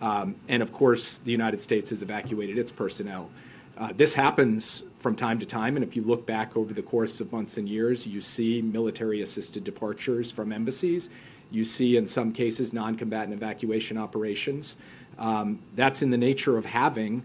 Um, 0.02 0.36
and 0.48 0.62
of 0.62 0.72
course, 0.72 1.20
the 1.26 1.32
United 1.32 1.60
States 1.60 1.90
has 1.90 2.04
evacuated 2.04 2.58
its 2.58 2.72
personnel. 2.72 3.30
Uh, 3.78 3.90
this 3.98 4.14
happens 4.14 4.84
from 5.00 5.16
time 5.16 5.38
to 5.40 5.46
time, 5.46 5.76
and 5.76 5.84
if 5.84 5.96
you 5.96 6.02
look 6.02 6.26
back 6.26 6.56
over 6.56 6.74
the 6.74 6.82
course 6.82 7.20
of 7.20 7.32
months 7.32 7.58
and 7.58 7.68
years, 7.68 8.08
you 8.08 8.22
see 8.22 8.62
military 8.62 9.22
assisted 9.22 9.64
departures 9.64 10.32
from 10.32 10.54
embassies. 10.54 11.10
You 11.52 11.66
see, 11.66 11.98
in 11.98 12.08
some 12.08 12.32
cases, 12.32 12.74
non 12.74 12.96
combatant 12.96 13.34
evacuation 13.34 13.98
operations. 13.98 14.78
Um, 15.20 15.60
that's 15.76 16.02
in 16.02 16.10
the 16.10 16.18
nature 16.18 16.58
of 16.58 16.66
having 16.66 17.22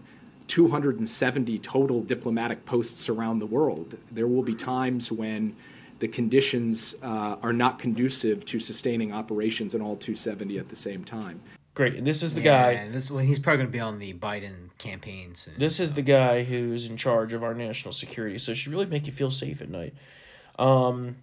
270 0.47 1.59
total 1.59 2.01
diplomatic 2.01 2.65
posts 2.65 3.07
around 3.07 3.39
the 3.39 3.45
world. 3.45 3.97
There 4.11 4.27
will 4.27 4.43
be 4.43 4.55
times 4.55 5.11
when 5.11 5.55
the 5.99 6.07
conditions 6.07 6.95
uh, 7.01 7.37
are 7.41 7.53
not 7.53 7.79
conducive 7.79 8.43
to 8.45 8.59
sustaining 8.59 9.13
operations 9.13 9.75
in 9.75 9.81
all 9.81 9.95
270 9.95 10.57
at 10.59 10.67
the 10.67 10.75
same 10.75 11.03
time. 11.03 11.39
Great. 11.73 11.95
And 11.95 12.05
this 12.05 12.21
is 12.21 12.33
the 12.33 12.41
Yeah, 12.41 12.73
guy. 12.73 12.87
This 12.89 13.09
well, 13.09 13.23
he's 13.23 13.39
probably 13.39 13.59
going 13.59 13.67
to 13.69 13.71
be 13.71 13.79
on 13.79 13.99
the 13.99 14.13
Biden 14.13 14.69
campaign 14.77 15.35
soon. 15.35 15.53
This 15.57 15.79
is 15.79 15.93
the 15.93 16.01
guy 16.01 16.43
who's 16.43 16.87
in 16.89 16.97
charge 16.97 17.31
of 17.33 17.43
our 17.43 17.53
national 17.53 17.93
security, 17.93 18.37
so 18.37 18.51
it 18.51 18.55
should 18.55 18.71
really 18.71 18.85
make 18.85 19.07
you 19.07 19.13
feel 19.13 19.31
safe 19.31 19.61
at 19.61 19.69
night. 19.69 19.93
Um, 20.59 21.17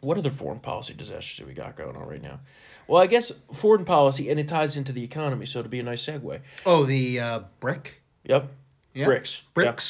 what 0.00 0.18
other 0.18 0.30
foreign 0.30 0.60
policy 0.60 0.94
disasters 0.94 1.38
do 1.38 1.46
we 1.46 1.54
got 1.54 1.74
going 1.74 1.96
on 1.96 2.06
right 2.06 2.22
now? 2.22 2.40
Well, 2.86 3.02
I 3.02 3.06
guess 3.06 3.32
foreign 3.52 3.84
policy, 3.84 4.30
and 4.30 4.38
it 4.38 4.46
ties 4.48 4.76
into 4.76 4.92
the 4.92 5.02
economy, 5.02 5.46
so 5.46 5.60
it'll 5.60 5.70
be 5.70 5.80
a 5.80 5.82
nice 5.82 6.04
segue. 6.04 6.40
oh, 6.66 6.84
the 6.84 7.18
uh, 7.20 7.40
brick. 7.60 8.02
Yep. 8.24 8.50
Yeah. 8.94 9.06
BRICS. 9.06 9.42
Yep. 9.56 9.80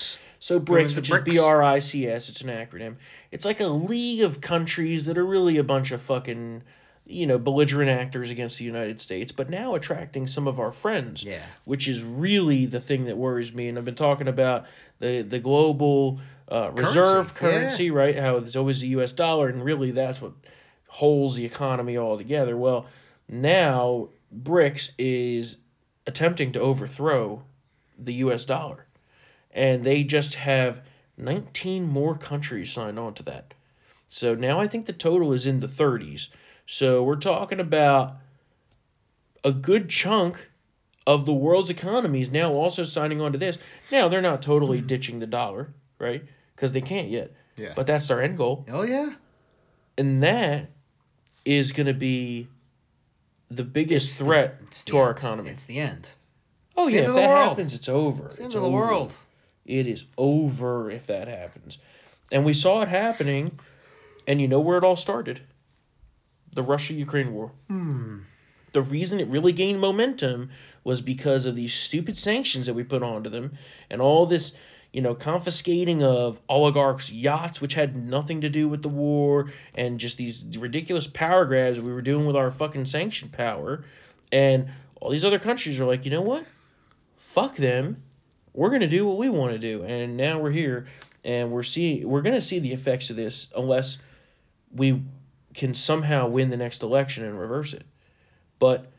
So 0.41 0.61
BRICS, 0.61 0.97
which 0.97 1.11
BRICS. 1.11 1.29
is 1.29 1.35
B 1.35 1.39
R 1.41 1.63
I 1.63 1.79
C 1.79 2.07
S, 2.07 2.29
it's 2.29 2.41
an 2.43 2.49
acronym. 2.51 2.97
It's 3.31 3.45
like 3.45 3.61
a 3.61 3.67
league 3.69 4.23
of 4.23 4.41
countries 4.41 5.07
that 5.07 5.17
are 5.17 5.25
really 5.27 5.57
a 5.57 5.65
bunch 5.65 5.93
of 5.93 6.03
fucking, 6.03 6.63
you 7.09 7.27
know, 7.27 7.39
belligerent 7.39 7.91
actors 7.91 8.31
against 8.31 8.59
the 8.59 8.65
United 8.65 9.01
States, 9.01 9.33
but 9.33 9.49
now 9.51 9.75
attracting 9.75 10.27
some 10.27 10.47
of 10.47 10.61
our 10.61 10.71
friends. 10.71 11.25
Yeah. 11.25 11.43
Which 11.65 11.89
is 11.89 12.03
really 12.05 12.67
the 12.67 12.81
thing 12.81 13.07
that 13.07 13.17
worries 13.17 13.53
me. 13.53 13.69
And 13.69 13.79
I've 13.79 13.85
been 13.85 13.95
talking 13.95 14.29
about 14.29 14.67
the 14.99 15.23
the 15.23 15.39
global 15.39 16.21
uh, 16.51 16.71
reserve 16.73 17.35
Currency, 17.35 17.57
yeah. 17.57 17.61
currency, 17.61 17.91
right? 17.91 18.19
How 18.19 18.41
there's 18.41 18.57
always 18.57 18.81
the 18.81 18.89
U.S. 18.89 19.13
dollar, 19.13 19.49
and 19.49 19.65
really 19.65 19.91
that's 19.91 20.21
what 20.21 20.33
holds 20.89 21.37
the 21.37 21.45
economy 21.45 21.97
all 21.97 22.17
together. 22.17 22.57
Well, 22.57 22.87
now 23.29 24.09
BRICS 24.35 24.93
is 24.99 25.59
attempting 26.07 26.53
to 26.53 26.61
overthrow 26.61 27.43
the 27.99 28.15
U.S. 28.15 28.45
dollar 28.45 28.87
and 29.59 29.85
they 29.85 30.05
just 30.05 30.37
have 30.37 30.83
19 31.17 31.85
more 31.85 32.17
countries 32.17 32.73
signed 32.73 32.99
on 32.99 33.13
to 33.15 33.23
that. 33.25 33.55
So 34.07 34.35
now 34.35 34.61
I 34.61 34.69
think 34.69 34.87
the 34.87 34.93
total 34.93 35.33
is 35.33 35.47
in 35.47 35.61
the 35.61 35.67
30s. 35.67 36.29
So 36.71 37.03
we're 37.03 37.17
talking 37.17 37.61
about 37.61 38.17
a 39.43 39.53
good 39.53 39.89
chunk 39.89 40.51
of 41.07 41.25
the 41.25 41.33
world's 41.33 41.71
economy 41.71 42.21
is 42.21 42.31
now 42.31 42.53
also 42.53 42.85
signing 42.85 43.23
on 43.23 43.33
to 43.33 43.39
this. 43.39 43.57
Now 43.91 44.07
they're 44.09 44.21
not 44.21 44.43
totally 44.43 44.81
hmm. 44.81 44.87
ditching 44.87 45.19
the 45.19 45.27
dollar, 45.27 45.73
right? 45.99 46.25
Because 46.55 46.73
they 46.73 46.83
can't 46.83 47.09
yet. 47.09 47.33
Yeah. 47.57 47.73
But 47.75 47.87
that's 47.87 48.07
their 48.09 48.21
end 48.23 48.37
goal. 48.37 48.67
Oh 48.71 48.83
yeah. 48.83 49.15
And 49.97 50.23
that 50.23 50.69
is 51.47 51.73
going 51.73 51.87
to 51.87 51.95
be 51.95 52.49
the 53.51 53.65
biggest 53.65 54.07
It's 54.09 54.19
threat 54.19 54.59
it's 54.67 54.85
the 54.85 54.91
to 54.91 54.99
our 54.99 55.09
end. 55.09 55.19
economy. 55.19 55.51
It's 55.53 55.65
the 55.65 55.79
end. 55.79 56.13
oh, 56.77 56.85
the 56.85 56.93
yeah. 56.93 56.99
end 56.99 57.09
If 57.09 57.15
that 57.15 57.29
world. 57.31 57.49
happens, 57.49 57.75
it's 57.75 57.89
over. 57.89 58.27
It's 58.27 58.37
the 58.37 58.43
end 58.43 58.53
It's 58.53 58.57
of 58.57 58.63
the 58.63 58.71
world. 58.71 59.15
It 59.65 59.87
is 59.87 60.05
over 60.19 60.91
if 60.91 61.07
that 61.07 61.29
happens. 61.29 61.79
And 62.31 62.45
we 62.45 62.53
saw 62.53 62.83
it 62.83 62.89
happening, 62.89 63.59
and 64.27 64.39
you 64.39 64.47
know 64.49 64.61
where 64.61 64.77
it 64.77 64.85
all 64.85 64.97
started 64.97 65.41
the 66.59 66.63
Russia 66.63 66.93
Ukraine 66.93 67.33
war. 67.33 67.53
Hmm. 67.69 68.19
The 68.73 68.83
reason 68.83 69.21
it 69.21 69.29
really 69.29 69.53
gained 69.53 69.81
momentum 69.81 70.51
was 70.85 71.01
because 71.01 71.47
of 71.47 71.55
these 71.55 71.73
stupid 71.73 72.19
sanctions 72.19 72.67
that 72.67 72.75
we 72.75 72.83
put 72.83 73.03
onto 73.03 73.31
them 73.31 73.53
and 73.89 74.03
all 74.03 74.27
this, 74.27 74.55
you 74.93 75.01
know, 75.01 75.15
confiscating 75.15 76.03
of 76.03 76.41
oligarchs' 76.49 77.11
yachts, 77.11 77.61
which 77.61 77.75
had 77.75 77.97
nothing 77.97 78.41
to 78.41 78.51
do 78.51 78.69
with 78.69 78.83
the 78.83 78.89
war, 78.89 79.51
and 79.75 80.01
just 80.01 80.19
these 80.19 80.45
ridiculous 80.59 81.07
power 81.07 81.45
grabs 81.47 81.77
that 81.77 81.85
we 81.85 81.93
were 81.93 82.03
doing 82.03 82.27
with 82.27 82.37
our 82.37 82.51
fucking 82.51 82.85
sanction 82.85 83.29
power. 83.29 83.85
And 84.31 84.69
all 85.01 85.11
these 85.11 85.25
other 85.25 85.39
countries 85.39 85.81
are 85.81 85.87
like, 85.87 86.05
you 86.05 86.11
know 86.11 86.21
what? 86.21 86.45
Fuck 87.17 87.57
them 87.57 88.03
we're 88.59 88.71
gonna 88.71 88.89
do 88.89 89.07
what 89.07 89.17
we 89.17 89.29
want 89.29 89.53
to 89.53 89.59
do, 89.59 89.85
and 89.85 90.17
now 90.17 90.41
we're 90.41 90.51
here, 90.51 90.87
and 91.23 91.53
we're 91.53 91.63
see 91.63 92.05
we're 92.05 92.23
gonna 92.23 92.41
see 92.41 92.59
the 92.59 92.73
effects 92.73 93.09
of 93.09 93.15
this 93.15 93.47
unless 93.57 93.99
we 94.75 95.03
can 95.55 95.75
somehow 95.75 96.27
win 96.29 96.51
the 96.51 96.57
next 96.57 96.83
election 96.83 97.25
and 97.25 97.39
reverse 97.39 97.73
it. 97.75 97.85
But 98.59 98.91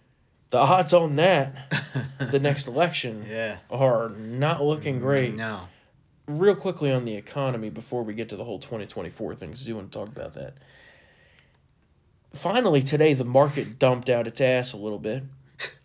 the 0.50 0.58
odds 0.58 0.94
on 0.94 1.16
that, 1.16 1.72
the 2.32 2.40
next 2.40 2.68
election, 2.68 3.26
Yeah. 3.30 3.58
are 3.70 4.10
not 4.10 4.64
looking 4.64 5.00
great. 5.00 5.36
No. 5.36 5.68
Real 6.28 6.56
quickly 6.56 6.92
on 6.92 7.06
the 7.06 7.16
economy 7.16 7.70
before 7.70 8.04
we 8.04 8.14
get 8.14 8.30
to 8.30 8.36
the 8.36 8.44
whole 8.44 8.60
twenty 8.60 8.86
twenty 8.86 9.10
four 9.10 9.34
things, 9.36 9.64
I 9.64 9.66
do 9.68 9.76
want 9.76 9.92
to 9.92 9.98
talk 10.00 10.08
about 10.10 10.34
that. 10.34 10.56
Finally, 12.34 12.84
today 12.84 13.14
the 13.14 13.26
market 13.26 13.80
dumped 13.80 14.10
out 14.10 14.28
its 14.28 14.40
ass 14.40 14.72
a 14.74 14.78
little 14.78 15.00
bit, 15.00 15.24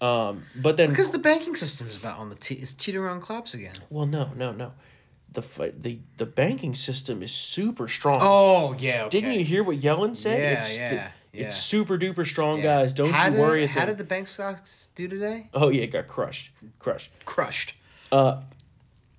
um, 0.00 0.44
but 0.54 0.76
then 0.76 0.90
Because 0.90 1.10
the 1.10 1.18
banking 1.18 1.54
system 1.56 1.86
is 1.86 1.98
about 1.98 2.18
on 2.18 2.28
the 2.28 2.36
is 2.60 2.74
teetering 2.74 3.10
on 3.10 3.20
collapse 3.20 3.54
again. 3.54 3.74
Well, 3.88 4.06
no, 4.06 4.30
no, 4.36 4.52
no. 4.52 4.72
The 5.34 5.72
the 5.78 5.98
the 6.16 6.26
banking 6.26 6.74
system 6.74 7.22
is 7.22 7.32
super 7.32 7.86
strong. 7.88 8.20
Oh 8.22 8.74
yeah. 8.78 9.02
Okay. 9.04 9.20
Didn't 9.20 9.34
you 9.34 9.44
hear 9.44 9.62
what 9.64 9.76
Yellen 9.78 10.16
said? 10.16 10.38
Yeah, 10.40 10.60
it's, 10.60 10.76
yeah, 10.78 10.88
the- 10.88 10.94
yeah. 10.96 11.46
It's 11.46 11.56
super 11.56 11.98
duper 11.98 12.24
strong, 12.24 12.58
Yeah. 12.58 12.64
guys. 12.80 12.92
Don't 12.92 13.12
How 13.12 13.26
you 13.26 13.32
did- 13.32 13.40
worry. 13.40 13.66
How 13.66 13.84
did 13.84 13.98
the 13.98 14.04
bank 14.04 14.26
stocks 14.28 14.88
do 14.94 15.08
today? 15.08 15.48
oh 15.52 15.68
yeah, 15.68 15.82
it 15.82 15.88
got 15.90 16.06
crushed, 16.06 16.52
crushed. 16.78 17.10
Crushed. 17.24 17.74
Uh, 18.12 18.42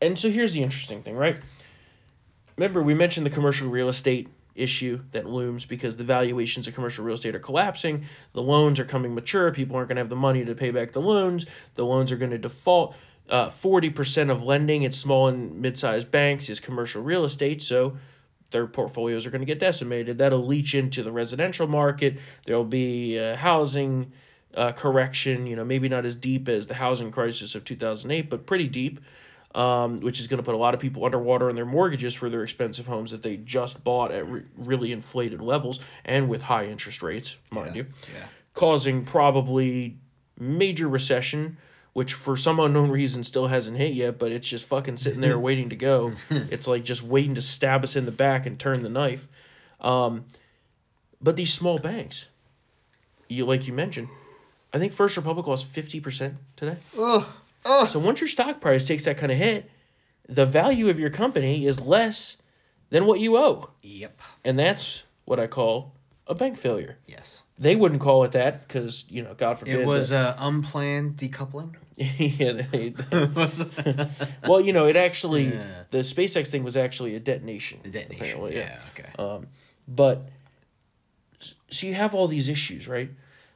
And 0.01 0.17
so 0.19 0.29
here's 0.29 0.53
the 0.53 0.61
interesting 0.63 1.01
thing, 1.01 1.15
right? 1.15 1.37
Remember 2.57 2.81
we 2.81 2.93
mentioned 2.93 3.25
the 3.25 3.29
commercial 3.29 3.67
real 3.69 3.89
estate 3.89 4.29
issue 4.55 5.01
that 5.11 5.25
looms 5.25 5.65
because 5.65 5.97
the 5.97 6.03
valuations 6.05 6.67
of 6.67 6.73
commercial 6.75 7.03
real 7.03 7.15
estate 7.15 7.35
are 7.35 7.39
collapsing. 7.39 8.05
The 8.33 8.41
loans 8.41 8.79
are 8.79 8.85
coming 8.85 9.13
mature. 9.13 9.51
People 9.51 9.75
aren't 9.75 9.89
going 9.89 9.97
to 9.97 10.01
have 10.01 10.09
the 10.09 10.15
money 10.15 10.45
to 10.45 10.55
pay 10.55 10.71
back 10.71 10.93
the 10.93 11.01
loans. 11.01 11.45
The 11.75 11.85
loans 11.85 12.11
are 12.11 12.15
going 12.17 12.31
to 12.31 12.37
default. 12.37 12.95
Uh, 13.27 13.49
40% 13.49 14.29
of 14.29 14.43
lending 14.43 14.85
at 14.85 14.93
small 14.93 15.27
and 15.27 15.59
mid-sized 15.59 16.11
banks 16.11 16.49
is 16.49 16.59
commercial 16.59 17.01
real 17.01 17.25
estate, 17.25 17.61
so 17.61 17.97
their 18.51 18.67
portfolios 18.67 19.25
are 19.25 19.31
going 19.31 19.41
to 19.41 19.45
get 19.45 19.59
decimated. 19.59 20.17
That'll 20.17 20.45
leach 20.45 20.75
into 20.75 21.03
the 21.03 21.11
residential 21.11 21.67
market. 21.67 22.17
There'll 22.45 22.63
be 22.63 23.17
uh, 23.19 23.35
housing 23.37 24.11
uh, 24.53 24.71
correction. 24.71 25.45
You 25.47 25.55
know, 25.55 25.65
maybe 25.65 25.89
not 25.89 26.05
as 26.05 26.15
deep 26.15 26.47
as 26.47 26.67
the 26.67 26.75
housing 26.75 27.11
crisis 27.11 27.55
of 27.55 27.65
two 27.65 27.75
thousand 27.75 28.11
eight, 28.11 28.29
but 28.29 28.45
pretty 28.45 28.67
deep. 28.67 28.99
Um, 29.53 30.01
which 30.01 30.19
is 30.19 30.27
going 30.27 30.37
to 30.39 30.43
put 30.43 30.53
a 30.53 30.57
lot 30.57 30.73
of 30.73 30.81
people 30.81 31.05
underwater 31.05 31.47
on 31.47 31.55
their 31.55 31.65
mortgages 31.65 32.13
for 32.13 32.29
their 32.29 32.43
expensive 32.43 32.87
homes 32.87 33.11
that 33.11 33.23
they 33.23 33.37
just 33.37 33.85
bought 33.85 34.11
at 34.11 34.27
re- 34.27 34.43
really 34.57 34.91
inflated 34.91 35.39
levels 35.39 35.79
and 36.03 36.27
with 36.27 36.41
high 36.41 36.65
interest 36.65 37.01
rates, 37.01 37.37
mind 37.51 37.73
you, 37.73 37.85
yeah. 38.13 38.25
causing 38.53 39.05
probably 39.05 39.95
major 40.37 40.89
recession, 40.89 41.55
which 41.95 42.13
for 42.13 42.35
some 42.35 42.59
unknown 42.59 42.89
reason 42.91 43.23
still 43.23 43.47
hasn't 43.47 43.77
hit 43.77 43.93
yet, 43.93 44.19
but 44.19 44.29
it's 44.29 44.49
just 44.49 44.65
fucking 44.67 44.97
sitting 44.97 45.21
there 45.21 45.39
waiting 45.47 45.69
to 45.69 45.77
go. 45.77 46.11
It's 46.29 46.67
like 46.67 46.83
just 46.83 47.01
waiting 47.01 47.35
to 47.35 47.41
stab 47.41 47.85
us 47.85 47.95
in 47.95 48.03
the 48.03 48.11
back 48.11 48.45
and 48.45 48.59
turn 48.59 48.81
the 48.81 48.89
knife. 48.89 49.29
Um, 49.79 50.25
but 51.21 51.37
these 51.37 51.53
small 51.53 51.79
banks, 51.79 52.27
you 53.29 53.45
like 53.45 53.65
you 53.65 53.71
mentioned, 53.71 54.09
I 54.73 54.77
think 54.77 54.91
First 54.91 55.15
Republic 55.15 55.47
lost 55.47 55.67
fifty 55.67 56.01
percent 56.01 56.35
today. 56.57 56.77
So 57.87 57.97
once 57.99 58.19
your 58.19 58.27
stock 58.27 58.59
price 58.59 58.83
takes 58.85 59.05
that 59.05 59.15
kind 59.17 59.31
of 59.31 59.37
hit, 59.37 59.71
the 60.27 60.45
value 60.45 60.89
of 60.89 60.99
your 60.99 61.09
company 61.09 61.65
is 61.65 61.79
less 61.79 62.35
than 62.89 63.05
what 63.05 63.21
you 63.21 63.37
owe, 63.37 63.69
Yep. 63.83 64.19
and 64.43 64.59
that's 64.59 65.05
what 65.23 65.39
I 65.39 65.47
call 65.47 65.93
a 66.27 66.35
bank 66.35 66.57
failure. 66.57 66.97
Yes. 67.07 67.43
They 67.57 67.75
wouldn't 67.77 68.01
call 68.01 68.25
it 68.25 68.33
that 68.33 68.67
because 68.67 69.05
you 69.07 69.23
know, 69.23 69.33
God 69.33 69.59
forbid. 69.59 69.79
It 69.79 69.85
was 69.87 70.11
uh, 70.11 70.35
unplanned 70.37 71.15
decoupling. 71.15 71.75
yeah. 72.17 72.51
They, 72.53 72.93
well, 74.47 74.59
you 74.59 74.73
know, 74.73 74.87
it 74.87 74.95
actually 74.95 75.53
Yeah. 75.53 75.83
the 75.91 75.99
SpaceX 75.99 76.49
thing 76.49 76.63
was 76.63 76.75
actually 76.75 77.15
a 77.15 77.19
detonation. 77.19 77.79
The 77.83 77.89
detonation. 77.89 78.25
apparently, 78.25 78.55
Yeah. 78.57 78.79
Okay. 78.93 79.09
Um, 79.17 79.47
but 79.87 80.27
so 81.69 81.87
you 81.87 81.93
have 81.93 82.13
all 82.13 82.27
these 82.27 82.49
issues, 82.49 82.87
right? 82.87 83.11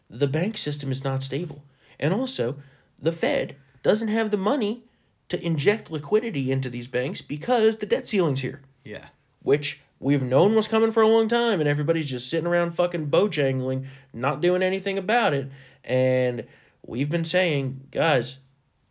The 0.10 0.28
bank 0.28 0.58
system 0.58 0.92
is 0.92 1.04
not 1.04 1.22
stable, 1.24 1.64
and 2.00 2.14
also 2.14 2.58
the 2.98 3.12
Fed 3.12 3.56
doesn't 3.84 4.08
have 4.08 4.32
the 4.32 4.38
money 4.38 4.84
to 5.30 5.44
inject 5.46 5.92
liquidity 5.92 6.52
into 6.52 6.70
these 6.70 6.88
banks 6.88 7.22
because 7.22 7.78
the 7.78 7.86
debt 7.86 8.08
ceiling's 8.08 8.42
here, 8.42 8.62
yeah. 8.84 9.08
which 9.44 9.82
we've 10.00 10.24
known 10.24 10.56
was 10.56 10.68
coming 10.68 10.92
for 10.92 11.04
a 11.04 11.08
long 11.08 11.28
time, 11.28 11.60
and 11.60 11.70
everybody's 11.70 12.08
just 12.10 12.30
sitting 12.30 12.48
around 12.48 12.72
fucking 12.72 13.10
bojangling, 13.10 13.86
not 14.14 14.42
doing 14.42 14.64
anything 14.64 14.98
about 14.98 15.34
it. 15.34 15.50
And 15.84 16.46
we've 16.90 17.10
been 17.10 17.26
saying, 17.26 17.88
guys, 17.92 18.40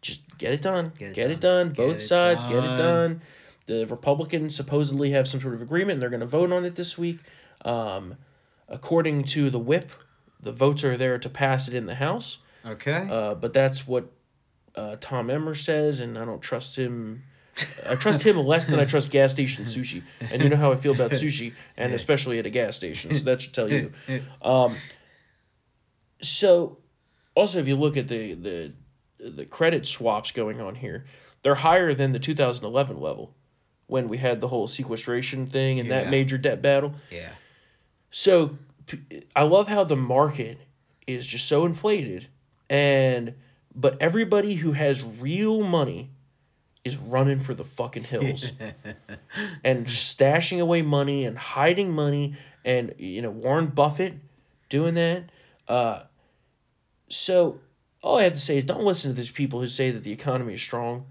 just 0.01 0.39
get 0.39 0.53
it 0.53 0.63
done, 0.63 0.93
get 0.99 1.15
Get 1.15 1.31
it, 1.31 1.35
it 1.35 1.41
done. 1.41 1.67
done. 1.69 1.75
Both 1.75 1.97
it 1.97 2.01
sides, 2.01 2.43
get 2.45 2.53
it 2.53 2.67
done. 2.67 2.79
done. 2.79 3.23
The 3.67 3.85
Republicans 3.87 4.55
supposedly 4.57 5.11
have 5.11 5.29
some 5.29 5.41
sort 5.41 5.55
of 5.55 5.61
agreement, 5.61 5.95
and 5.95 6.03
they're 6.03 6.09
going 6.11 6.21
to 6.21 6.27
vote 6.27 6.53
on 6.53 6.65
it 6.65 6.75
this 6.77 6.97
week. 6.97 7.19
Um, 7.65 8.15
according 8.69 9.25
to 9.25 9.51
the 9.51 9.59
whip, 9.59 9.91
the 10.41 10.53
votes 10.53 10.85
are 10.85 10.97
there 10.97 11.19
to 11.19 11.29
pass 11.29 11.69
it 11.69 11.75
in 11.75 11.87
the 11.87 11.97
House. 11.97 12.39
Okay. 12.65 13.07
Uh, 13.11 13.35
but 13.35 13.53
that's 13.53 13.87
what 13.87 14.11
uh, 14.75 14.97
Tom 15.01 15.29
Emmer 15.29 15.55
says, 15.55 16.01
and 16.01 16.17
I 16.17 16.25
don't 16.25 16.41
trust 16.41 16.77
him. 16.77 17.25
I 17.89 17.97
trust 17.97 18.23
him 18.23 18.37
less 18.39 18.69
than 18.69 18.79
I 18.79 18.85
trust 18.85 19.11
gas 19.11 19.33
station 19.33 19.65
sushi, 19.65 20.03
and 20.31 20.43
you 20.43 20.49
know 20.49 20.57
how 20.57 20.71
I 20.71 20.77
feel 20.77 20.93
about 20.95 21.11
sushi, 21.11 21.55
and 21.77 21.93
especially 21.93 22.39
at 22.39 22.47
a 22.47 22.51
gas 22.51 22.77
station. 22.77 23.15
So 23.17 23.25
that 23.25 23.43
should 23.43 23.53
tell 23.53 23.71
you. 23.71 23.93
Um, 24.41 24.77
so, 26.23 26.79
also, 27.39 27.59
if 27.59 27.69
you 27.69 27.77
look 27.77 27.97
at 27.97 28.09
the 28.09 28.35
the 28.35 28.73
the 29.19 29.45
credit 29.45 29.87
swaps 29.87 30.31
going 30.31 30.61
on 30.61 30.77
here, 30.77 31.05
they're 31.43 31.57
higher 31.57 31.95
than 31.95 32.13
the 32.13 32.19
2011 32.19 33.01
level, 33.01 33.35
when 33.87 34.09
we 34.09 34.19
had 34.19 34.41
the 34.41 34.49
whole 34.49 34.67
sequestration 34.67 35.47
thing 35.47 35.81
and 35.81 35.91
that 35.91 36.11
major 36.11 36.39
debt 36.39 36.63
battle. 36.63 36.95
yeah. 37.11 37.31
So 38.11 38.59
I 39.37 39.43
love 39.43 39.69
how 39.69 39.85
the 39.85 39.97
market 39.97 40.61
is 41.07 41.27
just 41.27 41.47
so 41.47 41.65
inflated 41.67 42.29
and 42.71 43.35
but 43.75 44.01
everybody 44.01 44.55
who 44.57 44.73
has 44.73 45.03
real 45.03 45.63
money 45.63 46.11
is 46.85 46.97
running 46.97 47.39
for 47.39 47.55
the 47.55 47.65
fucking 47.65 48.05
hills 48.05 48.53
and 49.65 49.87
stashing 49.87 50.61
away 50.61 50.83
money 50.83 51.25
and 51.25 51.39
hiding 51.39 51.93
money 51.93 52.35
and 52.65 52.95
you 52.99 53.23
know 53.23 53.31
Warren 53.31 53.67
Buffett 53.67 54.15
doing 54.69 54.95
that 54.95 55.31
uh 55.67 56.03
so 57.09 57.61
all 58.03 58.19
I 58.19 58.25
have 58.25 58.35
to 58.35 58.41
say 58.41 58.59
is 58.59 58.65
don't 58.65 58.85
listen 58.85 59.11
to 59.11 59.17
these 59.17 59.31
people 59.31 59.61
who 59.61 59.69
say 59.69 59.91
that 59.91 60.03
the 60.03 60.13
economy 60.13 60.55
is 60.55 60.63
strong 60.63 61.07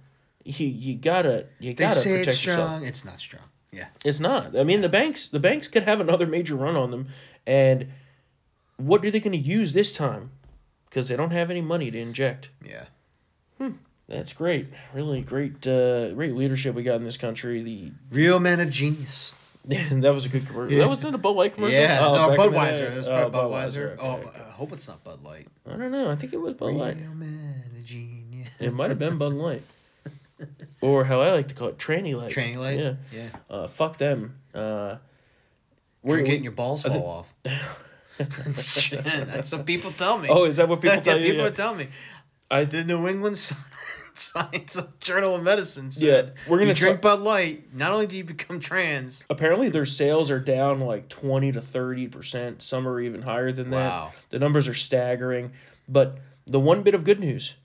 you, 0.48 0.68
you 0.68 0.96
gotta 0.96 1.48
you 1.60 1.74
They 1.74 1.86
gotta 1.86 1.96
say 1.96 2.10
protect 2.12 2.30
it's 2.30 2.46
yourself 2.46 2.70
strong. 2.70 2.86
It's 2.86 3.06
not 3.06 3.20
strong. 3.20 3.44
Yeah. 3.72 3.88
it's 4.06 4.20
not. 4.20 4.58
I 4.58 4.64
mean, 4.64 4.82
the 4.82 4.90
banks 4.90 5.28
the 5.28 5.40
banks 5.40 5.68
could 5.68 5.84
have 5.84 6.00
another 6.00 6.26
major 6.26 6.56
run 6.56 6.76
on 6.76 6.92
them, 6.92 7.08
and 7.46 7.90
what 8.78 9.04
are 9.04 9.12
they 9.12 9.20
going 9.20 9.34
to 9.34 9.38
use 9.38 9.74
this 9.74 9.96
time? 9.96 10.32
Because 10.90 11.10
they 11.10 11.16
don't 11.18 11.32
have 11.32 11.52
any 11.52 11.62
money 11.62 11.92
to 11.92 12.00
inject. 12.00 12.50
Yeah. 12.66 12.86
Hmm. 13.58 13.72
That's 14.08 14.32
great, 14.32 14.68
really 14.94 15.22
great, 15.22 15.68
uh, 15.68 16.14
great 16.14 16.34
leadership 16.34 16.76
we 16.76 16.84
got 16.84 16.96
in 16.96 17.04
this 17.04 17.18
country. 17.18 17.62
The 17.62 17.92
Real 18.10 18.40
men 18.40 18.62
of 18.62 18.70
genius. 18.70 19.34
that 20.02 20.14
was 20.14 20.26
a 20.26 20.30
good 20.30 20.48
commercial. 20.48 20.78
That 20.78 20.88
wasn't 20.88 21.16
a 21.16 21.18
Bud 21.18 21.36
Light 21.36 21.54
commercial. 21.54 21.78
Yeah. 21.80 22.00
Oh, 22.02 22.16
no, 22.16 22.30
back 22.36 22.46
in 22.48 22.52
the 22.54 22.58
Budweiser. 22.58 22.92
It 22.94 22.98
was 22.98 23.08
Oh, 23.08 23.30
probably 23.30 23.58
Budweiser. 23.58 23.94
okay, 23.94 24.02
oh, 24.02 24.12
okay. 24.30 24.40
I 24.40 24.52
hope 24.52 24.72
it's 24.72 24.88
not 24.88 25.04
Bud 25.04 25.24
Light. 25.24 25.48
I 25.66 25.72
don't 25.78 25.92
know. 25.92 26.10
I 26.10 26.16
think 26.16 26.34
it 26.34 26.38
was 26.42 26.54
Bud 26.54 26.74
Light. 26.74 26.98
Real 26.98 27.14
men 27.14 27.64
of 27.70 27.84
genius. 27.86 28.60
It 28.62 28.74
might 28.74 28.90
have 28.90 29.00
been 29.00 29.18
Bud 29.18 29.34
Light, 29.34 29.64
or 30.82 31.04
how 31.04 31.22
I 31.22 31.32
like 31.32 31.48
to 31.50 31.54
call 31.56 31.68
it, 31.68 31.78
Tranny 31.78 32.16
Light. 32.16 32.32
Tranny 32.32 32.56
Light? 32.58 32.80
Yeah. 32.80 32.94
Yeah. 33.14 33.28
Uh, 33.50 33.68
fuck 33.68 33.98
them. 33.98 34.38
Uh, 34.54 34.96
We're 36.02 36.22
getting 36.22 36.44
your 36.44 36.54
balls 36.54 36.82
fall 36.84 36.92
think- 36.92 37.06
off. 37.06 37.34
That's 38.18 39.52
what 39.52 39.66
people 39.66 39.92
tell 39.92 40.18
me. 40.18 40.28
Oh, 40.32 40.46
is 40.46 40.58
that 40.58 40.68
what 40.68 40.82
people 40.82 41.02
tell 41.02 41.18
yeah, 41.20 41.26
you? 41.26 41.32
people 41.34 41.46
Yeah. 41.46 41.52
tell 41.52 41.76
me. 41.76 41.88
I 42.50 42.64
The 42.64 42.84
New 42.84 43.08
England 43.08 43.36
Sci- 43.38 43.56
Science 44.22 44.82
Journal 45.00 45.36
of 45.36 45.44
Medicine 45.44 45.92
said, 45.92 46.34
Yeah, 46.36 46.50
we're 46.50 46.58
gonna 46.58 46.70
you 46.70 46.76
drink 46.76 47.02
Bud 47.02 47.20
Light, 47.20 47.74
not 47.74 47.92
only 47.92 48.08
do 48.08 48.18
you 48.18 48.24
become 48.24 48.60
trans, 48.60 49.26
apparently 49.30 49.70
their 49.70 49.86
sales 49.86 50.32
are 50.32 50.40
down 50.40 50.80
like 50.82 51.08
20 51.10 51.52
to 51.54 51.62
30 51.62 52.08
percent. 52.08 52.62
Some 52.64 52.88
are 52.88 53.00
even 53.00 53.22
higher 53.24 53.52
than 53.52 53.70
that. 53.72 53.90
Wow. 53.90 54.12
the 54.30 54.40
numbers 54.40 54.68
are 54.68 54.74
staggering. 54.74 55.52
But 55.88 56.18
the 56.46 56.60
one 56.60 56.82
bit 56.84 56.96
of 56.96 57.04
good 57.04 57.20
news 57.20 57.56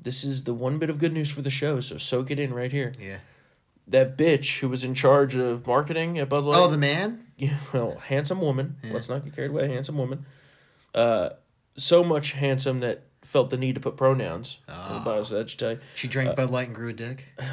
this 0.00 0.22
is 0.22 0.44
the 0.44 0.54
one 0.54 0.78
bit 0.78 0.90
of 0.90 0.98
good 0.98 1.12
news 1.12 1.28
for 1.30 1.42
the 1.42 1.50
show 1.50 1.80
so 1.80 1.96
soak 1.96 2.30
it 2.30 2.38
in 2.38 2.54
right 2.54 2.70
here. 2.72 2.92
Yeah. 3.00 3.18
that 3.88 4.16
bitch 4.16 4.60
who 4.60 4.68
was 4.68 4.84
in 4.84 4.94
charge 4.94 5.34
of 5.34 5.66
marketing 5.66 6.18
at 6.18 6.28
bud 6.28 6.44
light 6.44 6.56
Oh, 6.58 6.68
the 6.68 6.78
man. 6.78 7.26
yeah, 7.36 7.56
well 7.72 7.98
handsome 7.98 8.40
woman. 8.40 8.76
Let's 8.84 9.08
not 9.08 9.24
get 9.24 9.34
carried 9.34 9.50
away. 9.50 9.68
Handsome 9.68 9.98
woman. 9.98 10.24
Uh 10.94 11.30
so 11.76 12.02
much 12.04 12.32
handsome 12.32 12.80
that 12.80 13.04
felt 13.22 13.50
the 13.50 13.56
need 13.56 13.74
to 13.74 13.80
put 13.80 13.96
pronouns 13.96 14.58
on 14.68 14.94
the 14.94 15.00
bio, 15.00 15.22
so 15.22 15.36
that 15.36 15.50
should 15.50 15.58
tell 15.58 15.72
you 15.72 15.80
She 15.94 16.08
Uh, 16.08 16.10
drank 16.10 16.36
Bud 16.36 16.50
Light 16.50 16.66
and 16.68 16.74
grew 16.74 16.90
a 16.90 16.92
dick. 16.92 17.32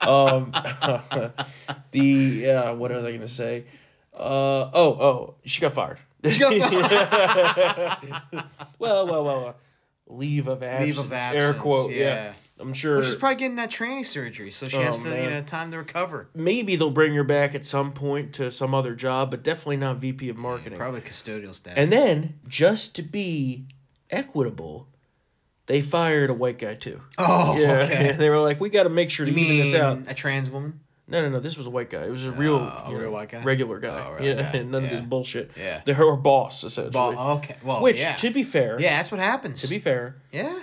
um, 0.00 0.52
the 1.90 2.50
uh, 2.50 2.74
what 2.74 2.90
was 2.90 3.04
I 3.04 3.12
gonna 3.12 3.28
say? 3.28 3.64
Uh, 4.14 4.70
oh, 4.72 4.96
oh, 5.00 5.34
she 5.44 5.60
got 5.60 5.72
fired. 5.72 5.98
She 6.24 6.38
got 6.40 6.54
fired. 6.54 8.44
well, 8.78 9.06
well, 9.06 9.24
well, 9.24 9.42
well. 9.42 9.56
Leave 10.08 10.46
of 10.48 10.62
absence. 10.62 10.86
Leave 10.86 10.98
of 11.04 11.12
absence. 11.12 11.42
Air 11.42 11.54
quote. 11.54 11.90
Yeah. 11.90 11.98
yeah. 11.98 12.32
I'm 12.58 12.72
sure. 12.72 12.96
Well, 12.96 13.04
she's 13.04 13.16
probably 13.16 13.36
getting 13.36 13.56
that 13.56 13.70
tranny 13.70 14.04
surgery, 14.04 14.50
so 14.50 14.66
she 14.66 14.78
Oh, 14.78 14.82
has 14.82 14.98
to, 15.02 15.10
you 15.22 15.28
know, 15.28 15.42
time 15.42 15.70
to 15.72 15.76
recover. 15.78 16.28
maybe 16.34 16.74
they'll 16.76 16.90
bring 16.90 17.14
her 17.14 17.24
back 17.24 17.54
at 17.54 17.64
some 17.64 17.92
point 17.92 18.32
to 18.34 18.50
some 18.50 18.74
other 18.74 18.94
job, 18.94 19.30
but 19.30 19.42
definitely 19.42 19.76
not 19.76 19.98
VP 19.98 20.28
of 20.30 20.36
marketing. 20.36 20.78
Probably 20.78 21.00
custodial 21.02 21.52
staff. 21.52 21.74
And 21.76 21.92
then, 21.92 22.38
just 22.48 22.96
to 22.96 23.02
be 23.02 23.66
equitable, 24.10 24.88
they 25.66 25.82
fired 25.82 26.30
a 26.30 26.34
white 26.34 26.58
guy 26.58 26.74
too. 26.74 27.02
oh, 27.18 27.58
yeah, 27.58 27.80
okay. 27.84 28.12
they 28.18 28.30
were 28.30 28.38
like, 28.40 28.60
we 28.60 28.70
got 28.70 28.84
to 28.84 28.88
make 28.88 29.10
sure 29.10 29.26
to 29.26 29.32
You 29.32 29.38
even 29.38 29.66
this 29.66 29.74
out. 29.74 29.98
a 30.08 30.14
trans 30.14 30.48
woman? 30.50 30.80
No, 31.08 31.22
no, 31.22 31.28
no. 31.28 31.40
This 31.40 31.56
was 31.56 31.66
a 31.66 31.70
white 31.70 31.90
guy. 31.90 32.04
It 32.04 32.10
was 32.10 32.24
a 32.26 32.32
real, 32.32 32.54
oh, 32.56 32.84
a 32.86 32.90
real 32.90 33.02
know, 33.02 33.10
white 33.12 33.28
guy? 33.28 33.42
regular 33.44 33.78
guy. 33.78 34.04
Oh, 34.04 34.14
real 34.14 34.24
yeah, 34.36 34.52
guy. 34.52 34.62
none 34.62 34.84
of 34.84 34.90
this 34.90 35.00
bullshit. 35.02 35.52
Yeah. 35.56 35.80
they're 35.84 35.94
her 35.94 36.16
boss 36.16 36.64
essentially. 36.64 37.14
Well, 37.14 37.36
okay. 37.38 37.56
Well, 37.62 37.80
Which, 37.82 38.00
yeah. 38.00 38.16
to 38.16 38.30
be 38.30 38.42
fair, 38.42 38.80
yeah, 38.80 38.96
that's 38.96 39.12
what 39.12 39.20
happens. 39.20 39.62
to 39.62 39.68
be 39.68 39.78
fair, 39.78 40.16
yeah. 40.32 40.58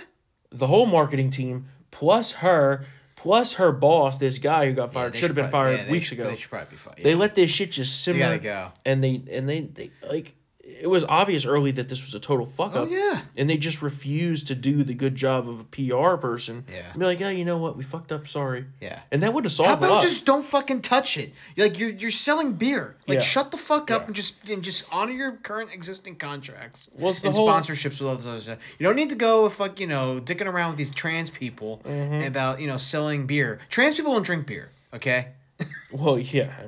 the 0.50 0.66
whole 0.66 0.84
marketing 0.86 1.30
team 1.30 1.66
plus 1.94 2.32
her 2.32 2.84
plus 3.16 3.54
her 3.54 3.72
boss, 3.72 4.18
this 4.18 4.36
guy 4.38 4.66
who 4.66 4.74
got 4.74 4.92
fired, 4.92 5.14
they 5.14 5.18
should 5.18 5.30
have 5.30 5.34
been 5.36 5.48
probably- 5.48 5.76
fired 5.76 5.86
yeah, 5.86 5.92
weeks 5.92 6.08
should- 6.08 6.18
ago. 6.20 6.28
They 6.28 6.36
should 6.36 6.50
probably 6.50 6.70
be 6.70 6.76
fired. 6.76 6.98
They 7.02 7.14
let 7.14 7.34
this 7.34 7.48
shit 7.50 7.72
just 7.72 8.02
simmer. 8.02 8.18
gotta 8.18 8.38
go. 8.38 8.72
And 8.84 9.02
they 9.02 9.22
and 9.30 9.48
they, 9.48 9.60
they 9.60 9.90
like 10.10 10.34
it 10.80 10.88
was 10.90 11.04
obvious 11.04 11.44
early 11.46 11.70
that 11.72 11.88
this 11.88 12.02
was 12.04 12.14
a 12.14 12.20
total 12.20 12.46
fuck 12.46 12.72
Oh, 12.74 12.82
up. 12.84 12.90
yeah. 12.90 13.22
And 13.36 13.48
they 13.48 13.56
just 13.56 13.82
refused 13.82 14.46
to 14.48 14.54
do 14.54 14.82
the 14.84 14.94
good 14.94 15.14
job 15.14 15.48
of 15.48 15.60
a 15.60 15.64
PR 15.64 16.16
person. 16.16 16.64
Yeah. 16.70 16.90
And 16.90 17.00
be 17.00 17.06
like, 17.06 17.20
yeah, 17.20 17.30
you 17.30 17.44
know 17.44 17.58
what, 17.58 17.76
we 17.76 17.82
fucked 17.84 18.12
up, 18.12 18.26
sorry. 18.26 18.66
Yeah. 18.80 19.00
And 19.10 19.22
that 19.22 19.32
would 19.32 19.44
have 19.44 19.52
solved 19.52 19.70
How 19.82 19.88
about 19.90 20.02
just 20.02 20.26
don't 20.26 20.44
fucking 20.44 20.82
touch 20.82 21.16
it? 21.16 21.32
Like 21.56 21.78
you're 21.78 21.90
you're 21.90 22.10
selling 22.10 22.52
beer. 22.54 22.96
Like 23.06 23.16
Yeah. 23.16 23.22
shut 23.22 23.50
the 23.50 23.56
fuck 23.56 23.90
up 23.90 24.02
Yeah. 24.02 24.06
and 24.06 24.14
just 24.14 24.48
and 24.48 24.62
just 24.62 24.92
honor 24.92 25.12
your 25.12 25.32
current 25.32 25.70
existing 25.72 26.16
contracts. 26.16 26.90
Well, 26.94 27.10
it's 27.10 27.20
the 27.20 27.28
and 27.28 27.36
whole- 27.36 27.48
sponsorships 27.48 28.00
with 28.00 28.02
all 28.08 28.16
this 28.16 28.26
other 28.26 28.40
stuff. 28.40 28.58
You 28.78 28.84
don't 28.86 28.96
need 28.96 29.10
to 29.10 29.16
go 29.16 29.44
with 29.44 29.58
like 29.60 29.78
you 29.80 29.86
know 29.86 30.20
dicking 30.22 30.46
around 30.46 30.70
with 30.70 30.78
these 30.78 30.90
trans 30.94 31.30
people 31.30 31.80
Mm-hmm. 31.84 32.26
about 32.26 32.60
you 32.60 32.66
know 32.66 32.76
selling 32.76 33.26
beer. 33.26 33.58
Trans 33.70 33.94
people 33.94 34.12
don't 34.12 34.24
drink 34.24 34.46
beer. 34.46 34.70
Okay. 34.92 35.28
Well, 35.92 36.18
yeah, 36.18 36.52
I 36.60 36.66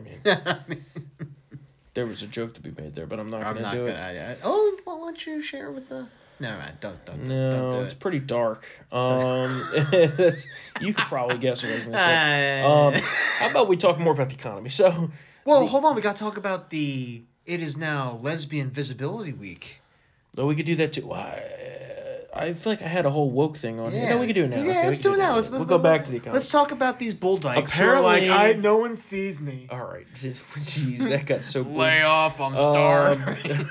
mean, 0.69 0.85
There 1.97 2.07
was 2.07 2.23
a 2.23 2.27
joke 2.27 2.53
to 2.55 2.61
be 2.61 2.71
made 2.81 2.95
there, 2.95 3.07
but 3.07 3.19
I'm 3.19 3.31
not 3.31 3.41
I'm 3.43 3.55
gonna 3.55 3.63
not 3.63 3.73
do 3.73 3.87
gonna. 3.87 3.91
it. 3.91 4.19
I, 4.21 4.33
I, 4.33 4.37
oh, 4.45 4.77
why 4.85 4.97
don't 4.99 5.27
you 5.27 5.41
share 5.43 5.71
with 5.71 5.89
the? 5.89 6.07
No, 6.39 6.51
man, 6.51 6.75
don't 6.79 7.03
don't 7.07 7.25
No, 7.27 7.51
don't 7.51 7.71
do 7.73 7.81
it's 7.81 7.95
it. 7.95 8.01
pretty 8.01 8.19
dark. 8.19 8.65
Um, 8.93 9.67
that's, 9.91 10.47
you 10.81 10.93
could 10.93 11.07
probably 11.07 11.39
guess 11.39 11.63
what 11.63 11.73
I 11.73 11.75
was 11.77 11.85
gonna 11.85 11.99
say. 11.99 12.63
Um, 12.63 12.93
how 13.39 13.51
about 13.51 13.69
we 13.69 13.77
talk 13.79 13.99
more 13.99 14.13
about 14.13 14.29
the 14.29 14.35
economy? 14.37 14.69
So, 14.69 15.11
Well, 15.47 15.67
hold 15.67 15.85
on. 15.87 15.95
We 15.97 16.03
got 16.03 16.17
to 16.17 16.23
talk 16.23 16.37
about 16.37 16.69
the. 16.71 17.23
It 17.47 17.63
is 17.63 17.77
now 17.79 18.21
Lesbian 18.23 18.69
Visibility 18.71 19.33
Week. 19.33 19.81
oh, 20.37 20.45
we 20.47 20.55
could 20.55 20.67
do 20.67 20.75
that 20.77 20.93
too. 20.93 21.07
Why? 21.07 21.43
I 21.43 21.66
feel 22.55 22.73
like 22.73 22.83
I 22.83 22.87
had 22.89 23.07
a 23.07 23.11
whole 23.11 23.31
woke 23.31 23.57
thing 23.57 23.79
on. 23.81 23.93
Yeah, 23.93 24.11
no, 24.11 24.19
we 24.21 24.27
could 24.27 24.35
do 24.35 24.45
it 24.45 24.49
now. 24.51 24.57
Yeah, 24.63 24.71
Okay, 24.71 24.87
let's 24.89 25.01
do 25.01 25.15
it 25.15 25.19
now. 25.19 25.35
Let's, 25.35 25.51
let's 25.51 25.59
we'll 25.59 25.65
go 25.67 25.79
back 25.79 26.05
to 26.05 26.11
the 26.11 26.17
economy. 26.19 26.35
Let's 26.35 26.49
talk 26.49 26.71
about 26.73 26.99
these 26.99 27.15
bull 27.15 27.37
dykes. 27.37 27.75
Apparently- 27.75 28.29
like 28.29 28.31
I 28.31 28.53
no 28.55 28.77
one 28.79 28.97
sees 28.97 29.41
me. 29.41 29.67
All 29.71 29.85
right, 29.85 30.07
jeez, 30.15 30.99
that 31.09 31.27
got 31.27 31.45
so. 31.45 31.61
Lay 31.69 32.03
off! 32.03 32.41
I'm 32.41 32.53
Um, 32.53 32.59
starving. 32.59 33.67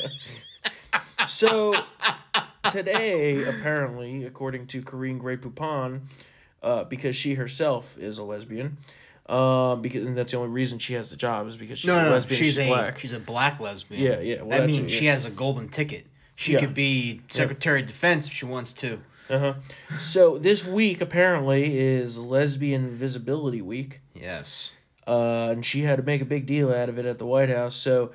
So 1.28 1.74
today, 2.70 3.44
apparently, 3.44 4.24
according 4.24 4.66
to 4.68 4.82
Karine 4.82 5.18
Gray 5.18 5.36
Poupon, 5.36 6.00
uh, 6.62 6.84
because 6.84 7.14
she 7.14 7.34
herself 7.34 7.98
is 7.98 8.16
a 8.18 8.22
lesbian, 8.22 8.78
um, 9.28 9.82
because 9.82 10.04
and 10.06 10.16
that's 10.16 10.32
the 10.32 10.38
only 10.38 10.50
reason 10.50 10.78
she 10.78 10.94
has 10.94 11.10
the 11.10 11.16
job 11.16 11.46
is 11.46 11.56
because 11.56 11.78
she's 11.78 11.88
no, 11.88 11.98
a 11.98 12.04
no, 12.04 12.10
lesbian. 12.10 12.42
she's 12.42 12.58
a 12.58 12.66
black. 12.68 12.98
she's 12.98 13.12
a 13.12 13.20
black 13.20 13.60
lesbian. 13.60 14.02
Yeah, 14.02 14.20
yeah, 14.20 14.42
well, 14.42 14.58
that 14.58 14.66
means 14.66 14.84
it, 14.92 14.96
she 14.96 15.06
has 15.06 15.26
a 15.26 15.30
golden 15.30 15.68
ticket. 15.68 16.06
She 16.40 16.52
Yeah. 16.54 16.60
could 16.60 16.72
be 16.72 17.20
Secretary 17.28 17.82
of 17.82 17.86
Defense 17.86 18.26
if 18.26 18.32
she 18.32 18.46
wants 18.46 18.72
to. 18.72 19.00
uh-huh. 19.28 19.54
So 20.00 20.38
this 20.38 20.64
week 20.64 21.02
apparently 21.02 21.78
is 21.78 22.16
Lesbian 22.16 22.88
Visibility 22.96 23.60
Week. 23.60 24.00
Yes. 24.14 24.72
uh, 25.06 25.48
and 25.50 25.66
she 25.66 25.82
had 25.82 25.96
to 25.96 26.02
make 26.02 26.22
a 26.22 26.24
big 26.24 26.46
deal 26.46 26.72
out 26.72 26.88
of 26.88 26.98
it 26.98 27.04
at 27.04 27.18
the 27.18 27.26
White 27.26 27.50
House. 27.50 27.74
So 27.76 28.12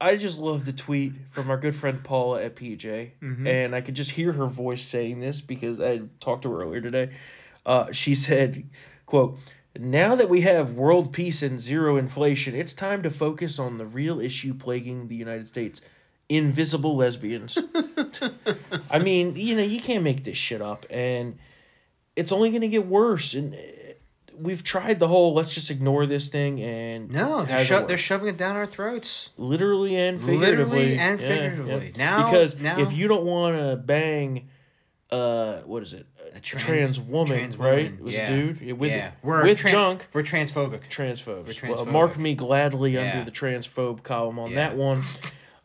I 0.00 0.16
just 0.16 0.38
love 0.40 0.64
the 0.64 0.72
tweet 0.72 1.12
from 1.28 1.50
our 1.50 1.56
good 1.56 1.74
friend 1.76 2.02
Paula 2.02 2.42
at 2.42 2.56
PJ, 2.56 3.10
and 3.46 3.74
I 3.76 3.80
could 3.80 3.94
just 3.94 4.12
hear 4.12 4.32
her 4.32 4.46
voice 4.46 4.82
saying 4.84 5.20
this 5.20 5.40
because 5.40 5.80
I 5.80 6.00
talked 6.20 6.42
to 6.42 6.50
her 6.50 6.62
earlier 6.62 6.80
today. 6.80 7.10
Uh, 7.64 7.92
she 7.92 8.14
said, 8.16 8.64
"quote." 9.06 9.38
Now 9.78 10.16
that 10.16 10.28
we 10.28 10.40
have 10.40 10.72
world 10.72 11.12
peace 11.12 11.40
and 11.42 11.60
zero 11.60 11.96
inflation, 11.96 12.54
it's 12.56 12.72
time 12.74 13.02
to 13.02 13.10
focus 13.10 13.58
on 13.60 13.78
the 13.78 13.86
real 13.86 14.18
issue 14.18 14.54
plaguing 14.54 15.06
the 15.08 15.14
United 15.16 15.46
States 15.46 15.80
invisible 16.28 16.96
lesbians. 16.96 17.58
I 18.90 18.98
mean, 18.98 19.36
you 19.36 19.56
know, 19.56 19.62
you 19.62 19.80
can't 19.80 20.04
make 20.04 20.24
this 20.24 20.36
shit 20.36 20.60
up, 20.60 20.86
and 20.90 21.38
it's 22.16 22.32
only 22.32 22.50
going 22.50 22.62
to 22.62 22.68
get 22.68 22.86
worse. 22.86 23.34
And 23.34 23.54
uh, 23.54 23.58
we've 24.36 24.62
tried 24.62 24.98
the 25.00 25.08
whole 25.08 25.34
let's 25.34 25.54
just 25.54 25.70
ignore 25.70 26.06
this 26.06 26.28
thing, 26.28 26.60
and 26.60 27.10
No, 27.10 27.44
they're 27.44 27.64
sho- 27.64 27.86
they're 27.86 27.98
shoving 27.98 28.28
it 28.28 28.36
down 28.36 28.56
our 28.56 28.66
throats. 28.66 29.30
literally 29.36 29.96
and 29.96 30.20
figuratively, 30.20 30.78
Literally 30.94 30.98
and 30.98 31.20
figuratively. 31.20 31.92
yeah. 31.96 31.98
Now- 31.98 32.30
because 32.30 32.60
now- 32.60 32.78
if 32.78 32.92
you 32.92 33.08
don't 33.08 33.24
want 33.24 33.56
to 33.56 33.76
bang, 33.76 34.48
uh, 35.10 35.60
what 35.60 35.82
is 35.82 35.94
it, 35.94 36.06
a, 36.34 36.40
trans- 36.40 36.64
trans, 36.64 37.00
woman, 37.00 37.26
trans 37.38 37.56
right? 37.56 37.86
It 37.86 38.00
was 38.02 38.14
yeah. 38.14 38.30
a 38.30 38.36
dude 38.54 38.78
with 38.78 38.90
yeah, 38.90 39.12
we're 39.22 39.42
with 39.44 39.58
tran- 39.58 39.70
junk. 39.70 40.08
We're 40.12 40.22
transphobic. 40.22 40.88
Transphobes. 40.90 41.62
We're 41.62 41.70
Well, 41.74 41.86
transphobic. 41.86 41.90
mark 41.92 42.18
me 42.18 42.34
gladly 42.34 42.92
Yeah. 42.92 43.12
under 43.12 43.24
the 43.24 43.30
transphobe 43.34 44.02
column 44.02 44.38
on 44.38 44.50
Yeah. 44.50 44.56
that 44.68 44.76
one. 44.76 45.00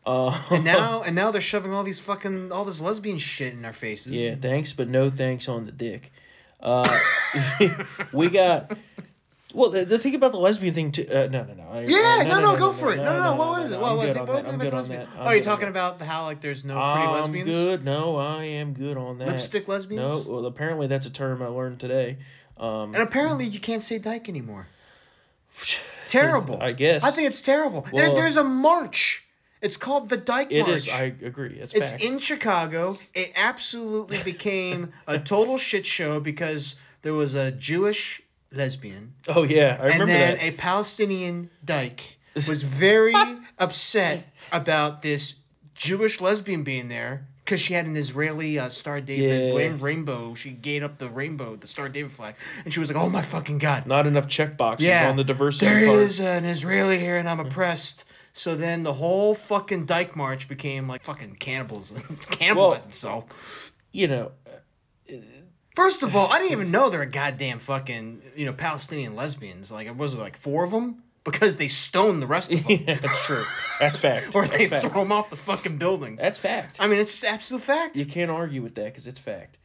Uh, 0.06 0.38
and 0.50 0.64
now 0.74 1.02
and 1.02 1.14
now 1.14 1.30
they're 1.30 1.40
shoving 1.40 1.72
all 1.72 1.82
these 1.82 1.98
fucking 1.98 2.52
all 2.52 2.64
this 2.64 2.80
lesbian 2.80 3.18
shit 3.18 3.52
in 3.54 3.64
our 3.64 3.72
faces. 3.72 4.12
Yeah, 4.12 4.34
thanks, 4.34 4.72
but 4.72 4.88
no 4.88 5.10
thanks 5.10 5.48
on 5.48 5.66
the 5.66 5.72
dick. 5.72 6.12
Uh, 6.60 6.98
we 8.12 8.28
got. 8.28 8.76
Well, 9.54 9.70
the, 9.70 9.84
the 9.84 10.00
thing 10.00 10.16
about 10.16 10.32
the 10.32 10.38
lesbian 10.38 10.74
thing 10.74 10.90
too. 10.90 11.06
Uh, 11.08 11.28
no, 11.30 11.44
no, 11.44 11.54
no. 11.54 11.84
Yeah, 11.86 12.22
uh, 12.22 12.24
no, 12.24 12.40
no, 12.40 12.56
go 12.56 12.72
for 12.72 12.92
it. 12.92 12.96
No, 12.96 13.04
no, 13.04 13.22
no. 13.22 13.36
What 13.36 13.62
is 13.62 13.70
it? 13.70 13.76
no, 13.76 13.82
What, 13.82 13.90
I'm 13.90 13.96
what, 13.98 14.06
good 14.06 14.16
what, 14.16 14.28
on 14.28 14.34
what, 14.34 14.44
that. 14.44 14.52
I'm 14.52 14.58
what 14.58 14.64
good 14.64 14.72
on 14.72 14.78
lesbian? 14.78 15.00
that. 15.00 15.08
Oh, 15.16 15.22
I'm 15.22 15.34
you're 15.36 15.44
talking 15.44 15.68
about 15.68 15.98
the, 16.00 16.04
how 16.06 16.24
like 16.24 16.40
there's 16.40 16.64
no 16.64 16.74
pretty 16.74 17.06
I'm 17.06 17.12
lesbians. 17.12 17.50
good. 17.50 17.84
No, 17.84 18.16
I 18.16 18.44
am 18.44 18.72
good 18.72 18.96
on 18.96 19.18
that. 19.18 19.28
Lipstick 19.28 19.68
lesbians? 19.68 20.26
No, 20.26 20.32
well, 20.32 20.46
apparently 20.46 20.88
that's 20.88 21.06
a 21.06 21.10
term 21.10 21.40
I 21.40 21.46
learned 21.46 21.78
today. 21.78 22.16
Um, 22.56 22.94
And 22.94 23.02
apparently 23.02 23.44
you 23.46 23.60
can't 23.60 23.82
say 23.82 23.98
dyke 23.98 24.28
anymore. 24.28 24.66
Terrible. 26.08 26.60
I 26.60 26.72
guess. 26.72 27.04
I 27.04 27.10
think 27.10 27.28
it's 27.28 27.40
terrible. 27.40 27.86
there, 27.92 28.14
there's 28.14 28.36
a 28.36 28.44
march. 28.44 29.23
It's 29.64 29.76
called 29.78 30.10
the 30.10 30.16
Dyke 30.18 30.48
it 30.52 30.62
March. 30.66 30.74
is. 30.76 30.88
I 30.90 31.04
agree. 31.22 31.54
It's, 31.58 31.72
It's 31.74 31.90
fact. 31.92 32.04
in 32.04 32.18
Chicago. 32.18 32.98
It 33.14 33.32
absolutely 33.34 34.22
became 34.32 34.92
a 35.06 35.18
total 35.18 35.56
shit 35.58 35.86
show 35.86 36.20
because 36.20 36.76
there 37.02 37.14
was 37.14 37.34
a 37.34 37.50
Jewish 37.50 38.20
lesbian 38.52 39.14
oh 39.26 39.42
yeah, 39.42 39.76
I 39.80 39.84
and 39.88 39.92
remember 39.94 40.06
then 40.12 40.36
that. 40.36 40.44
a 40.44 40.50
Palestinian 40.52 41.50
dyke 41.64 42.18
was 42.36 42.62
very 42.62 43.14
upset 43.58 44.28
about 44.52 45.02
this 45.02 45.36
Jewish 45.74 46.20
lesbian 46.20 46.62
being 46.62 46.86
there 46.88 47.26
because 47.44 47.60
she 47.60 47.74
had 47.74 47.84
an 47.86 47.96
Israeli 47.96 48.56
uh, 48.58 48.68
Star 48.68 49.00
David 49.00 49.52
Yeah. 49.52 49.58
rain- 49.58 49.78
rainbow. 49.78 50.34
She 50.34 50.50
gave 50.50 50.82
up 50.84 50.98
the 50.98 51.08
rainbow, 51.10 51.56
the 51.56 51.66
Star 51.66 51.88
David 51.88 52.12
flag, 52.12 52.36
and 52.64 52.72
she 52.72 52.78
was 52.80 52.92
like, 52.92 53.02
"Oh 53.02 53.08
my 53.08 53.22
fucking 53.22 53.58
god!" 53.58 53.86
Not 53.86 54.06
enough 54.06 54.28
check 54.28 54.56
boxes 54.56 54.88
on 54.88 55.16
the 55.16 55.24
diversity 55.24 55.66
There 55.66 55.86
part. 55.88 55.98
is 55.98 56.20
an 56.20 56.44
Israeli 56.44 56.98
here, 57.00 57.16
and 57.16 57.28
I'm 57.28 57.40
oppressed. 57.40 58.04
So 58.36 58.56
then 58.56 58.82
the 58.82 58.94
whole 58.94 59.34
fucking 59.34 59.86
Dyke 59.86 60.16
March 60.16 60.48
became 60.48 60.88
like 60.88 61.04
fucking 61.04 61.36
cannibals, 61.36 61.92
cannibalized 61.92 62.56
Well- 62.56 62.72
itself. 62.74 63.72
You 63.92 64.08
know, 64.08 64.32
First 65.76 66.02
of 66.04 66.14
all, 66.14 66.32
I 66.32 66.38
didn't 66.38 66.52
even 66.58 66.70
know 66.70 66.88
there 66.90 67.00
were 67.00 67.06
goddamn 67.06 67.58
fucking 67.58 68.22
you 68.36 68.46
know 68.46 68.52
Palestinian 68.52 69.14
lesbians. 69.16 69.72
Like, 69.72 69.86
it 69.86 69.96
was 69.96 70.14
like 70.14 70.36
four 70.36 70.64
of 70.64 70.70
them 70.70 71.02
because 71.24 71.56
they 71.56 71.68
stoned 71.68 72.20
the 72.22 72.26
rest 72.26 72.52
of 72.52 72.64
them, 72.66 72.82
yeah, 72.86 72.94
that's 73.02 73.24
true. 73.24 73.44
That's 73.80 73.96
fact. 73.98 74.34
or 74.34 74.42
That's 74.46 74.56
they 74.58 74.68
fact. 74.68 74.86
throw 74.86 75.02
them 75.02 75.12
off 75.12 75.30
the 75.30 75.36
fucking 75.36 75.78
buildings. 75.78 76.20
That's 76.20 76.38
fact. 76.38 76.76
I 76.80 76.86
mean, 76.86 76.98
it's 77.00 77.24
absolute 77.24 77.62
fact. 77.62 77.96
You 77.96 78.04
can't 78.06 78.30
argue 78.30 78.62
with 78.62 78.74
that 78.76 78.84
because 78.86 79.06
it's 79.06 79.18
fact. 79.20 79.58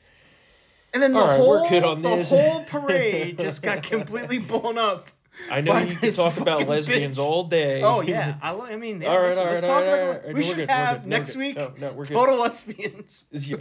and 0.93 1.01
then 1.03 1.13
the 1.13 1.19
right, 1.19 1.37
whole 1.37 1.49
we're 1.61 1.69
good 1.69 1.83
on 1.83 2.01
the 2.01 2.09
this. 2.09 2.29
whole 2.29 2.63
parade 2.63 3.37
just 3.39 3.61
got 3.61 3.83
completely 3.83 4.39
blown 4.39 4.77
up. 4.77 5.07
I 5.51 5.61
know 5.61 5.77
you 5.79 5.95
can 5.97 6.11
talk 6.11 6.37
about 6.39 6.67
lesbians 6.67 7.17
bitch. 7.17 7.21
all 7.23 7.43
day. 7.45 7.81
Oh 7.83 8.01
yeah, 8.01 8.35
I, 8.41 8.53
I 8.53 8.75
mean, 8.75 9.01
yeah, 9.01 9.09
All 9.09 9.17
right, 9.19 9.27
listen, 9.27 9.43
all 9.45 9.49
let's 9.51 9.61
right, 9.63 9.67
talk 9.67 9.83
all 9.83 9.89
right, 9.89 9.99
about 10.01 10.25
right. 10.25 10.33
We 10.35 10.41
No, 10.41 10.45
should 10.47 10.55
good, 10.57 10.69
have 10.69 11.05
next 11.07 11.35
week 11.35 11.57
No, 11.57 11.73
no, 11.79 11.91
we're 11.93 12.05
good. 12.05 12.13
total 12.15 12.39
lesbians. 12.39 13.25
Yeah. 13.31 13.57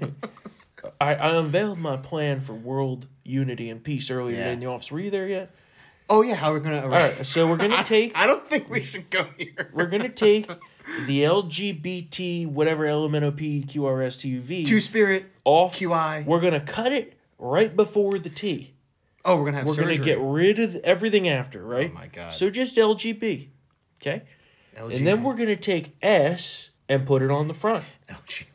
I, 1.00 1.14
I 1.14 1.36
unveiled 1.36 1.78
my 1.78 1.96
plan 1.96 2.40
for 2.40 2.54
world 2.54 3.06
unity 3.22 3.70
and 3.70 3.82
peace 3.82 4.10
earlier 4.10 4.36
Yeah. 4.38 4.50
in 4.50 4.58
the 4.60 4.66
office. 4.66 4.90
Were 4.90 4.98
you 5.00 5.10
there 5.10 5.28
yet? 5.28 5.54
Oh 6.10 6.22
yeah, 6.22 6.34
how 6.34 6.52
we're 6.52 6.60
gonna? 6.60 6.82
All 6.82 6.88
right, 6.88 7.24
so 7.24 7.46
we're 7.48 7.56
gonna 7.56 7.84
take 7.84 8.12
I 8.16 8.26
don't 8.26 8.46
think 8.46 8.68
we 8.68 8.82
should 8.82 9.08
go 9.08 9.26
here. 9.38 9.70
we're 9.72 9.86
gonna 9.86 10.08
take 10.08 10.48
the 11.06 11.22
LGBT 11.22 12.46
whatever 12.48 12.84
QRSTUV 12.84 14.66
Two 14.66 14.80
spirit 14.80 15.26
off. 15.44 15.78
QI. 15.78 16.24
We're 16.26 16.40
gonna 16.40 16.60
cut 16.60 16.92
it 16.92 17.16
right 17.38 17.74
before 17.74 18.18
the 18.18 18.28
T. 18.28 18.71
Oh, 19.24 19.38
we're 19.38 19.46
gonna 19.46 19.58
have 19.58 19.66
We're 19.66 19.74
surgery. 19.74 19.94
gonna 19.96 20.04
get 20.04 20.18
rid 20.20 20.58
of 20.58 20.76
everything 20.84 21.28
after, 21.28 21.62
oh 21.64 21.68
right? 21.68 21.90
Oh 21.90 21.94
my 21.94 22.06
God. 22.08 22.32
So 22.32 22.50
just 22.50 22.76
LGB, 22.76 23.48
okay? 24.00 24.22
And 24.76 25.06
then 25.06 25.22
we're 25.22 25.36
gonna 25.36 25.54
take 25.56 25.94
S 26.02 26.70
and 26.88 27.06
put 27.06 27.22
it 27.22 27.30
on 27.30 27.46
the 27.46 27.54
front. 27.54 27.84
LGB. 28.08 28.46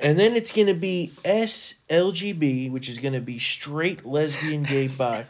And 0.00 0.16
then 0.18 0.36
it's 0.36 0.52
gonna 0.52 0.74
be 0.74 1.10
S 1.24 1.74
LGB, 1.90 2.70
which 2.70 2.88
is 2.88 2.98
gonna 2.98 3.20
be 3.20 3.38
straight, 3.38 4.06
lesbian, 4.06 4.62
gay, 4.62 4.88
bi, 4.98 5.26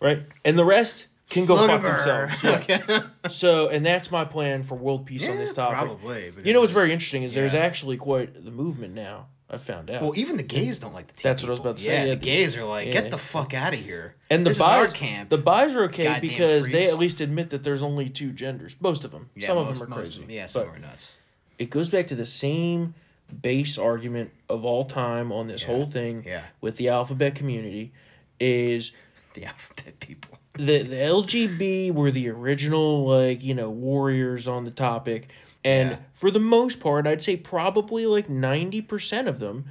right? 0.00 0.24
And 0.44 0.58
the 0.58 0.64
rest 0.64 1.06
can 1.30 1.46
go 1.46 1.56
fuck 1.66 1.80
themselves. 1.82 2.42
Yeah. 2.68 3.06
So, 3.28 3.68
and 3.68 3.86
that's 3.86 4.10
my 4.10 4.24
plan 4.24 4.64
for 4.64 4.74
world 4.74 5.06
peace 5.06 5.28
on 5.28 5.36
this 5.38 5.50
Yeah, 5.50 5.54
topic. 5.66 5.76
probably, 5.78 6.32
You 6.44 6.52
know 6.52 6.60
what's 6.60 6.72
very 6.72 6.92
interesting 6.92 7.22
is 7.22 7.32
there's 7.34 7.54
actually 7.54 7.96
quite 7.96 8.44
the 8.44 8.50
movement 8.50 8.94
now. 8.94 9.28
I 9.52 9.56
found 9.56 9.90
out. 9.90 10.02
Well, 10.02 10.12
even 10.16 10.36
the 10.36 10.42
gays 10.44 10.78
don't 10.78 10.94
like 10.94 11.08
the. 11.08 11.14
T 11.14 11.22
That's 11.24 11.42
what 11.42 11.48
I 11.48 11.50
was 11.50 11.60
about 11.60 11.76
to 11.78 11.82
say, 11.82 11.92
Yeah, 11.92 12.04
yeah, 12.04 12.14
the 12.14 12.24
gays 12.24 12.56
are 12.56 12.64
like, 12.64 12.86
yeah. 12.86 12.92
get 12.92 13.10
the 13.10 13.18
fuck 13.18 13.52
out 13.52 13.74
of 13.74 13.80
here. 13.80 14.14
and 14.30 14.46
the 14.46 14.50
this 14.50 14.58
is 14.58 14.62
our 14.62 14.86
camp. 14.86 15.28
the 15.28 15.38
bis 15.38 15.74
are 15.74 15.84
okay 15.84 16.04
Goddamn 16.04 16.20
because 16.20 16.68
they 16.68 16.88
at 16.88 16.98
least 16.98 17.20
admit 17.20 17.50
that 17.50 17.64
there's 17.64 17.82
only 17.82 18.08
two 18.08 18.32
genders. 18.32 18.76
Most 18.80 19.04
of 19.04 19.10
them. 19.10 19.30
yeah, 19.34 19.48
some 19.48 19.56
most- 19.56 19.80
of 19.82 19.88
them 19.88 19.92
are 19.92 19.96
crazy. 20.02 20.24
yeah, 20.28 20.46
some 20.46 20.66
but 20.66 20.76
are 20.76 20.78
nuts. 20.78 21.16
it 21.58 21.68
goes 21.70 21.90
back 21.90 22.06
to 22.08 22.14
the 22.14 22.26
same 22.26 22.94
base 23.42 23.78
argument 23.78 24.30
of 24.48 24.64
all 24.64 24.82
time 24.84 25.30
on 25.32 25.46
this 25.46 25.62
whole 25.64 25.86
thing 25.86 26.24
yeah. 26.26 26.42
with 26.60 26.76
the 26.78 26.88
alphabet 26.88 27.34
community 27.34 27.92
is 28.40 28.92
The 29.34 29.44
alphabet 29.44 30.00
people. 30.00 30.38
the 30.54 30.82
the 30.82 30.96
LGB 30.96 31.92
were 31.94 32.10
the 32.10 32.28
original 32.30 33.06
like 33.06 33.44
you 33.44 33.54
know 33.54 33.70
warriors 33.70 34.48
on 34.48 34.64
the 34.64 34.72
topic, 34.72 35.28
and 35.64 35.90
Yeah. 35.90 35.96
for 36.12 36.30
the 36.30 36.40
most 36.40 36.80
part, 36.80 37.06
I'd 37.06 37.22
say 37.22 37.36
probably 37.36 38.06
like 38.06 38.28
ninety 38.28 38.80
percent 38.80 39.28
of 39.28 39.38
them 39.38 39.66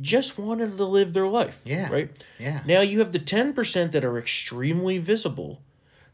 just 0.00 0.38
wanted 0.38 0.76
to 0.76 0.84
live 0.84 1.12
their 1.12 1.26
life. 1.26 1.60
Yeah. 1.64 1.90
Right. 1.92 2.24
Yeah. 2.38 2.62
Now 2.66 2.80
you 2.80 3.00
have 3.00 3.12
the 3.12 3.18
ten 3.18 3.52
percent 3.52 3.92
that 3.92 4.04
are 4.04 4.18
extremely 4.18 4.98
visible, 4.98 5.62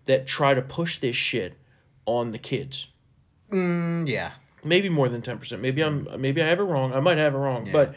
that 0.06 0.26
try 0.26 0.54
to 0.54 0.62
push 0.62 0.98
this 0.98 1.14
shit 1.16 1.56
on 2.04 2.30
the 2.30 2.38
kids. 2.38 2.88
Mm, 3.50 4.08
yeah. 4.08 4.32
Maybe 4.64 4.88
more 4.88 5.08
than 5.08 5.22
ten 5.22 5.38
percent. 5.38 5.62
Maybe 5.62 5.82
I'm 5.82 6.08
maybe 6.20 6.42
I 6.42 6.46
have 6.46 6.58
it 6.58 6.64
wrong. 6.64 6.92
I 6.92 7.00
might 7.00 7.18
have 7.18 7.34
it 7.34 7.38
wrong, 7.38 7.66
yeah. 7.66 7.72
but 7.72 7.94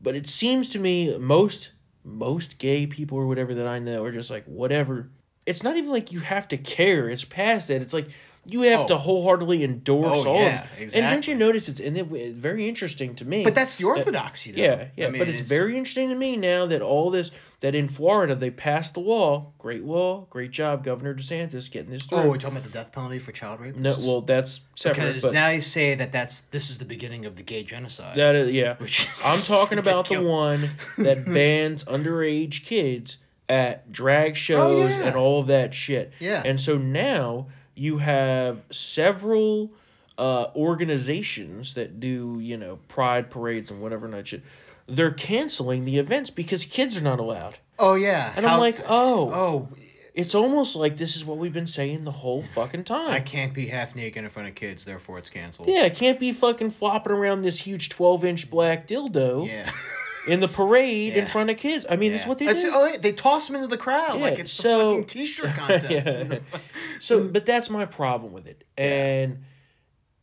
but 0.00 0.14
it 0.14 0.26
seems 0.26 0.68
to 0.70 0.78
me 0.78 1.16
most 1.18 1.72
most 2.04 2.58
gay 2.58 2.86
people 2.86 3.18
or 3.18 3.26
whatever 3.26 3.54
that 3.54 3.66
I 3.66 3.78
know 3.78 4.04
are 4.04 4.12
just 4.12 4.30
like 4.30 4.44
whatever. 4.44 5.10
it's 5.46 5.62
not 5.62 5.76
even 5.76 5.90
like 5.90 6.12
you 6.12 6.20
have 6.20 6.46
to 6.48 6.56
care. 6.58 7.08
It's 7.08 7.24
past 7.24 7.68
that. 7.68 7.82
It's 7.82 7.94
like 7.94 8.08
you 8.46 8.62
have 8.62 8.80
Oh. 8.80 8.86
to 8.88 8.96
wholeheartedly 8.96 9.64
endorse 9.64 10.24
Oh, 10.24 10.34
all 10.34 10.40
yeah, 10.42 10.64
of 10.64 10.80
it. 10.80 10.94
And 10.94 11.10
don't 11.10 11.26
you 11.26 11.34
notice 11.34 11.68
it's 11.68 11.80
and 11.80 11.96
it, 11.96 12.06
it's 12.12 12.38
very 12.38 12.68
interesting 12.68 13.14
to 13.16 13.24
me. 13.24 13.42
But 13.44 13.54
that's 13.54 13.76
the 13.76 13.84
orthodoxy, 13.84 14.52
though. 14.52 14.62
Yeah, 14.62 14.84
yeah, 14.96 15.06
I 15.06 15.10
mean, 15.10 15.18
but 15.20 15.28
it's, 15.28 15.40
very 15.40 15.76
interesting 15.76 16.08
to 16.10 16.14
me 16.14 16.36
now 16.36 16.66
that 16.66 16.82
all 16.82 17.10
this 17.10 17.30
that 17.60 17.74
in 17.74 17.88
Florida 17.88 18.34
they 18.34 18.50
passed 18.50 18.94
the 18.94 19.00
law. 19.00 19.52
Great 19.58 19.84
law, 19.84 20.26
great 20.30 20.50
job, 20.50 20.84
Governor 20.84 21.14
DeSantis 21.14 21.70
getting 21.70 21.90
this 21.90 22.06
oh, 22.12 22.16
through. 22.16 22.26
Oh, 22.26 22.30
we're 22.30 22.36
talking 22.36 22.58
about 22.58 22.66
the 22.70 22.72
death 22.78 22.92
penalty 22.92 23.18
for 23.18 23.32
child 23.32 23.60
rape. 23.60 23.76
no, 23.76 23.94
well, 23.98 24.20
that's 24.20 24.60
separate. 24.74 25.06
because 25.06 25.22
but 25.22 25.32
now 25.32 25.48
you 25.48 25.60
say 25.60 25.94
that 25.94 26.12
that's 26.12 26.42
this 26.42 26.70
is 26.70 26.78
the 26.78 26.84
beginning 26.84 27.24
of 27.26 27.36
the 27.36 27.42
gay 27.42 27.62
genocide. 27.62 28.16
that 28.16 28.34
is, 28.34 28.50
yeah, 28.50 28.76
Which 28.76 29.06
is 29.06 29.22
I'm 29.24 29.40
talking 29.40 29.78
about 29.78 30.08
the 30.08 30.20
one 30.20 30.70
that 30.98 31.24
bans 31.26 31.84
underage 31.84 32.64
kids 32.64 33.18
at 33.48 33.92
drag 33.92 34.32
oh, 34.32 34.34
shows 34.34 34.94
Oh, 34.94 34.98
yeah. 34.98 35.06
and 35.06 35.16
all 35.16 35.40
of 35.40 35.46
that 35.48 35.74
shit. 35.74 36.12
Yeah. 36.18 36.42
and 36.44 36.58
so 36.58 36.78
now 36.78 37.48
you 37.74 37.98
have 37.98 38.62
several 38.70 39.70
uh, 40.18 40.46
organizations 40.54 41.74
that 41.74 41.98
do 42.00 42.38
you 42.40 42.56
know 42.56 42.78
pride 42.88 43.30
parades 43.30 43.70
and 43.70 43.80
whatever 43.80 44.08
night 44.08 44.28
shit. 44.28 44.42
They're 44.86 45.10
canceling 45.10 45.84
the 45.86 45.98
events 45.98 46.28
because 46.30 46.64
kids 46.66 46.96
are 46.96 47.00
not 47.02 47.18
allowed. 47.18 47.58
oh 47.78 47.94
yeah, 47.94 48.32
And 48.36 48.44
I'm 48.46 48.60
like, 48.60 48.80
oh, 48.86 49.30
oh, 49.32 49.68
it's 50.14 50.34
almost 50.34 50.76
like 50.76 50.96
this 50.96 51.16
is 51.16 51.24
what 51.24 51.38
we've 51.38 51.52
been 51.54 51.66
saying 51.66 52.04
the 52.04 52.10
whole 52.12 52.42
fucking 52.42 52.84
time. 52.84 53.10
I 53.10 53.20
can't 53.20 53.54
be 53.54 53.66
half 53.68 53.96
naked 53.96 54.22
in 54.22 54.30
front 54.30 54.48
of 54.48 54.54
kids, 54.54 54.84
therefore 54.84 55.18
it's 55.18 55.30
canceled. 55.30 55.68
yeah, 55.68 55.82
I 55.82 55.90
can't 55.90 56.20
be 56.20 56.32
fucking 56.32 56.70
flopping 56.70 57.12
around 57.12 57.42
this 57.42 57.60
huge 57.60 57.88
12 57.88 58.24
inch 58.24 58.50
black 58.50 58.86
dildo 58.86 59.48
yeah. 59.48 59.70
in 60.26 60.40
the 60.40 60.48
parade 60.48 61.16
in 61.16 61.26
front 61.26 61.50
of 61.50 61.56
kids. 61.56 61.84
I 61.88 61.96
mean, 61.96 62.12
that's 62.12 62.26
what 62.26 62.38
they 62.38 62.46
That's- 62.46 62.62
do. 62.64 62.70
oh, 62.72 62.86
yeah, 62.86 62.96
they 63.00 63.12
toss 63.12 63.46
them 63.46 63.56
into 63.56 63.68
the 63.68 63.76
crowd 63.76 64.20
like 64.20 64.38
it's 64.38 64.52
so- 64.52 64.78
the 64.78 64.84
fucking 65.02 65.04
t-shirt 65.06 65.54
contest. 65.56 66.06
Yeah. 66.06 66.38
So, 67.00 67.28
but 67.28 67.44
that's 67.44 67.68
my 67.68 67.84
problem 67.84 68.32
with 68.32 68.46
it. 68.46 68.64
And 68.78 69.44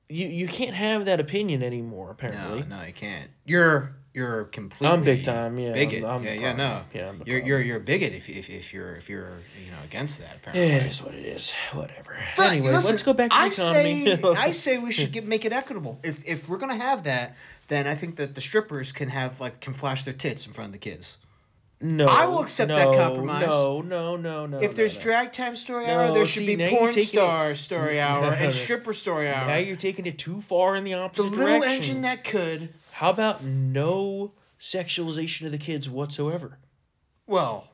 you 0.10 0.28
you 0.28 0.48
can't 0.48 0.74
have 0.76 1.06
that 1.06 1.20
opinion 1.20 1.62
anymore, 1.64 2.10
apparently. 2.12 2.64
no, 2.68 2.82
you 2.84 2.94
can't. 2.94 3.30
You're 3.46 3.94
you're 4.14 4.46
completely. 4.46 4.88
I'm 4.94 5.04
big 5.04 5.24
time, 5.24 5.58
yeah, 5.60 5.72
Bigot. 5.74 6.04
I'm- 6.04 6.16
I'm 6.18 6.24
yeah, 6.26 6.34
yeah, 6.34 6.54
no. 6.54 6.82
Yeah, 6.94 7.12
you're 7.26 7.40
you're 7.40 7.62
you're 7.62 7.78
a 7.78 7.82
bigot 7.82 8.14
if, 8.14 8.30
if 8.30 8.50
if 8.50 8.74
you're 8.74 8.96
if 8.96 9.10
you're 9.10 9.30
you 9.64 9.72
know 9.72 9.78
against 9.86 10.20
that. 10.20 10.38
Apparently. 10.38 10.68
Yeah, 10.70 10.76
it 10.78 10.88
is 10.88 11.04
what 11.04 11.14
it 11.14 11.26
is. 11.26 11.54
Whatever. 11.74 12.18
But, 12.36 12.52
anyway, 12.52 12.72
listen, 12.72 12.92
let's 12.92 13.04
go 13.04 13.14
back 13.14 13.30
to 13.32 13.38
the 13.38 13.42
I 13.44 13.48
economy. 13.48 14.06
say 14.06 14.22
I 14.48 14.52
say 14.64 14.78
we 14.80 14.92
should 14.92 15.12
get, 15.12 15.26
make 15.28 15.46
it 15.46 15.54
equitable. 15.54 16.00
If 16.04 16.26
if 16.28 16.50
we're 16.50 16.58
gonna 16.58 16.76
have 16.78 17.04
that, 17.04 17.36
then 17.72 17.88
I 17.88 17.96
think 17.96 18.18
that 18.18 18.36
the 18.36 18.42
strippers 18.42 18.92
can 18.92 19.10
have 19.10 19.40
like 19.40 19.62
can 19.62 19.74
flash 19.74 20.04
their 20.04 20.14
tits 20.14 20.46
in 20.46 20.52
front 20.54 20.68
of 20.68 20.74
the 20.74 20.78
kids. 20.90 21.18
no, 21.80 22.06
I 22.06 22.26
will 22.28 22.42
accept 22.42 22.70
that 22.70 22.94
compromise. 22.94 23.48
No, 23.48 23.82
no, 23.82 24.16
no, 24.18 24.46
no. 24.46 24.58
If 24.60 24.72
no, 24.72 24.76
there's 24.78 24.98
no. 24.98 25.02
drag 25.04 25.32
time 25.32 25.56
story 25.56 25.88
No, 25.88 25.94
hour, 26.00 26.14
there 26.14 26.26
should 26.26 26.46
see, 26.46 26.56
be 26.56 26.70
porn 26.70 26.92
taking 26.92 27.04
it- 27.04 27.08
star 27.08 27.56
story 27.56 28.00
hour 28.08 28.22
No, 28.22 28.30
no. 28.30 28.36
and 28.36 28.54
stripper 28.54 28.94
story 28.94 29.30
hour. 29.30 29.48
now 29.48 29.56
you're 29.58 29.76
taking 29.90 30.06
it 30.06 30.18
too 30.20 30.42
far 30.42 30.76
in 30.76 30.84
the 30.84 30.94
opposite 30.94 31.24
direction. 31.24 31.40
the 31.40 31.46
little 31.46 31.62
direction. 31.62 31.84
engine 31.84 32.02
that 32.04 32.24
could. 32.24 32.70
How 32.92 33.10
about 33.10 33.44
no 33.44 34.34
sexualization 34.60 35.46
of 35.48 35.52
the 35.52 35.58
kids 35.58 35.90
whatsoever? 35.90 36.60
Well, 37.26 37.71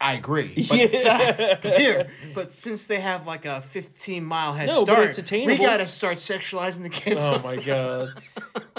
I 0.00 0.14
agree. 0.14 0.66
But, 0.68 0.78
Yeah. 0.78 0.86
fact, 0.86 1.62
but 1.62 1.78
here, 1.78 2.08
but 2.34 2.52
since 2.52 2.86
they 2.86 3.00
have 3.00 3.26
like 3.26 3.44
a 3.44 3.60
15 3.60 4.24
mile 4.24 4.54
head 4.54 4.68
No, 4.68 4.84
but 4.86 4.92
start, 4.92 5.08
it's 5.08 5.18
we 5.18 5.22
attainable. 5.22 5.64
got 5.64 5.76
to 5.78 5.86
start 5.86 6.16
sexualizing 6.16 6.82
the 6.82 6.88
kids. 6.88 7.22
Oh 7.24 7.38
my 7.44 7.56
god. 7.62 8.08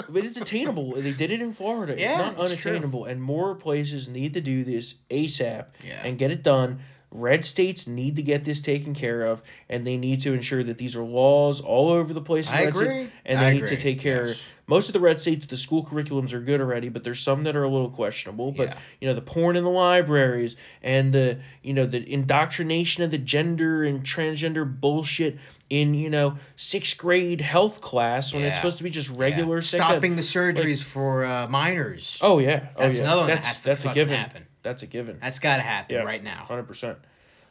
But 0.08 0.24
it's 0.24 0.40
attainable. 0.40 0.94
They 0.94 1.12
did 1.12 1.30
it 1.30 1.40
in 1.40 1.52
Florida. 1.52 1.94
Yeah, 1.96 2.10
it's 2.10 2.18
not 2.38 2.50
it's 2.52 2.60
true. 2.60 2.72
unattainable. 2.72 3.04
And 3.04 3.22
more 3.22 3.54
places 3.54 4.08
need 4.08 4.34
to 4.34 4.40
do 4.40 4.64
this 4.64 4.94
ASAP 5.10 5.66
Yeah. 5.86 6.02
and 6.04 6.18
get 6.18 6.30
it 6.32 6.42
done. 6.42 6.80
Red 7.10 7.42
states 7.44 7.86
need 7.86 8.16
to 8.16 8.22
get 8.22 8.44
this 8.44 8.60
taken 8.60 8.92
care 8.94 9.22
of, 9.24 9.42
and 9.68 9.86
they 9.86 9.96
need 9.96 10.20
to 10.22 10.34
ensure 10.34 10.62
that 10.64 10.76
these 10.76 10.94
are 10.94 11.02
laws 11.02 11.58
all 11.60 11.88
over 11.90 12.12
the 12.12 12.20
place. 12.20 12.48
in 12.48 12.54
I 12.54 12.64
red 12.66 12.74
states, 12.74 12.90
agree. 12.92 13.08
and 13.24 13.40
they 13.40 13.46
I 13.46 13.52
need 13.54 13.66
to 13.68 13.76
take 13.76 13.98
care. 14.00 14.26
yes. 14.26 14.50
Most 14.68 14.88
of 14.88 14.92
the 14.92 15.00
red 15.00 15.18
states, 15.18 15.46
the 15.46 15.56
school 15.56 15.82
curriculums 15.84 16.32
are 16.34 16.40
good 16.40 16.60
already, 16.60 16.88
but 16.90 17.02
there's 17.02 17.18
some 17.20 17.42
that 17.44 17.56
are 17.56 17.64
a 17.64 17.68
little 17.70 17.88
questionable. 17.90 18.52
But 18.52 18.68
Yeah. 18.68 18.78
you 19.00 19.08
know, 19.08 19.14
the 19.14 19.22
porn 19.22 19.56
in 19.56 19.64
the 19.64 19.70
libraries 19.70 20.54
and 20.82 21.12
the 21.12 21.38
you 21.62 21.72
know 21.72 21.86
the 21.86 22.08
indoctrination 22.12 23.02
of 23.02 23.10
the 23.10 23.18
gender 23.18 23.82
and 23.82 24.04
transgender 24.04 24.64
bullshit 24.80 25.38
in 25.70 25.94
you 25.94 26.10
know 26.10 26.36
sixth 26.54 26.98
grade 26.98 27.40
health 27.40 27.80
class 27.80 28.32
when 28.34 28.44
it's 28.44 28.58
supposed 28.58 28.78
to 28.78 28.84
be 28.84 28.90
just 28.90 29.10
regular 29.10 29.56
Yeah. 29.56 29.60
sex 29.60 29.84
ed. 29.84 29.88
Stopping 29.88 30.16
the 30.16 30.22
surgeries 30.22 30.84
for 30.84 31.24
uh, 31.24 31.48
minors. 31.48 32.18
Oh 32.22 32.38
yeah, 32.38 32.68
oh, 32.76 32.82
That's 32.82 32.98
yeah. 32.98 33.04
another 33.04 33.20
one 33.22 33.26
that 33.28 33.34
That's 33.36 33.46
has 33.48 33.62
to 33.62 33.68
that's 33.68 33.84
a 33.86 33.94
given. 33.94 34.16
happen. 34.16 34.46
That's 34.62 34.82
a 34.82 34.86
given. 34.86 35.18
That's 35.22 35.38
got 35.38 35.56
to 35.56 35.62
happen 35.62 35.96
yeah, 35.96 36.02
right 36.02 36.22
now. 36.22 36.44
hundred 36.46 36.64
percent. 36.68 36.98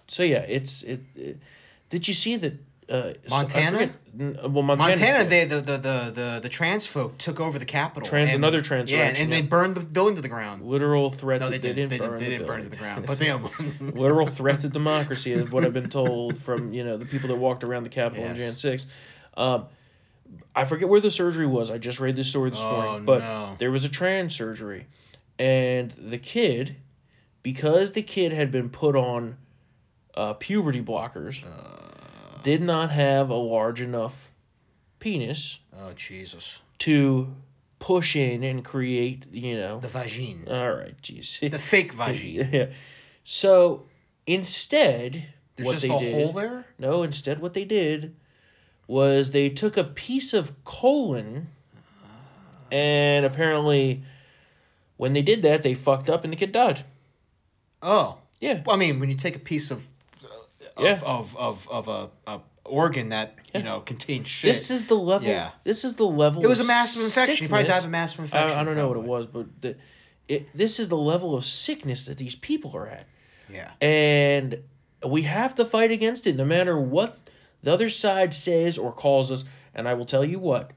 So 0.08 0.22
yeah, 0.24 0.40
it's 0.48 0.84
it, 0.84 1.02
it. 1.16 1.40
Did 1.90 2.08
you 2.08 2.14
see 2.14 2.36
that? 2.38 2.54
Uh, 2.90 3.14
Montana? 3.30 3.78
forget- 4.18 4.50
well, 4.50 4.64
Montana's 4.64 5.00
Montana, 5.02 5.30
they 5.30 5.44
the, 5.46 5.62
the, 5.62 5.78
the, 5.78 6.12
the, 6.14 6.40
the 6.44 6.50
trans 6.50 6.88
folk 6.88 7.18
took 7.18 7.40
over 7.40 7.60
the 7.60 7.66
Capitol. 7.66 8.08
Trans- 8.08 8.30
and- 8.30 8.38
another 8.38 8.62
trans 8.62 8.90
Yeah, 8.92 9.14
and 9.16 9.32
they 9.32 9.42
burned 9.42 9.76
the 9.76 9.82
building 9.82 10.16
to 10.16 10.22
the 10.22 10.30
ground. 10.30 10.64
literal 10.66 11.12
threat. 11.12 11.42
No, 11.42 11.50
that 11.50 11.62
they 11.62 11.74
didn't. 11.74 11.90
They 11.90 11.98
didn't, 11.98 12.10
burn 12.12 12.20
they 12.20 12.26
the 12.26 12.32
didn't 12.32 12.48
burn 12.48 12.62
it 12.62 12.64
to 12.66 12.70
the 12.70 12.78
ground. 12.78 13.06
But 13.06 13.20
they, 13.20 13.34
literal 13.82 14.26
threat 14.26 14.60
to 14.60 14.70
democracy 14.70 15.34
is 15.34 15.52
what 15.52 15.66
I've 15.66 15.74
been 15.74 15.90
told 15.90 16.38
from 16.38 16.72
you 16.74 16.84
know 16.84 16.96
the 16.98 17.06
people 17.06 17.28
that 17.30 17.36
walked 17.36 17.64
around 17.64 17.84
the 17.84 17.90
Capitol 17.90 18.26
on 18.26 18.38
Jan 18.38 18.56
6. 18.56 18.88
Um, 19.36 19.66
I 20.56 20.66
forget 20.66 20.88
where 20.90 21.00
the 21.02 21.12
surgery 21.12 21.46
was. 21.46 21.70
I 21.70 21.78
just 21.78 22.00
read 22.00 22.16
this 22.16 22.28
story 22.30 22.50
this 22.50 22.62
Oh, 22.62 22.72
morning, 22.82 23.06
but 23.06 23.20
no. 23.20 23.56
there 23.60 23.70
was 23.72 23.84
a 23.86 23.90
trans 23.90 24.34
surgery, 24.34 24.88
and 25.38 25.92
the 25.92 26.18
kid, 26.18 26.78
because 27.44 27.92
the 27.92 28.02
kid 28.02 28.32
had 28.34 28.50
been 28.52 28.70
put 28.70 28.96
on 28.96 29.38
uh, 30.16 30.34
puberty 30.34 30.82
blockers, 30.82 31.44
did 32.48 32.62
not 32.62 32.92
have 32.92 33.30
a 33.30 33.36
large 33.36 33.82
enough 33.82 34.32
penis 35.00 35.60
oh 35.78 35.92
Jesus, 35.98 36.62
to 36.78 37.36
push 37.78 38.16
in 38.16 38.42
and 38.42 38.64
create. 38.64 39.26
You 39.30 39.58
know. 39.58 39.80
the 39.82 39.90
vagine, 39.90 40.50
all 40.50 40.72
right, 40.74 40.96
jeez. 41.02 41.40
the 41.52 41.60
fake 41.60 41.94
vagine. 41.94 42.50
Yeah. 42.54 42.68
So 43.26 43.84
instead, 44.26 45.26
There's 45.58 45.66
what 45.66 45.72
just 45.74 45.84
they 45.84 45.94
a 45.94 46.00
did, 46.00 46.14
hole 46.14 46.32
there. 46.32 46.66
No, 46.80 47.04
instead, 47.04 47.42
what 47.42 47.54
they 47.54 47.66
did 47.66 48.16
was 48.88 49.32
they 49.32 49.50
took 49.50 49.76
a 49.76 49.84
piece 49.84 50.34
of 50.34 50.64
colon, 50.64 51.50
and 52.72 53.26
apparently, 53.26 54.04
when 54.96 55.12
they 55.12 55.22
did 55.22 55.42
that, 55.42 55.64
they 55.64 55.74
fucked 55.74 56.10
up 56.10 56.24
and 56.24 56.32
the 56.32 56.38
kid 56.38 56.54
died. 56.54 56.86
Oh, 57.82 58.20
Yeah. 58.40 58.62
Well, 58.66 58.78
I 58.78 58.80
mean, 58.80 59.02
when 59.02 59.10
you 59.10 59.18
take 59.18 59.36
a 59.36 59.40
piece 59.40 59.70
of 59.70 59.90
of 60.78 60.84
Yeah. 60.84 61.00
of, 61.06 61.36
of, 61.38 61.68
of 61.70 61.88
a, 61.88 62.10
a 62.28 62.40
organ 62.66 63.10
that 63.10 63.36
you 63.54 63.64
know 63.64 63.80
contains 63.82 64.28
shit. 64.28 64.50
This 64.54 64.72
is 64.72 64.86
the 64.86 64.96
level. 64.96 65.28
Yeah. 65.28 65.52
This 65.64 65.84
is 65.84 65.96
the 65.96 66.06
level. 66.06 66.44
it 66.44 66.48
was 66.48 66.60
a 66.60 66.66
massive 66.66 67.04
infection. 67.04 67.46
He 67.46 67.48
probably 67.48 67.68
died 67.68 67.80
of 67.80 67.86
a 67.86 67.90
massive 67.90 68.20
I, 68.20 68.24
infection. 68.24 68.58
I 68.60 68.64
don't 68.64 68.76
know 68.76 68.88
what 68.88 68.98
it 68.98 69.04
was, 69.04 69.26
but 69.28 69.62
the, 69.62 69.76
it. 70.28 70.50
This 70.54 70.80
is 70.80 70.90
the 70.90 70.98
level 70.98 71.36
of 71.36 71.46
sickness 71.46 72.06
that 72.06 72.18
these 72.18 72.36
people 72.36 72.76
are 72.76 72.88
at. 72.88 73.08
Yeah. 73.50 73.72
and 73.80 74.64
we 75.08 75.22
have 75.22 75.56
to 75.56 75.64
fight 75.64 75.90
against 75.90 76.28
it 76.28 76.36
no 76.36 76.44
matter 76.44 76.78
what 76.78 77.18
the 77.64 77.72
other 77.72 77.90
side 77.90 78.34
says 78.34 78.78
or 78.78 78.92
calls 78.92 79.32
us 79.32 79.46
and 79.74 79.88
i 79.88 79.94
will 79.94 80.04
tell 80.04 80.26
you 80.26 80.38
what 80.38 80.72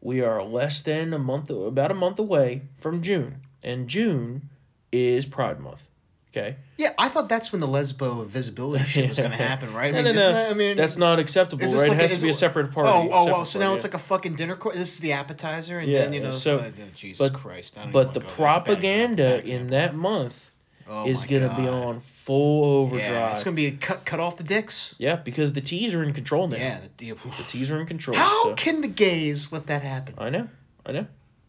we 0.00 0.22
are 0.22 0.42
less 0.42 0.80
than 0.80 1.12
a 1.12 1.18
month 1.18 1.50
about 1.50 1.90
a 1.90 1.94
month 1.94 2.18
away 2.18 2.62
from 2.74 3.02
june 3.02 3.42
and 3.62 3.88
june 3.88 4.48
is 4.90 5.26
pride 5.26 5.60
month 5.60 5.90
okay 6.36 6.56
Yeah, 6.76 6.88
I 6.98 7.08
thought 7.08 7.28
that's 7.28 7.52
when 7.52 7.60
the 7.60 7.68
lesbo 7.68 8.26
visibility 8.26 8.84
shit 8.94 9.08
was 9.08 9.18
going 9.18 9.30
to 9.30 9.36
happen, 9.36 9.72
right? 9.72 9.94
I 9.94 10.00
no, 10.00 10.02
mean, 10.02 10.16
no, 10.16 10.26
no. 10.26 10.32
that- 10.32 10.50
I 10.50 10.54
mean, 10.54 10.76
that's 10.76 10.96
not 10.96 11.18
acceptable 11.20 11.60
right 11.64 11.70
this 11.70 11.86
it 11.88 11.96
has 11.96 12.12
is 12.12 12.18
to 12.20 12.24
be 12.24 12.30
a 12.30 12.34
separate 12.34 12.72
party 12.72 12.90
Oh, 12.90 13.08
oh, 13.12 13.34
oh 13.40 13.44
so 13.44 13.58
now 13.58 13.66
party, 13.66 13.74
it's 13.76 13.84
yeah. 13.84 13.88
like 13.88 13.94
a 13.94 13.98
fucking 13.98 14.34
dinner 14.34 14.56
course. 14.56 14.76
This 14.76 14.92
is 14.94 14.98
the 15.00 15.12
appetizer, 15.12 15.78
and 15.78 15.90
yeah 15.90 16.00
then 16.02 16.12
you 16.12 16.20
know. 16.20 16.32
so 16.32 16.58
uh, 16.58 16.70
Jesus 16.94 17.18
but, 17.30 17.38
Christ! 17.38 17.78
I 17.78 17.84
don't 17.84 17.92
but 17.92 18.14
the 18.14 18.20
wanna 18.20 18.30
go 18.30 18.36
there. 18.36 18.48
It's 18.48 18.56
a 18.56 18.60
bad 18.60 18.64
propaganda 18.64 19.22
bad 19.38 19.48
in 19.48 19.70
that 19.70 19.94
month 19.94 20.50
Oh 20.86 21.06
is 21.06 21.24
gonna 21.24 21.54
be 21.56 21.66
on 21.66 22.00
full 22.00 22.64
overdrive 22.82 23.08
Yeah, 23.10 23.32
it's 23.32 23.42
gonna 23.44 23.54
be 23.56 23.70
cut 23.70 24.04
cut 24.04 24.20
off 24.20 24.36
the 24.36 24.44
dicks. 24.44 24.94
yeah 24.98 25.16
because 25.16 25.52
the 25.54 25.60
t's 25.62 25.94
are 25.94 26.02
in 26.02 26.12
control 26.12 26.46
now 26.48 26.56
Yeah, 26.58 26.80
the, 26.98 27.12
the, 27.12 27.14
the 27.14 27.44
t's 27.48 27.70
are 27.70 27.80
in 27.80 27.86
control 27.86 28.16
How 28.18 28.44
so. 28.44 28.54
can 28.54 28.82
the 28.82 28.88
gays 28.88 29.50
let 29.52 29.66
that 29.68 29.80
happen? 29.82 30.14
i 30.18 30.28
know 30.28 30.48
i 30.84 30.92
know 30.92 31.06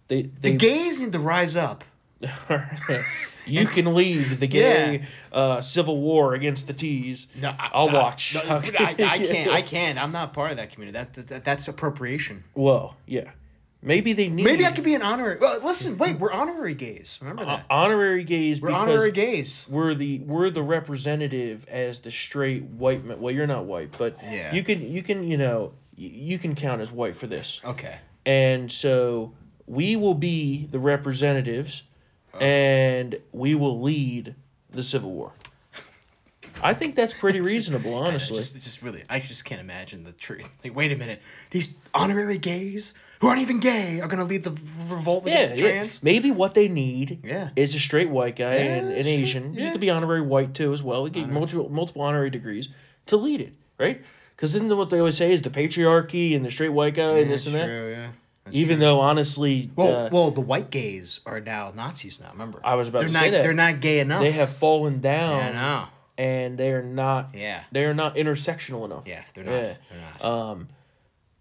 they, 0.08 0.22
they 0.22 0.52
The 0.52 0.58
gays 0.58 1.02
need 1.02 1.12
to 1.14 1.20
rise 1.20 1.56
up. 1.58 1.84
you 3.46 3.66
can 3.66 3.94
lead 3.94 4.20
the 4.24 4.48
gay 4.48 5.06
uh, 5.32 5.62
civil 5.62 6.00
war 6.02 6.34
against 6.34 6.68
the 6.68 6.74
T's. 6.74 7.28
No, 7.40 7.50
I, 7.50 7.70
I'll 7.74 7.90
I- 7.90 7.94
watch. 7.94 8.36
no, 8.36 8.42
I, 8.42 8.56
I 8.58 8.94
can't. 9.26 9.52
I 9.52 9.62
can't. 9.62 10.02
I'm 10.02 10.12
not 10.12 10.34
part 10.34 10.52
of 10.52 10.58
that 10.58 10.72
community. 10.72 10.98
That, 10.98 11.14
that 11.28 11.44
that's 11.46 11.68
appropriation. 11.68 12.44
Well, 12.56 12.98
yeah, 13.06 13.32
maybe 13.82 14.14
they 14.14 14.30
need 14.30 14.44
Maybe 14.44 14.66
I 14.66 14.72
could 14.72 14.84
be 14.84 14.96
an 14.96 15.02
honorary. 15.02 15.38
Well, 15.40 15.60
listen, 15.62 15.98
wait. 15.98 16.18
We're 16.20 16.32
honorary 16.32 16.74
gays. 16.74 17.20
Remember 17.22 17.46
that. 17.46 17.66
honorary 17.70 18.24
gays 18.24 18.62
We're 18.62 18.70
because 18.70 18.82
honorary 18.82 19.12
gays. 19.12 19.68
we're 19.70 19.94
the 19.94 20.20
we're 20.20 20.50
the 20.50 20.64
representative 20.64 21.68
as 21.70 22.00
the 22.02 22.12
straight 22.12 22.64
white 22.64 23.04
man. 23.04 23.20
Well, 23.20 23.34
you're 23.34 23.48
not 23.48 23.66
white, 23.66 23.96
but 23.98 24.18
Yeah. 24.24 24.54
you 24.54 24.64
can 24.64 24.82
you 24.92 25.04
can 25.04 25.24
you 25.24 25.38
know 25.38 25.74
you 25.98 26.38
can 26.40 26.56
count 26.56 26.82
as 26.82 26.92
white 26.92 27.16
for 27.16 27.28
this. 27.28 27.62
Okay. 27.64 27.98
And 28.26 28.72
so 28.72 29.34
we 29.68 29.96
will 29.96 30.14
be 30.16 30.66
the 30.66 30.80
representatives, 30.80 31.84
Oh. 32.36 32.40
and 32.40 33.18
we 33.32 33.56
will 33.56 33.82
lead 33.82 34.36
the 34.70 34.84
Civil 34.84 35.12
War. 35.12 35.32
I 36.64 36.74
think 36.74 36.96
that's 36.96 37.14
pretty 37.14 37.42
reasonable, 37.52 37.94
honestly. 37.94 38.38
Just, 38.38 38.56
just 38.56 38.82
really, 38.82 39.04
I 39.10 39.20
just 39.20 39.46
can't 39.46 39.62
imagine 39.62 40.04
the 40.04 40.12
truth. 40.14 40.60
Like, 40.64 40.76
wait 40.76 40.92
a 40.92 40.96
minute, 40.96 41.22
these 41.52 41.76
honorary 41.94 42.38
gays 42.38 42.94
who 43.20 43.28
aren't 43.28 43.42
even 43.42 43.60
gay 43.60 44.02
are 44.02 44.08
gonna 44.08 44.26
lead 44.26 44.44
the 44.44 44.52
revolt 44.90 45.26
against 45.26 45.62
yeah. 45.62 45.72
trans. 45.72 46.04
maybe 46.04 46.32
what 46.32 46.54
they 46.54 46.68
need 46.68 47.20
Yeah. 47.24 47.50
is 47.56 47.74
a 47.74 47.80
straight 47.80 48.10
white 48.10 48.36
guy 48.36 48.54
and 48.56 48.90
an. 48.90 49.06
Asian. 49.08 49.54
You 49.54 49.64
Yeah. 49.66 49.72
could 49.72 49.82
be 49.82 49.90
honorary 49.90 50.22
white 50.22 50.54
too 50.54 50.74
as 50.74 50.84
well. 50.84 51.08
You 51.08 51.14
get 51.14 51.30
multiple 51.30 51.70
multiple 51.70 52.02
honorary 52.02 52.30
degrees 52.30 52.70
to 53.08 53.16
lead 53.18 53.40
it, 53.42 53.54
right? 53.80 54.04
Because 54.36 54.52
then 54.54 54.68
what 54.78 54.90
they 54.90 55.00
always 55.00 55.16
say 55.16 55.32
is 55.32 55.42
the 55.42 55.50
patriarchy 55.50 56.36
and 56.36 56.44
the 56.46 56.52
straight 56.52 56.70
white 56.70 56.94
guy 56.96 57.20
and 57.20 57.32
this 57.32 57.46
and 57.46 57.56
that. 57.56 57.66
True, 57.66 57.92
yeah. 57.92 58.10
That's 58.46 58.58
Even 58.58 58.80
though 58.80 59.00
honestly, 59.00 59.72
Well, 59.76 60.06
uh, 60.06 60.10
well, 60.12 60.30
the 60.32 60.42
white 60.42 60.70
gays 60.70 61.20
are 61.26 61.40
now 61.40 61.72
Nazis 61.76 62.20
now. 62.22 62.30
Remember, 62.32 62.60
I 62.64 62.76
was 62.76 62.90
about 62.90 63.00
they're 63.00 63.08
to 63.08 63.14
not, 63.14 63.24
say 63.24 63.30
that. 63.32 63.42
They're 63.42 63.54
not 63.54 63.80
gay 63.80 64.00
enough. 64.00 64.22
they 64.22 64.32
have 64.32 64.50
fallen 64.50 65.00
down. 65.02 65.40
Yeah, 65.40 65.50
I 65.50 65.54
know. 65.54 65.88
and 66.18 66.58
they 66.58 66.72
are 66.72 66.84
not. 66.84 67.32
Yeah. 67.34 67.64
they 67.72 67.86
are 67.86 67.94
not 67.96 68.16
intersectional 68.16 68.86
enough. 68.86 69.08
Yes, 69.08 69.32
they're 69.32 69.44
not. 69.44 69.52
Yeah. 69.52 69.74
They're 69.90 70.02
not. 70.22 70.26
Um, 70.26 70.68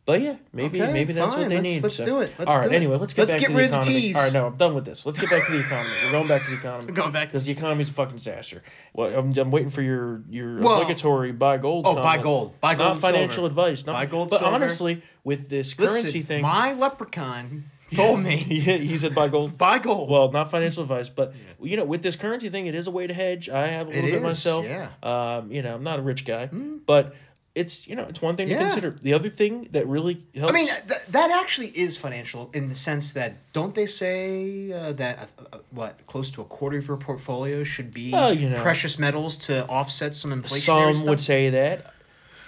but 0.06 0.20
yeah, 0.20 0.36
maybe 0.52 0.82
Okay, 0.82 0.92
maybe 0.92 1.12
that's 1.14 1.34
what 1.36 1.48
they 1.48 1.54
Let's- 1.56 1.62
need. 1.72 1.82
let's 1.82 1.96
so. 1.96 2.04
do 2.04 2.20
it. 2.20 2.34
Let's 2.38 2.52
All 2.52 2.60
right. 2.60 2.72
Anyway, 2.72 2.96
let's 2.96 3.14
get 3.14 3.22
Let's 3.22 3.32
back 3.32 3.40
get 3.40 3.46
to 3.48 3.52
the 3.54 3.58
rid 3.58 3.64
of 3.66 3.70
the 3.70 3.76
economy. 3.78 4.00
tease. 4.00 4.16
All 4.16 4.22
right, 4.22 4.32
no, 4.34 4.46
I'm 4.48 4.56
done 4.56 4.74
with 4.74 4.84
this. 4.84 5.06
Let's 5.06 5.18
get 5.18 5.30
back 5.30 5.46
to 5.46 5.52
the 5.52 5.60
economy. 5.60 5.94
We're 6.04 6.10
going 6.12 6.28
back 6.28 6.44
to 6.44 6.50
the 6.50 6.56
economy. 6.56 6.86
We're 6.88 6.94
going 7.02 7.12
back 7.12 7.28
because 7.28 7.44
the 7.46 7.52
economy's 7.52 7.88
a 7.88 7.92
fucking 7.94 8.16
disaster. 8.16 8.62
Well, 8.92 9.18
I'm, 9.18 9.36
I'm 9.38 9.50
waiting 9.50 9.70
for 9.70 9.80
your 9.82 10.22
your 10.28 10.60
Well- 10.60 10.82
obligatory 10.82 11.32
buy 11.32 11.56
gold. 11.58 11.86
Oh, 11.86 11.94
buy 11.94 12.18
gold. 12.18 12.60
Buy 12.60 12.74
gold 12.74 12.94
Not 12.94 13.00
financial 13.00 13.30
silver. 13.30 13.46
advice. 13.48 13.86
Not, 13.86 13.94
Buy 13.94 14.06
gold, 14.06 14.30
But 14.30 14.40
silver. 14.40 14.54
honestly, 14.54 15.02
with 15.24 15.48
this 15.48 15.78
Listen, 15.78 16.02
currency 16.02 16.20
thing, 16.22 16.42
my 16.42 16.74
leprechaun 16.74 17.64
told 17.94 18.20
me 18.20 18.36
he, 18.36 18.96
said 18.96 19.14
buy 19.14 19.28
gold. 19.28 19.56
buy 19.66 19.78
gold. 19.78 20.10
Well, 20.10 20.30
not 20.32 20.50
financial 20.50 20.82
advice, 20.82 21.08
but 21.08 21.32
you 21.62 21.76
know, 21.78 21.84
with 21.84 22.02
this 22.02 22.16
currency 22.16 22.50
thing, 22.50 22.66
it 22.66 22.74
is 22.74 22.86
a 22.86 22.90
way 22.90 23.06
to 23.06 23.14
hedge. 23.14 23.48
I 23.48 23.68
have 23.68 23.86
a 23.86 23.90
little 23.90 24.04
It 24.04 24.10
bit 24.12 24.14
is, 24.16 24.22
myself. 24.22 24.66
yeah. 24.66 24.88
Um, 25.02 25.50
you 25.50 25.62
know, 25.62 25.74
I'm 25.74 25.82
not 25.84 25.98
a 25.98 26.02
rich 26.02 26.24
guy, 26.26 26.46
but 26.86 27.14
it's 27.54 27.86
you 27.86 27.94
know, 27.94 28.04
it's 28.04 28.20
one 28.20 28.36
thing 28.36 28.48
to 28.48 28.56
consider. 28.56 28.90
The 28.90 29.14
other 29.14 29.28
thing 29.28 29.68
that 29.70 29.86
really 29.86 30.24
helps. 30.34 30.52
I 30.52 30.54
mean, 30.54 30.66
th- 30.66 31.00
that 31.10 31.30
actually 31.30 31.68
is 31.68 31.96
financial 31.96 32.50
in 32.52 32.68
the 32.68 32.74
sense 32.74 33.12
that 33.12 33.52
don't 33.52 33.74
they 33.74 33.86
say 33.86 34.72
uh, 34.72 34.92
that 34.94 35.30
uh, 35.38 35.42
uh, 35.52 35.58
what 35.70 36.04
close 36.06 36.30
to 36.32 36.42
a 36.42 36.44
quarter 36.44 36.78
of 36.78 36.88
your 36.88 36.96
portfolio 36.96 37.62
should 37.62 37.94
be 37.94 38.10
Well, 38.12 38.34
you 38.34 38.50
know. 38.50 38.60
precious 38.60 38.98
metals 38.98 39.36
to 39.48 39.64
offset 39.68 40.14
some 40.14 40.32
inflation? 40.32 40.94
some 40.94 41.06
would 41.06 41.20
say 41.20 41.50
that. 41.50 41.92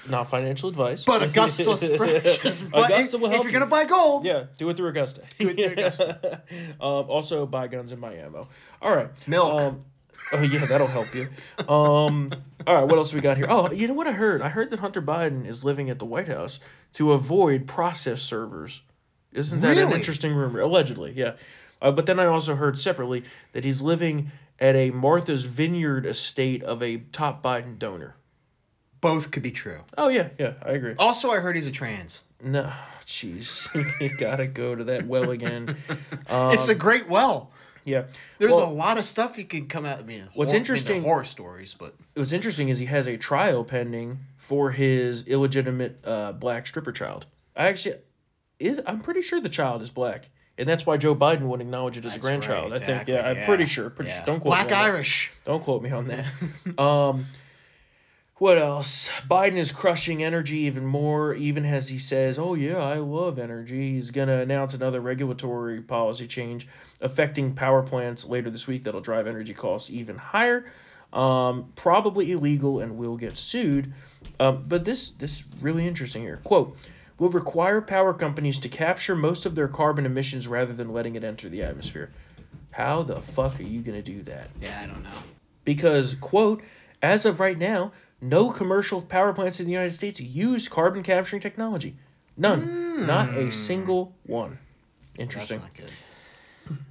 Not 0.08 0.30
financial 0.30 0.68
advice. 0.68 1.04
But 1.04 1.22
Augusta's 1.22 1.88
precious. 1.96 2.60
But 2.60 2.84
Augusta 2.86 3.16
if, 3.16 3.20
will 3.22 3.28
help 3.28 3.40
if 3.40 3.44
you're 3.44 3.52
you. 3.52 3.58
gonna 3.58 3.66
buy 3.70 3.84
gold, 3.86 4.24
Yeah, 4.24 4.44
do 4.56 4.68
it 4.70 4.76
through 4.76 4.88
Augusta. 4.88 5.22
do 5.38 5.48
it 5.48 5.56
through 5.56 5.72
Augusta. 5.72 6.42
um, 6.80 7.10
also, 7.10 7.44
buy 7.46 7.66
guns 7.66 7.90
in 7.92 7.98
my 7.98 8.12
ammo. 8.14 8.46
All 8.80 8.94
right. 8.94 9.08
Milk. 9.26 9.60
Um, 9.60 9.84
oh 10.32 10.42
yeah, 10.42 10.64
that'll 10.66 10.86
help 10.86 11.14
you. 11.14 11.28
Um, 11.68 12.30
all 12.66 12.74
right, 12.74 12.84
what 12.84 12.96
else 12.96 13.12
we 13.14 13.20
got 13.20 13.36
here? 13.36 13.46
Oh, 13.48 13.70
you 13.70 13.86
know 13.88 13.94
what 13.94 14.06
I 14.06 14.12
heard? 14.12 14.42
I 14.42 14.48
heard 14.48 14.70
that 14.70 14.80
Hunter 14.80 15.02
Biden 15.02 15.46
is 15.46 15.64
living 15.64 15.88
at 15.90 15.98
the 15.98 16.04
White 16.04 16.28
House 16.28 16.58
to 16.94 17.12
avoid 17.12 17.66
process 17.66 18.22
servers. 18.22 18.82
Isn't 19.32 19.60
that 19.60 19.76
an 19.76 19.92
interesting 19.92 20.32
rumor? 20.34 20.60
Allegedly, 20.60 21.12
yeah. 21.14 21.32
Uh, 21.82 21.92
but 21.92 22.06
then 22.06 22.18
I 22.18 22.24
also 22.24 22.54
heard 22.56 22.78
separately 22.78 23.22
that 23.52 23.64
he's 23.64 23.82
living 23.82 24.30
at 24.58 24.74
a 24.74 24.90
Martha's 24.90 25.44
Vineyard 25.44 26.06
estate 26.06 26.62
of 26.62 26.82
a 26.82 26.98
top 27.12 27.42
Biden 27.42 27.78
donor. 27.78 28.16
both 29.02 29.30
could 29.30 29.42
be 29.42 29.50
true. 29.50 29.80
Oh 29.98 30.08
yeah, 30.08 30.30
yeah, 30.38 30.54
I 30.62 30.70
agree. 30.70 30.94
Also, 30.98 31.30
I 31.30 31.40
heard 31.40 31.54
he's 31.54 31.66
a 31.66 31.72
trans. 31.72 32.22
No, 32.42 32.72
jeez, 33.04 33.68
you 34.00 34.08
gotta 34.16 34.46
go 34.46 34.74
to 34.74 34.84
that 34.84 35.06
well 35.06 35.30
again. 35.30 35.76
it's 36.30 36.68
a 36.68 36.74
great 36.74 37.08
well. 37.08 37.52
Yeah, 37.86 38.04
There's 38.38 38.52
Well, 38.52 38.68
a 38.68 38.70
lot 38.70 38.98
of 38.98 39.04
stuff 39.04 39.38
you 39.38 39.44
can 39.44 39.66
come 39.66 39.86
out. 39.86 40.00
I 40.00 40.02
mean, 40.02 40.28
What's 40.34 40.34
hor- 40.34 40.42
I 40.42 40.46
mean, 40.46 40.56
interesting- 40.56 41.02
horror 41.02 41.24
stories, 41.24 41.72
but 41.72 41.94
what's 42.14 42.32
interesting 42.32 42.68
is 42.68 42.78
he 42.80 42.86
has 42.86 43.06
a 43.06 43.16
trial 43.16 43.64
pending 43.64 44.18
for 44.36 44.72
his 44.72 45.26
illegitimate 45.26 46.00
uh, 46.04 46.32
black 46.32 46.66
stripper 46.66 46.92
child. 46.92 47.26
I 47.56 47.68
actually 47.68 47.94
is 48.58 48.80
I'm 48.86 49.00
pretty 49.00 49.22
sure 49.22 49.40
the 49.40 49.48
child 49.48 49.82
is 49.82 49.90
black, 49.90 50.30
and 50.58 50.68
that's 50.68 50.84
why 50.84 50.96
Joe 50.96 51.14
Biden 51.14 51.42
would 51.42 51.60
acknowledge 51.60 51.96
it 51.96 52.04
as 52.04 52.12
That's 52.14 52.24
a 52.26 52.28
grandchild. 52.28 52.72
right, 52.72 52.82
I 52.82 52.84
think. 52.84 53.08
Yeah, 53.08 53.22
I'm 53.28 53.44
pretty 53.44 53.66
sure. 53.66 53.88
Pretty 53.90 54.10
yeah. 54.10 54.16
sure. 54.18 54.26
Don't 54.26 54.40
quote 54.40 54.50
Black 54.50 54.66
me 54.68 54.74
on 54.74 54.82
that. 54.82 54.84
Irish. 54.94 55.32
Don't 55.44 55.62
quote 55.62 55.82
me 55.82 55.90
on 55.90 56.08
that. 56.08 56.78
um, 56.78 57.26
what 58.38 58.58
else? 58.58 59.10
Biden 59.28 59.56
is 59.56 59.72
crushing 59.72 60.22
energy 60.22 60.58
even 60.58 60.84
more, 60.84 61.34
even 61.34 61.64
as 61.64 61.88
he 61.88 61.98
says, 61.98 62.38
"Oh 62.38 62.54
yeah, 62.54 62.76
I 62.78 62.96
love 62.98 63.38
energy." 63.38 63.94
He's 63.94 64.10
gonna 64.10 64.38
announce 64.40 64.74
another 64.74 65.00
regulatory 65.00 65.80
policy 65.80 66.26
change 66.26 66.68
affecting 67.00 67.54
power 67.54 67.82
plants 67.82 68.26
later 68.26 68.50
this 68.50 68.66
week 68.66 68.84
that'll 68.84 69.00
drive 69.00 69.26
energy 69.26 69.54
costs 69.54 69.90
even 69.90 70.16
higher. 70.18 70.66
Um, 71.12 71.72
probably 71.76 72.30
illegal 72.32 72.78
and 72.80 72.96
will 72.98 73.16
get 73.16 73.38
sued. 73.38 73.92
Um, 74.38 74.64
but 74.68 74.84
this 74.84 75.08
this 75.10 75.40
is 75.40 75.44
really 75.60 75.86
interesting 75.86 76.22
here. 76.22 76.40
Quote. 76.44 76.76
Will 77.18 77.30
require 77.30 77.80
power 77.80 78.12
companies 78.12 78.58
to 78.58 78.68
capture 78.68 79.16
most 79.16 79.46
of 79.46 79.54
their 79.54 79.68
carbon 79.68 80.04
emissions 80.04 80.46
rather 80.46 80.74
than 80.74 80.92
letting 80.92 81.14
it 81.14 81.24
enter 81.24 81.48
the 81.48 81.62
atmosphere. 81.62 82.10
How 82.72 83.02
the 83.02 83.22
fuck 83.22 83.58
are 83.58 83.62
you 83.62 83.80
going 83.80 83.96
to 83.96 84.02
do 84.02 84.22
that? 84.24 84.50
Yeah, 84.60 84.80
I 84.82 84.86
don't 84.86 85.02
know. 85.02 85.22
because 85.64 86.14
quote 86.14 86.62
as 87.00 87.24
of 87.24 87.40
right 87.40 87.56
now 87.58 87.92
no 88.20 88.50
commercial 88.50 89.02
power 89.02 89.32
plants 89.32 89.60
in 89.60 89.66
the 89.66 89.72
united 89.72 89.92
states 89.92 90.20
use 90.20 90.68
carbon 90.68 91.02
capturing 91.02 91.40
technology 91.40 91.96
none 92.36 93.06
not 93.06 93.28
a 93.36 93.50
single 93.52 94.14
one 94.26 94.58
Hmm. 95.18 95.22
That's 95.22 95.34
interesting 95.34 95.60
not 95.60 95.74
good. 95.74 95.90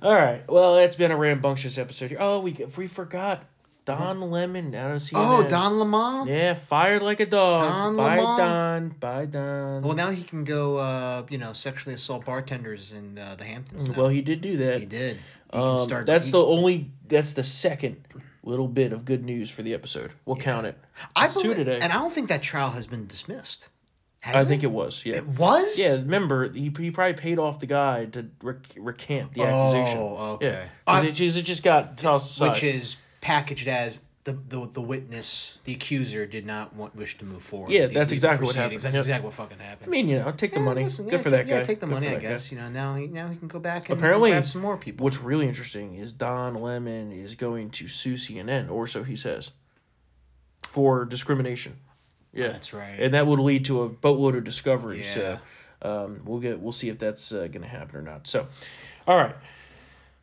all 0.02 0.14
right 0.16 0.44
well 0.50 0.78
it's 0.78 0.96
been 0.96 1.12
a 1.12 1.18
rambunctious 1.18 1.78
episode 1.78 2.10
here 2.10 2.18
oh 2.20 2.40
we 2.40 2.54
we 2.78 2.88
forgot 2.88 3.44
don 3.86 4.20
lemon 4.32 4.74
out 4.74 4.90
of 4.92 4.98
CNN. 4.98 5.14
Oh, 5.16 5.48
Don 5.48 5.78
Lemon. 5.78 6.28
yeah 6.28 6.56
fired 6.56 7.04
like 7.04 7.20
a 7.20 7.26
dog 7.28 7.60
Don 7.60 7.96
bye 7.98 8.18
Lemon. 8.20 8.38
don 8.38 8.90
bye 9.00 9.26
don 9.26 9.84
Well, 9.84 9.96
now 9.96 10.10
he 10.10 10.24
can 10.24 10.44
go, 10.44 10.78
uh, 10.78 11.24
you 11.30 11.38
know, 11.38 11.54
sexually 11.54 11.94
assault 11.94 12.26
bartenders 12.26 12.92
in 12.94 13.20
uh, 13.20 13.36
the 13.38 13.44
Hamptons. 13.46 13.88
Now. 13.88 13.96
well 13.96 14.08
he 14.10 14.22
did 14.24 14.42
do 14.42 14.58
that 14.58 14.80
he 14.80 14.88
did. 14.88 15.18
He 15.54 15.60
um, 15.60 15.76
can 15.76 15.86
start. 15.86 16.06
that's 16.08 16.26
he- 16.26 16.32
the 16.32 16.44
only 16.44 16.90
that's 17.08 17.34
the 17.34 17.44
second 17.44 17.98
little 18.46 18.68
bit 18.68 18.94
of 18.94 19.06
good 19.06 19.24
news 19.24 19.50
for 19.50 19.62
the 19.64 19.74
episode 19.74 20.12
we'll 20.26 20.36
count 20.36 20.66
it 20.66 20.78
I 21.16 21.26
It's 21.26 21.34
two 21.34 21.42
believe, 21.42 21.56
today 21.58 21.80
and 21.82 21.92
I 21.92 21.96
don't 21.96 22.14
think 22.14 22.30
that 22.30 22.42
trial 22.44 22.72
has 22.72 22.88
been 22.88 23.08
dismissed. 23.08 23.70
Has 24.26 24.36
I 24.38 24.42
it? 24.42 24.46
think 24.46 24.64
it 24.64 24.72
was, 24.72 25.06
yeah. 25.06 25.18
It 25.18 25.28
was. 25.28 25.80
Yeah, 25.80 25.98
remember 25.98 26.52
he, 26.52 26.74
he 26.76 26.90
probably 26.90 27.14
paid 27.14 27.38
off 27.38 27.60
the 27.60 27.68
guy 27.68 28.06
to 28.06 28.26
rec- 28.42 28.76
recant 28.76 29.36
the 29.36 29.42
oh, 29.42 29.46
accusation. 29.46 30.00
Oh, 30.00 30.32
okay. 30.34 30.48
Yeah, 30.48 31.04
because 31.04 31.38
it, 31.38 31.42
it 31.42 31.44
just 31.44 31.62
got 31.62 32.00
tossed 32.00 32.32
aside. 32.32 32.54
Which 32.54 32.64
is 32.64 32.98
packaged 33.22 33.68
as 33.68 34.02
the, 34.26 34.34
the 34.34 34.68
the 34.74 34.82
witness, 34.82 35.60
the 35.64 35.74
accuser, 35.74 36.26
did 36.26 36.46
not 36.46 36.76
want 36.76 36.96
wish 36.96 37.18
to 37.20 37.26
move 37.26 37.42
forward. 37.44 37.72
Yeah, 37.72 37.86
that's 37.86 38.12
exactly 38.12 38.46
what 38.48 38.56
happened. 38.56 38.82
That's 38.82 38.94
Yep. 38.96 39.02
exactly 39.04 39.26
what 39.26 39.34
fucking 39.36 39.60
happened. 39.60 39.88
I 39.88 39.92
mean, 39.92 40.10
you 40.10 40.18
know, 40.20 40.32
take 40.32 40.52
the 40.54 40.60
Yeah, 40.60 40.66
money. 40.66 40.84
listen, 40.84 41.06
Good 41.06 41.14
yeah, 41.14 41.18
for 41.22 41.30
that 41.30 41.48
guy. 41.48 41.56
Yeah, 41.58 41.64
take 41.64 41.80
the 41.80 41.86
Good 41.86 41.94
money, 41.94 42.08
I 42.08 42.12
that 42.16 42.22
guy. 42.24 42.30
guess. 42.30 42.52
You 42.52 42.58
know, 42.58 42.68
now 42.70 42.96
he 42.96 43.08
now 43.08 43.28
he 43.30 43.36
can 43.38 43.48
go 43.48 43.60
back 43.60 43.90
and 43.90 43.98
Apparently, 43.98 44.32
grab 44.32 44.46
some 44.48 44.62
more 44.62 44.78
people. 44.78 45.04
What's 45.04 45.22
really 45.22 45.48
interesting 45.48 45.94
is 45.96 46.12
Don 46.12 46.56
Lemon 46.56 47.12
is 47.12 47.36
going 47.36 47.70
to 47.72 47.88
sue 47.88 48.16
CNN, 48.16 48.70
or 48.70 48.88
so 48.88 49.04
he 49.04 49.16
says, 49.16 49.52
for 50.64 51.06
discrimination. 51.06 51.78
Yeah, 52.34 52.50
That's 52.50 52.74
right. 52.74 53.00
and 53.00 53.14
that 53.14 53.28
would 53.28 53.40
lead 53.40 53.64
to 53.66 53.84
a 53.84 53.90
boatload 53.90 54.36
of 54.36 54.44
discovery. 54.44 55.00
Yeah. 55.04 55.14
So, 55.14 55.40
um, 55.84 56.22
we'll 56.26 56.40
get 56.40 56.60
we'll 56.60 56.72
see 56.74 56.90
if 56.90 57.00
that's 57.00 57.32
uh, 57.32 57.48
going 57.48 57.62
to 57.62 57.68
happen 57.68 57.96
or 57.96 58.02
not. 58.02 58.28
So, 58.28 58.48
all 59.08 59.18
right. 59.18 59.36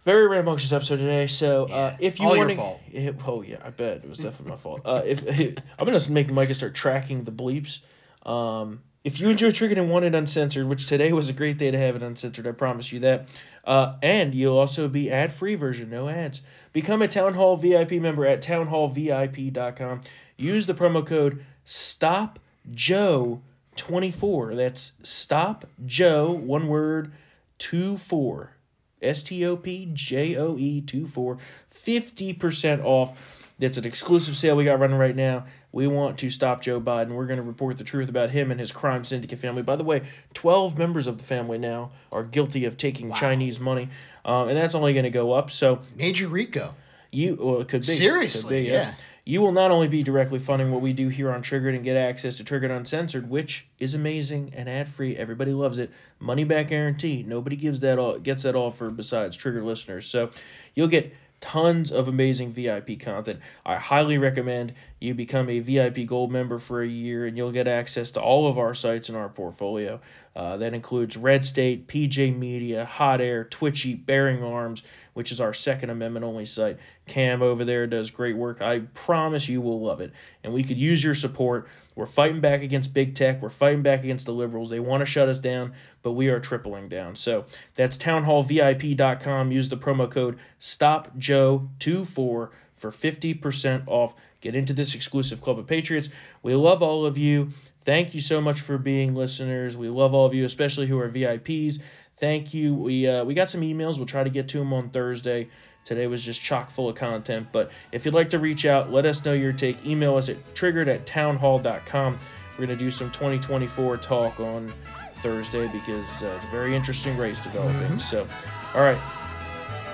Very 0.04 0.26
rambunctious 0.26 0.72
episode 0.72 0.96
today. 0.96 1.28
So, 1.28 1.66
uh, 1.66 1.96
if 2.00 2.18
you 2.18 2.26
All 2.26 2.36
your 2.36 2.46
want 2.46 2.58
fault. 2.58 2.80
to, 2.92 3.14
oh 3.26 3.42
yeah, 3.42 3.58
I 3.64 3.70
bet 3.70 3.98
it 3.98 4.08
was 4.08 4.18
definitely 4.18 4.50
my 4.50 4.56
fault. 4.56 4.80
Uh, 4.84 5.02
if 5.04 5.22
I'm 5.78 5.86
gonna 5.86 6.00
make 6.10 6.30
Micah 6.30 6.54
start 6.54 6.74
tracking 6.74 7.24
the 7.24 7.32
bleeps. 7.32 7.80
Um, 8.28 8.80
if 9.04 9.18
you 9.18 9.30
enjoy 9.30 9.50
Triggered 9.50 9.78
and 9.78 9.90
want 9.90 10.04
it 10.04 10.14
uncensored, 10.14 10.66
which 10.68 10.86
today 10.86 11.12
was 11.12 11.28
a 11.28 11.32
great 11.32 11.58
day 11.58 11.72
to 11.72 11.78
have 11.78 11.96
it 11.96 12.02
uncensored, 12.02 12.46
I 12.46 12.52
promise 12.52 12.92
you 12.92 13.00
that. 13.00 13.28
Uh, 13.64 13.96
and 14.00 14.32
you'll 14.34 14.58
also 14.58 14.88
be 14.88 15.10
ad 15.10 15.32
free 15.32 15.56
version, 15.56 15.90
no 15.90 16.08
ads. 16.08 16.42
Become 16.72 17.02
a 17.02 17.08
Town 17.08 17.34
Hall 17.34 17.56
VIP 17.56 17.92
member 17.92 18.24
at 18.24 18.42
townhallvip.com. 18.42 20.00
Use 20.36 20.66
the 20.66 20.74
promo 20.74 21.04
code 21.04 21.44
Stop 21.64 22.38
Joe 22.70 23.42
24. 23.76 24.54
That's 24.54 24.92
Stop 25.02 25.64
Joe, 25.84 26.30
one 26.30 26.68
word, 26.68 27.12
two 27.58 27.96
four. 27.96 28.56
S 29.02 29.22
T 29.22 29.44
O 29.44 29.56
P 29.56 29.90
J 29.92 30.36
O 30.36 30.56
E 30.58 30.80
2 30.80 31.06
4. 31.06 31.38
50% 31.74 32.84
off. 32.84 33.52
That's 33.58 33.76
an 33.76 33.84
exclusive 33.84 34.36
sale 34.36 34.56
we 34.56 34.64
got 34.64 34.80
running 34.80 34.98
right 34.98 35.14
now. 35.14 35.44
We 35.70 35.86
want 35.86 36.18
to 36.18 36.30
stop 36.30 36.62
Joe 36.62 36.80
Biden. 36.80 37.10
We're 37.10 37.26
going 37.26 37.38
to 37.38 37.42
report 37.44 37.76
the 37.76 37.84
truth 37.84 38.08
about 38.08 38.30
him 38.30 38.50
and 38.50 38.58
his 38.58 38.72
crime 38.72 39.04
syndicate 39.04 39.38
family. 39.38 39.62
By 39.62 39.76
the 39.76 39.84
way, 39.84 40.02
12 40.34 40.76
members 40.76 41.06
of 41.06 41.18
the 41.18 41.24
family 41.24 41.58
now 41.58 41.90
are 42.10 42.24
guilty 42.24 42.64
of 42.64 42.76
taking 42.76 43.12
Chinese 43.12 43.60
money, 43.60 43.88
um, 44.24 44.48
and 44.48 44.56
that's 44.56 44.74
only 44.74 44.92
going 44.92 45.04
to 45.04 45.10
go 45.10 45.32
up. 45.32 45.50
So 45.50 45.80
Major 45.96 46.28
Rico. 46.28 46.74
you, 47.10 47.36
well, 47.40 47.60
it 47.60 47.68
could 47.68 47.82
be. 47.82 47.86
Seriously, 47.86 48.64
Could 48.64 48.68
be, 48.68 48.70
yeah. 48.72 48.94
You 49.24 49.40
will 49.40 49.52
not 49.52 49.70
only 49.70 49.86
be 49.86 50.02
directly 50.02 50.40
funding 50.40 50.72
what 50.72 50.80
we 50.80 50.92
do 50.92 51.08
here 51.08 51.30
on 51.30 51.42
Triggered 51.42 51.76
and 51.76 51.84
get 51.84 51.96
access 51.96 52.36
to 52.38 52.44
Triggered 52.44 52.72
Uncensored, 52.72 53.30
which 53.30 53.68
is 53.78 53.94
amazing 53.94 54.52
and 54.56 54.68
ad 54.68 54.88
free. 54.88 55.16
Everybody 55.16 55.52
loves 55.52 55.78
it. 55.78 55.92
Money 56.18 56.42
back 56.42 56.68
guarantee. 56.68 57.22
Nobody 57.22 57.54
gives 57.54 57.78
that 57.80 58.00
all 58.00 58.18
gets 58.18 58.42
that 58.42 58.56
offer 58.56 58.90
besides 58.90 59.36
Triggered 59.36 59.62
listeners. 59.62 60.06
So 60.06 60.30
you'll 60.74 60.88
get 60.88 61.14
tons 61.40 61.92
of 61.92 62.08
amazing 62.08 62.50
VIP 62.50 62.98
content. 62.98 63.38
I 63.64 63.76
highly 63.76 64.18
recommend 64.18 64.74
you 65.02 65.14
become 65.14 65.50
a 65.50 65.58
VIP 65.60 66.06
Gold 66.06 66.30
member 66.30 66.58
for 66.58 66.82
a 66.82 66.86
year, 66.86 67.26
and 67.26 67.36
you'll 67.36 67.52
get 67.52 67.66
access 67.66 68.10
to 68.12 68.20
all 68.20 68.46
of 68.46 68.56
our 68.58 68.72
sites 68.74 69.08
in 69.08 69.14
our 69.14 69.28
portfolio. 69.28 70.00
Uh, 70.34 70.56
that 70.56 70.72
includes 70.72 71.16
Red 71.16 71.44
State, 71.44 71.86
PJ 71.86 72.34
Media, 72.36 72.86
Hot 72.86 73.20
Air, 73.20 73.44
Twitchy, 73.44 73.94
Bearing 73.94 74.42
Arms, 74.42 74.82
which 75.12 75.30
is 75.30 75.40
our 75.40 75.52
Second 75.52 75.90
Amendment 75.90 76.24
only 76.24 76.46
site. 76.46 76.78
Cam 77.06 77.42
over 77.42 77.64
there 77.64 77.86
does 77.86 78.10
great 78.10 78.36
work. 78.36 78.62
I 78.62 78.80
promise 78.94 79.48
you 79.48 79.60
will 79.60 79.80
love 79.80 80.00
it. 80.00 80.10
And 80.42 80.54
we 80.54 80.62
could 80.62 80.78
use 80.78 81.04
your 81.04 81.14
support. 81.14 81.68
We're 81.94 82.06
fighting 82.06 82.40
back 82.40 82.62
against 82.62 82.94
big 82.94 83.14
tech. 83.14 83.42
We're 83.42 83.50
fighting 83.50 83.82
back 83.82 84.02
against 84.04 84.24
the 84.24 84.32
liberals. 84.32 84.70
They 84.70 84.80
want 84.80 85.02
to 85.02 85.06
shut 85.06 85.28
us 85.28 85.38
down, 85.38 85.74
but 86.02 86.12
we 86.12 86.28
are 86.28 86.40
tripling 86.40 86.88
down. 86.88 87.16
So 87.16 87.44
that's 87.74 87.98
townhallvip.com. 87.98 89.52
Use 89.52 89.68
the 89.68 89.76
promo 89.76 90.10
code 90.10 90.38
STOPJOE24 90.60 92.48
for 92.82 92.90
50% 92.90 93.84
off. 93.86 94.14
Get 94.40 94.56
into 94.56 94.72
this 94.72 94.94
exclusive 94.94 95.40
Club 95.40 95.58
of 95.58 95.68
Patriots. 95.68 96.08
We 96.42 96.54
love 96.56 96.82
all 96.82 97.06
of 97.06 97.16
you. 97.16 97.50
Thank 97.84 98.12
you 98.12 98.20
so 98.20 98.40
much 98.40 98.60
for 98.60 98.76
being 98.76 99.14
listeners. 99.14 99.76
We 99.76 99.88
love 99.88 100.12
all 100.12 100.26
of 100.26 100.34
you, 100.34 100.44
especially 100.44 100.88
who 100.88 100.98
are 100.98 101.08
VIPs. 101.08 101.80
Thank 102.18 102.52
you. 102.52 102.74
We 102.74 103.06
uh, 103.06 103.24
we 103.24 103.34
got 103.34 103.48
some 103.48 103.62
emails. 103.62 103.96
We'll 103.96 104.06
try 104.06 104.24
to 104.24 104.30
get 104.30 104.48
to 104.48 104.58
them 104.58 104.72
on 104.72 104.90
Thursday. 104.90 105.48
Today 105.84 106.06
was 106.06 106.22
just 106.22 106.40
chock 106.40 106.70
full 106.70 106.88
of 106.88 106.94
content. 106.94 107.48
But 107.50 107.70
if 107.90 108.04
you'd 108.04 108.14
like 108.14 108.30
to 108.30 108.38
reach 108.38 108.66
out, 108.66 108.92
let 108.92 109.06
us 109.06 109.24
know 109.24 109.32
your 109.32 109.52
take. 109.52 109.84
Email 109.86 110.16
us 110.16 110.28
at 110.28 110.54
triggered 110.54 110.88
at 110.88 111.06
townhall.com. 111.06 112.18
We're 112.52 112.66
going 112.66 112.78
to 112.78 112.84
do 112.84 112.90
some 112.90 113.10
2024 113.10 113.96
talk 113.96 114.38
on 114.38 114.72
Thursday 115.16 115.66
because 115.68 116.22
uh, 116.22 116.32
it's 116.36 116.44
a 116.44 116.48
very 116.48 116.76
interesting 116.76 117.16
race 117.16 117.40
developing. 117.40 117.98
So, 117.98 118.26
all 118.74 118.82
right. 118.82 119.21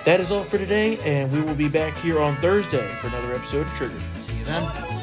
That 0.09 0.21
is 0.21 0.33
all 0.33 0.43
for 0.43 0.57
today, 0.57 0.97
and 1.01 1.31
we 1.31 1.43
will 1.43 1.55
be 1.55 1.69
back 1.69 1.95
here 1.99 2.19
on 2.19 2.35
Thursday 2.37 2.89
for 2.95 3.09
another 3.09 3.35
episode 3.35 3.67
of 3.67 3.75
Trigger. 3.75 3.99
See 4.21 4.39
you 4.39 4.45
then. 4.45 4.98